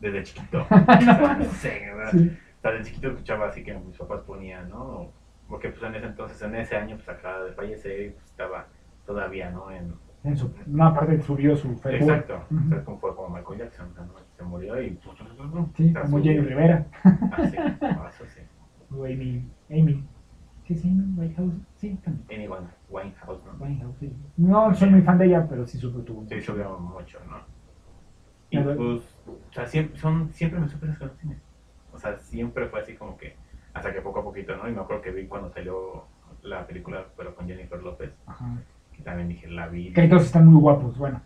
[0.00, 0.66] desde chiquito.
[1.38, 2.10] No sé, ¿verdad?
[2.12, 2.36] sí.
[2.58, 5.08] O sea, de chiquito escuchaba así que mis papás ponían, ¿no?
[5.48, 8.66] Porque pues en ese entonces, en ese año, pues acaba de fallecer y pues estaba
[9.06, 9.70] todavía, ¿no?
[9.70, 12.10] En, En su, una parte subió su Facebook.
[12.10, 12.44] exacto.
[12.66, 14.06] O sea, como fue como Michael Jackson, ¿no?
[14.36, 14.90] Se murió y...
[14.90, 15.16] pues,
[15.74, 16.22] Sí, o sea, como.
[16.22, 16.86] Jenny Rivera.
[17.32, 18.40] Así, eso sí.
[18.96, 19.48] O Amy.
[19.70, 20.04] Amy.
[20.66, 21.54] Sí, sí, Whitehouse.
[21.76, 22.26] Sí, también.
[22.28, 23.64] Amy Wine- Winehouse, ¿no?
[23.64, 24.12] Winehouse, sí.
[24.36, 26.26] No soy muy fan de ella, pero sí supe tuvo.
[26.28, 27.38] Sí, subió mucho, ¿no?
[28.50, 28.76] Y pues,
[29.48, 31.38] o sea, siempre, son, siempre me supe esas canciones.
[31.92, 33.34] O sea, siempre fue así como que,
[33.74, 34.68] hasta que poco a poquito, ¿no?
[34.68, 36.04] Y me acuerdo que vi cuando salió
[36.42, 38.46] la película, pero con Jennifer López, Ajá.
[38.96, 39.92] que también dije, la vi.
[39.92, 40.96] Que todos están muy guapos.
[40.98, 41.20] Bueno,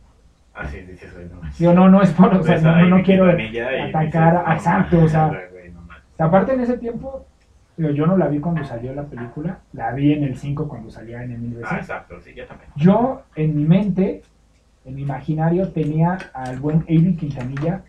[0.57, 2.33] Ah, sí, sí, no yo no, no es por.
[2.33, 3.25] O sea, no, no, quiero.
[3.29, 5.33] Atacar dices, exacto, o sea.
[6.17, 7.27] Aparte en ese tiempo,
[7.77, 11.25] yo no la vi cuando salió la película, la vi en el 5 cuando salía
[11.25, 11.79] en el mil Ah, veces.
[11.79, 12.71] exacto, sí, yo también.
[12.77, 14.23] Yo en mi mente,
[14.85, 17.83] en mi imaginario, tenía al buen Avi Quintanilla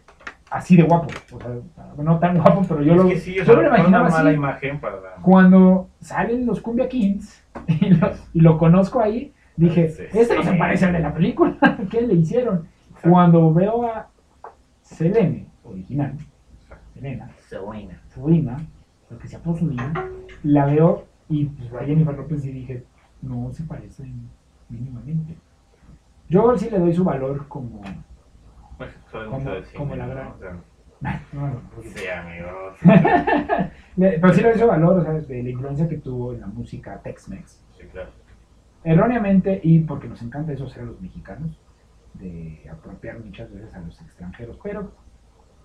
[0.55, 1.07] así de guapo.
[1.33, 3.67] O sea, no tan guapo, pero yo es lo, que sí, o yo sea, lo
[3.67, 4.37] imaginaba una mala así.
[4.37, 4.97] imagen para.
[5.21, 10.43] Cuando salen los Cumbia Kings y lo, y lo conozco ahí, dije, Sí, este no
[10.43, 10.49] sí.
[10.49, 11.57] se parece al de la película.
[11.91, 12.67] ¿Qué le hicieron?
[13.03, 14.07] Cuando veo a
[14.81, 16.13] Selene, original,
[16.93, 18.01] Selena, Selena.
[18.07, 18.57] Selena,
[19.09, 19.93] lo que sea por su niño,
[20.43, 22.83] la veo y pues a Jennifer López y dije,
[23.21, 24.29] no se parecen
[24.69, 25.35] mínimamente.
[26.29, 27.81] Yo sí le doy su valor como...
[28.77, 30.13] Pues, soy Como- mucho de cine, como la ¿no?
[30.13, 30.51] gran- O sea,
[31.33, 32.77] no, porque- Sí, amigos.
[33.97, 36.99] pero sí le su valor, o sea, de la influencia que tuvo en la música
[37.03, 37.63] Tex-Mex.
[37.77, 38.09] Sí, claro.
[38.83, 41.59] Erróneamente, y porque nos encanta eso ser a los mexicanos,
[42.13, 44.91] de apropiar muchas veces a los extranjeros, pero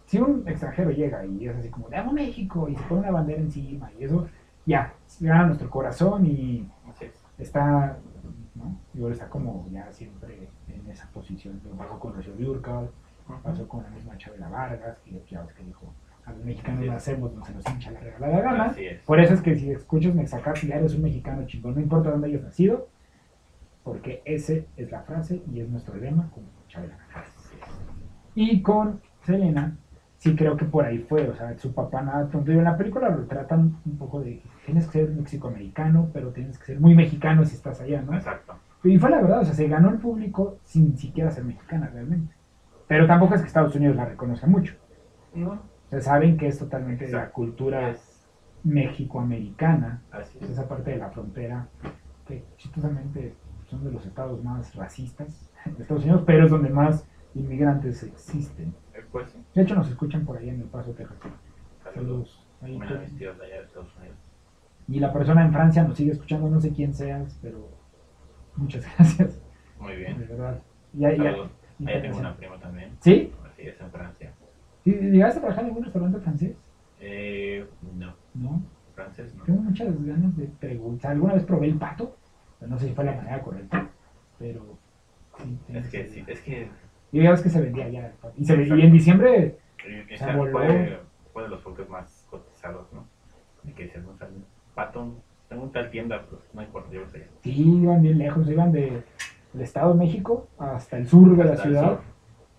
[0.07, 3.11] si un extranjero llega y es así como, de amo México, y se pone una
[3.13, 4.27] bandera encima, y eso,
[4.67, 6.69] ya, gana nuestro corazón y
[7.39, 7.97] está,
[8.55, 8.81] ¿no?
[8.95, 10.49] Y ahora está como ya siempre
[10.91, 11.61] esa posición.
[11.65, 12.91] Lo pasó con Rocío Dúrcal,
[13.43, 15.93] pasó con la misma Chabela Vargas, que ya ves que dijo,
[16.25, 16.91] a los mexicanos es.
[16.91, 18.75] hacemos, no se nos hincha la regalada gana.
[18.77, 19.03] Es.
[19.03, 22.29] Por eso es que si escuchas Mexacat, ya eres un mexicano chingón, no importa dónde
[22.29, 22.89] hayas nacido,
[23.85, 26.99] porque ese es la frase y es nuestro lema con Chabela.
[27.23, 27.41] Es.
[28.35, 29.77] Y con Selena,
[30.19, 32.53] sí creo que por ahí fue, o sea, su papá nada tonto.
[32.53, 36.59] Y en la película lo tratan un poco de, tienes que ser mexicoamericano, pero tienes
[36.59, 38.15] que ser muy mexicano si estás allá, ¿no?
[38.15, 38.55] Exacto.
[38.83, 42.35] Y fue la verdad, o sea, se ganó el público sin siquiera ser mexicana realmente.
[42.89, 44.75] Pero tampoco es que Estados Unidos la reconozca mucho.
[45.35, 45.51] No.
[45.53, 48.27] O sea, saben que es totalmente de la cultura Es-
[48.65, 50.51] mexicoamericana, Así es es.
[50.51, 51.69] esa parte de la frontera
[52.27, 53.35] que chistosamente
[53.69, 58.75] son de los estados más racistas de Estados Unidos, pero es donde más inmigrantes existen.
[58.95, 59.39] Eh, Pues sí.
[59.55, 61.17] De hecho, nos escuchan por allá en El Paso, Texas.
[61.83, 62.47] Saludos.
[62.63, 62.79] Ahí
[63.17, 64.17] tíos de allá de Estados Unidos.
[64.89, 67.69] Y la persona en Francia nos sigue escuchando, no sé quién seas, pero
[68.57, 69.41] muchas gracias,
[69.79, 70.19] Muy de bien.
[70.29, 70.61] verdad.
[70.93, 71.11] Ya,
[72.03, 72.97] tengo una prima también.
[73.01, 73.33] ¿Sí?
[73.51, 74.33] Así es, en Francia.
[74.85, 74.93] ¿Sí?
[74.93, 76.57] ¿Llegaste a trabajar en algún restaurante francés?
[77.01, 77.67] Eh,
[77.97, 78.15] no.
[78.35, 78.63] No.
[78.95, 79.45] Francés no.
[79.45, 81.13] Tengo muchas ganas de preguntar.
[81.13, 82.17] Alguna vez probé el pato,
[82.61, 83.89] no sé si fue la manera correcta.
[84.39, 84.79] Pero
[85.39, 86.69] sí, Es que sí, es que
[87.13, 88.07] Y ya ves que se vendía ya.
[88.07, 88.35] el pato.
[88.37, 90.51] Y, se, ve- y en diciembre, Y, y Se fue,
[91.33, 93.07] fue de los productos más cotizados, ¿no?
[93.63, 94.27] De que no sé,
[94.75, 95.15] pato,
[95.51, 97.29] tengo tal tienda, pues no importa, yo lo sé.
[97.43, 98.49] sí, iban bien lejos.
[98.49, 99.03] Iban de-
[99.53, 101.99] del Estado de México hasta el sur de la Hasta ciudad.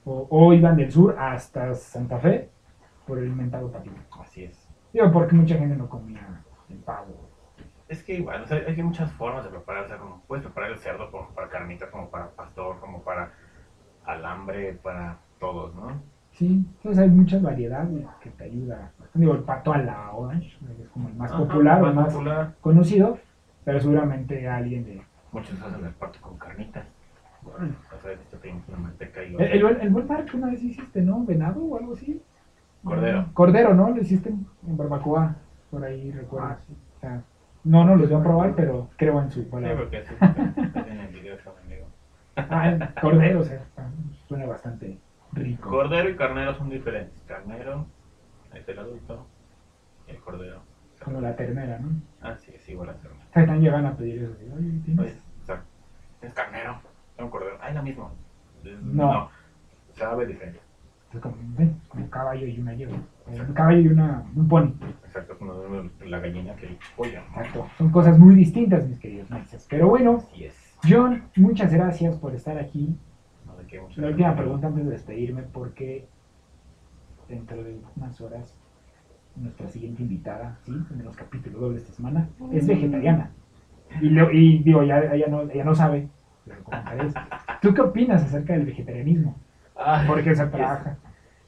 [0.04, 2.50] O, o iban del sur hasta Santa Fe
[3.08, 3.96] por el inventado patito.
[4.20, 4.68] Así es.
[4.92, 7.30] Digo, porque mucha gente no comía el pavo.
[7.88, 10.72] Es que igual, o sea, hay muchas formas de preparar, o sea, como puedes preparar
[10.72, 13.32] el cerdo como para carnitas, como para pastor, como para
[14.06, 16.02] alambre, para todos, ¿no?
[16.32, 18.92] Sí, entonces hay muchas variedades que te ayuda.
[19.14, 22.54] Digo, el pato a la orange es como el más Ajá, popular el más popular.
[22.62, 23.18] conocido,
[23.66, 25.02] pero seguramente alguien de...
[25.32, 26.86] Muchos hacen el pato con carnitas.
[27.44, 28.12] O sea,
[28.42, 31.26] tiene una manteca y El, el, el buen que una vez hiciste, ¿no?
[31.26, 32.22] ¿Venado o algo así?
[32.84, 33.26] Cordero.
[33.34, 33.90] Cordero, ¿no?
[33.90, 35.36] Lo hiciste en, en barbacoa,
[35.70, 36.48] por ahí recuerdo.
[36.48, 36.74] Ah, sí.
[36.98, 37.22] O sea,
[37.64, 39.78] no, no los voy a probar, pero creo en su Sí, palabra.
[39.78, 41.86] porque así hacen el video amigo.
[42.38, 43.88] Ah, cordero, o sea, ah,
[44.28, 44.98] suena bastante
[45.34, 45.70] rico.
[45.70, 47.22] Cordero y carnero son diferentes.
[47.28, 47.86] Carnero
[48.53, 49.26] es el adulto
[50.07, 50.61] y el cordero.
[51.03, 51.90] Como la ternera, ¿no?
[52.22, 53.11] Ah, sí, es igual a ser.
[53.11, 54.34] O sea, están llegando a pedir eso.
[54.36, 55.23] de, Oye, Oye, ¿tienes?
[55.41, 55.64] o sea,
[56.22, 56.80] es carnero,
[57.18, 57.57] es un cordero.
[57.61, 58.11] Ah, es lo mismo.
[58.84, 59.30] No.
[59.94, 60.60] sabe diferente.
[61.14, 62.98] Es como, ven, un caballo y una yegua.
[63.28, 64.73] Un caballo y una, un pony.
[65.06, 65.53] Exacto, como
[66.06, 67.19] la gallina que el pollo.
[67.19, 67.68] Exacto.
[67.78, 69.68] Son cosas muy distintas, mis queridos meses.
[69.69, 70.78] Pero bueno, Así es.
[70.88, 72.95] John, muchas gracias por estar aquí.
[73.45, 73.82] No sé qué.
[73.98, 76.07] La última pregunta antes de despedirme, porque
[77.32, 78.56] dentro de unas horas
[79.36, 80.74] nuestra siguiente invitada, ¿sí?
[80.91, 83.32] En los capítulos dobles de esta semana, es vegetariana.
[84.02, 86.08] Y, lo- y digo, ya, ella, no, ella no sabe,
[86.45, 87.08] pero comentaré.
[87.62, 89.36] ¿Tú qué opinas acerca del vegetarianismo?
[90.08, 90.98] Porque se trabaja.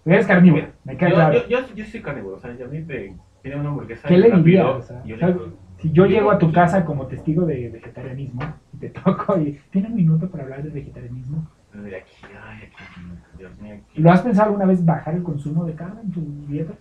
[0.06, 1.34] Eres carnívoro, me queda yo, claro.
[1.48, 4.08] yo, yo, yo soy carnívoro, o sea, a mí me pide una hamburguesa.
[4.08, 4.66] ¿Qué le dirías?
[4.66, 5.38] O sea, yo o sea,
[5.80, 8.42] si yo llego a tu casa como testigo de vegetarianismo
[8.74, 12.84] y te toco y tiene un minuto para hablar del vegetarianismo, De aquí, ay, aquí,
[13.38, 13.76] Dios mío.
[13.76, 14.02] Aquí.
[14.02, 16.74] ¿lo has pensado alguna vez bajar el consumo de carne en tu dieta?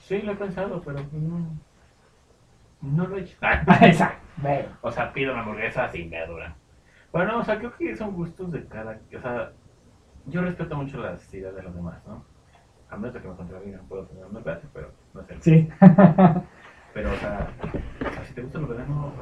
[0.00, 1.58] Sí, lo he pensado, pero no.
[2.80, 3.36] No lo he hecho.
[3.82, 4.26] Exacto.
[4.38, 6.56] Bueno, O sea, pido una hamburguesa sin verdura.
[7.12, 8.98] Bueno, o sea, creo que son gustos de cada.
[9.14, 9.52] O sea,
[10.26, 12.24] yo respeto mucho las ideas de los demás, ¿no?
[12.88, 15.36] A menos de que me contradigan, puedo tener un debate, pero no sé.
[15.40, 15.68] sí.
[16.92, 17.48] Pero, o sea,
[18.00, 19.12] o sea, si te gusta lo vegano,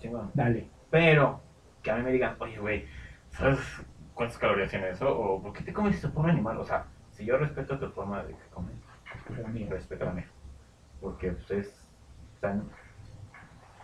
[0.00, 0.28] chingón.
[0.34, 0.68] Dale.
[0.90, 1.40] Pero,
[1.82, 2.84] que a mí me digan, oye, güey,
[3.40, 3.58] ¿sabes
[4.14, 5.18] cuántas calorías tiene eso?
[5.18, 6.58] O ¿por qué te comes ese pobre animal?
[6.58, 8.74] O sea, si yo respeto tu forma de que comes,
[9.68, 10.26] respeta la mía.
[11.00, 11.86] Porque pues, es
[12.40, 12.64] tan.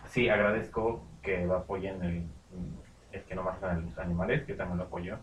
[0.05, 2.27] Sí, agradezco que apoyen el,
[3.11, 5.17] el que no matan a los animales, que también lo apoyo.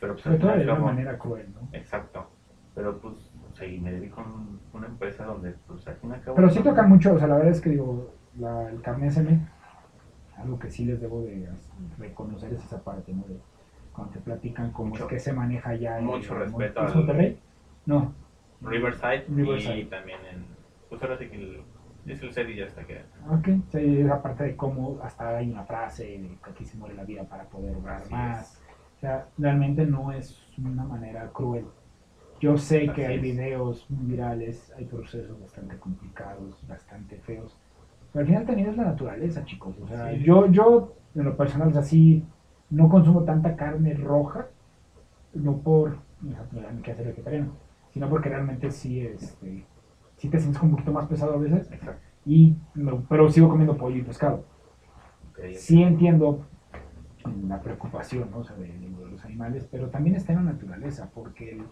[0.00, 1.68] Pero pues sobre todo de una como- manera cruel, ¿no?
[1.72, 2.28] Exacto.
[2.74, 3.14] Pero pues,
[3.52, 6.20] o sea, y me dedico a un- una empresa donde, pues al fin y al
[6.22, 6.36] cabo.
[6.36, 9.40] Pero sí toca mucho, o sea, la verdad es que digo, la, el carne SM,
[10.40, 11.48] algo que sí les debo de
[11.98, 13.24] reconocer es esa parte, ¿no?
[13.24, 13.36] De
[13.92, 16.88] cuando te platican cómo Mucho- es que se maneja ya en- mucho en respeto Mon-
[16.88, 17.38] ¿es al- Monterrey?
[17.86, 18.14] No.
[18.62, 19.78] Riverside, Riverside.
[19.78, 20.44] y también en.
[20.88, 21.62] Pues ahora sí que el,
[22.06, 23.00] es el set y ya está que.
[23.28, 26.94] Ok, sí, esa parte de cómo hasta hay una frase de que aquí se muere
[26.94, 28.60] la vida para poder Así más.
[28.96, 31.64] O sea, realmente no es una manera cruel.
[32.38, 33.22] Yo sé que hay es.
[33.22, 37.56] videos muy virales, hay procesos bastante complicados, bastante feos.
[38.12, 39.76] Pero al final también es la naturaleza, chicos.
[39.82, 40.22] O sea, Sí.
[40.24, 42.24] yo, yo, en lo personal, o sea, sí,
[42.70, 44.46] no consumo tanta carne roja,
[45.34, 47.52] no por o sea, no hay que hacer vegetariano,
[47.92, 49.64] sino porque realmente sí, este,
[50.16, 51.70] sí te sientes un poquito más pesado a veces.
[51.72, 52.00] Exacto.
[52.26, 54.44] Y, no, pero sigo comiendo pollo y pescado.
[55.30, 56.44] Ok, Sí entiendo
[57.46, 58.38] la preocupación ¿no?
[58.38, 61.64] o sea, de, de los animales, pero también está en la naturaleza, porque el,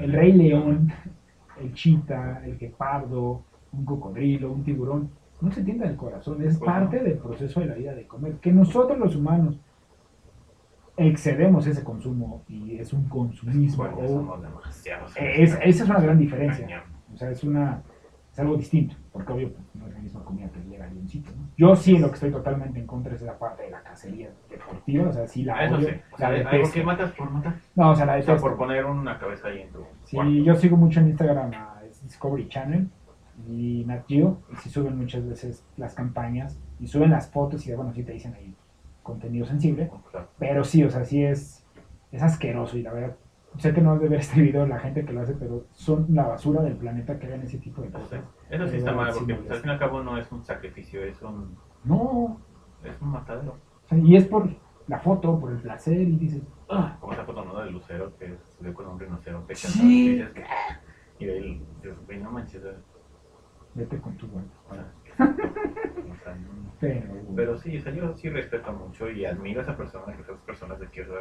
[0.00, 0.92] el rey león,
[1.60, 3.42] el chita, el guepardo,
[3.72, 5.10] un cocodrilo, un tiburón,
[5.40, 8.34] no se tienta el corazón, es Pues parte del proceso de la vida de comer.
[8.34, 9.58] Que nosotros los humanos
[10.96, 13.84] excedemos ese consumo y es un consumismo.
[14.06, 15.12] Somos demasiados.
[15.16, 16.66] es- esa es una gran diferencia.
[16.66, 16.82] Cañón.
[17.14, 17.82] O sea, es una
[18.32, 21.32] es algo distinto, porque obvio no es la misma comida que llega a un sitio.
[21.36, 21.48] ¿no?
[21.56, 25.08] Yo sí lo que estoy totalmente en contra es la parte de la cacería deportiva,
[25.08, 25.94] o sea, sí la Eso odio, sí.
[25.94, 26.74] O la sea, algo detesto.
[26.74, 27.54] que matas por matar.
[27.74, 28.48] No, o sea, la O sea, detesto.
[28.48, 29.78] por poner una cabeza ahí en tu.
[30.04, 30.32] Sí, cuarto.
[30.32, 32.88] yo sigo mucho en Instagram a Discovery Channel
[33.46, 37.92] y Geo, y sí suben muchas veces las campañas y suben las fotos y bueno,
[37.92, 38.54] sí te dicen ahí
[39.02, 39.90] contenido sensible,
[40.38, 41.64] pero sí, o sea, sí es,
[42.12, 43.16] es asqueroso y la verdad,
[43.56, 46.06] sé que no es de ver este video la gente que lo hace, pero son
[46.10, 48.22] la basura del planeta que hagan ese tipo de cosas.
[48.50, 50.44] Eso sí De está mal, porque pues, al fin y al cabo no es un
[50.44, 52.38] sacrificio, es un, No,
[52.84, 53.52] es un matadero.
[53.84, 54.48] o sea, y es por
[54.88, 57.58] la foto, por el placer y dices, Ah, como esa foto ¿no?
[57.60, 59.54] del lucero que subió con un rinoceronte.
[59.54, 60.06] Sí.
[60.06, 60.30] Y dices,
[61.18, 61.66] y de ahí
[62.06, 62.62] güey, no manches.
[63.78, 64.42] Vete con tu no-
[66.80, 70.22] Pero, Pero sí, o sea, yo sí respeto mucho y admiro a esa persona, que
[70.22, 71.14] esas personas de que, o sea,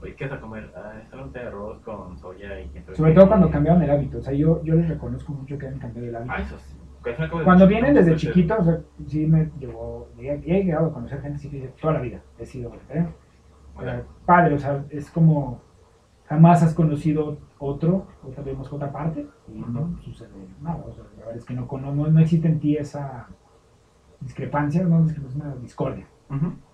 [0.00, 0.72] Oye, ¿qué vas a comer?
[0.76, 2.68] Ah, solamente arroz con soya y...
[2.92, 4.18] Sobre todo cuando cambiaron el hábito.
[4.18, 6.32] O sea, yo, yo les reconozco mucho que han cambiado el hábito.
[6.36, 6.76] Ah, eso sí.
[7.44, 11.20] Cuando vienen desde pues, chiquitos, o sea, sí me llevó, he, he llegado a conocer
[11.22, 13.12] gente toda la vida he sido vegetariano.
[13.74, 15.60] bueno, Eh, padre, o sea, es como
[16.32, 20.30] jamás has conocido otro, otra vemos otra parte y no sucede
[20.62, 20.82] nada.
[20.88, 23.28] O sea, la verdad es que no, no, no existe en ti esa
[24.20, 26.06] discrepancia, no es que no es una discordia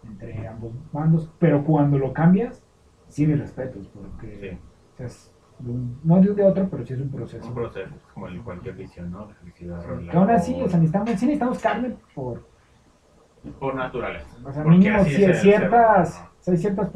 [0.05, 2.63] entre ambos bandos, pero cuando lo cambias,
[3.09, 4.49] sí mis respetos, porque Sí,
[4.95, 7.13] o sea, es de un- no de un de otro, pero sí es un es
[7.15, 7.49] proceso.
[7.49, 9.27] un proceso, es como el- cualquier visión, ¿no?
[9.27, 12.47] La felicidad, Que aún así, o sea, necesitamos, sí necesitamos carne por
[13.59, 14.27] por naturaleza.
[14.45, 16.91] O sea, mínimo el ciertas, hay ciertas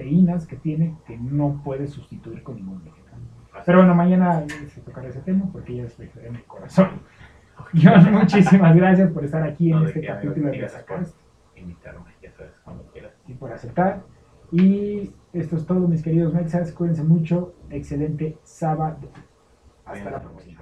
[0.00, 3.20] proteínas que tiene que no puedes sustituir con ningún vegetal.
[3.66, 6.88] Pero bueno, mañana se tocará ese tema porque ya es vegetariano de corazón.
[7.74, 11.16] John, muchísimas gracias por estar aquí en No, este capítulo de Resacast
[11.54, 13.12] invitarme, ya sabes, cuando quieras.
[13.28, 14.00] y por aceptar.
[14.50, 16.72] Y esto es todo, mis queridos mexas.
[16.72, 17.52] Cuídense mucho.
[17.68, 19.10] Excelente sábado.
[19.84, 20.59] Hasta la próxima.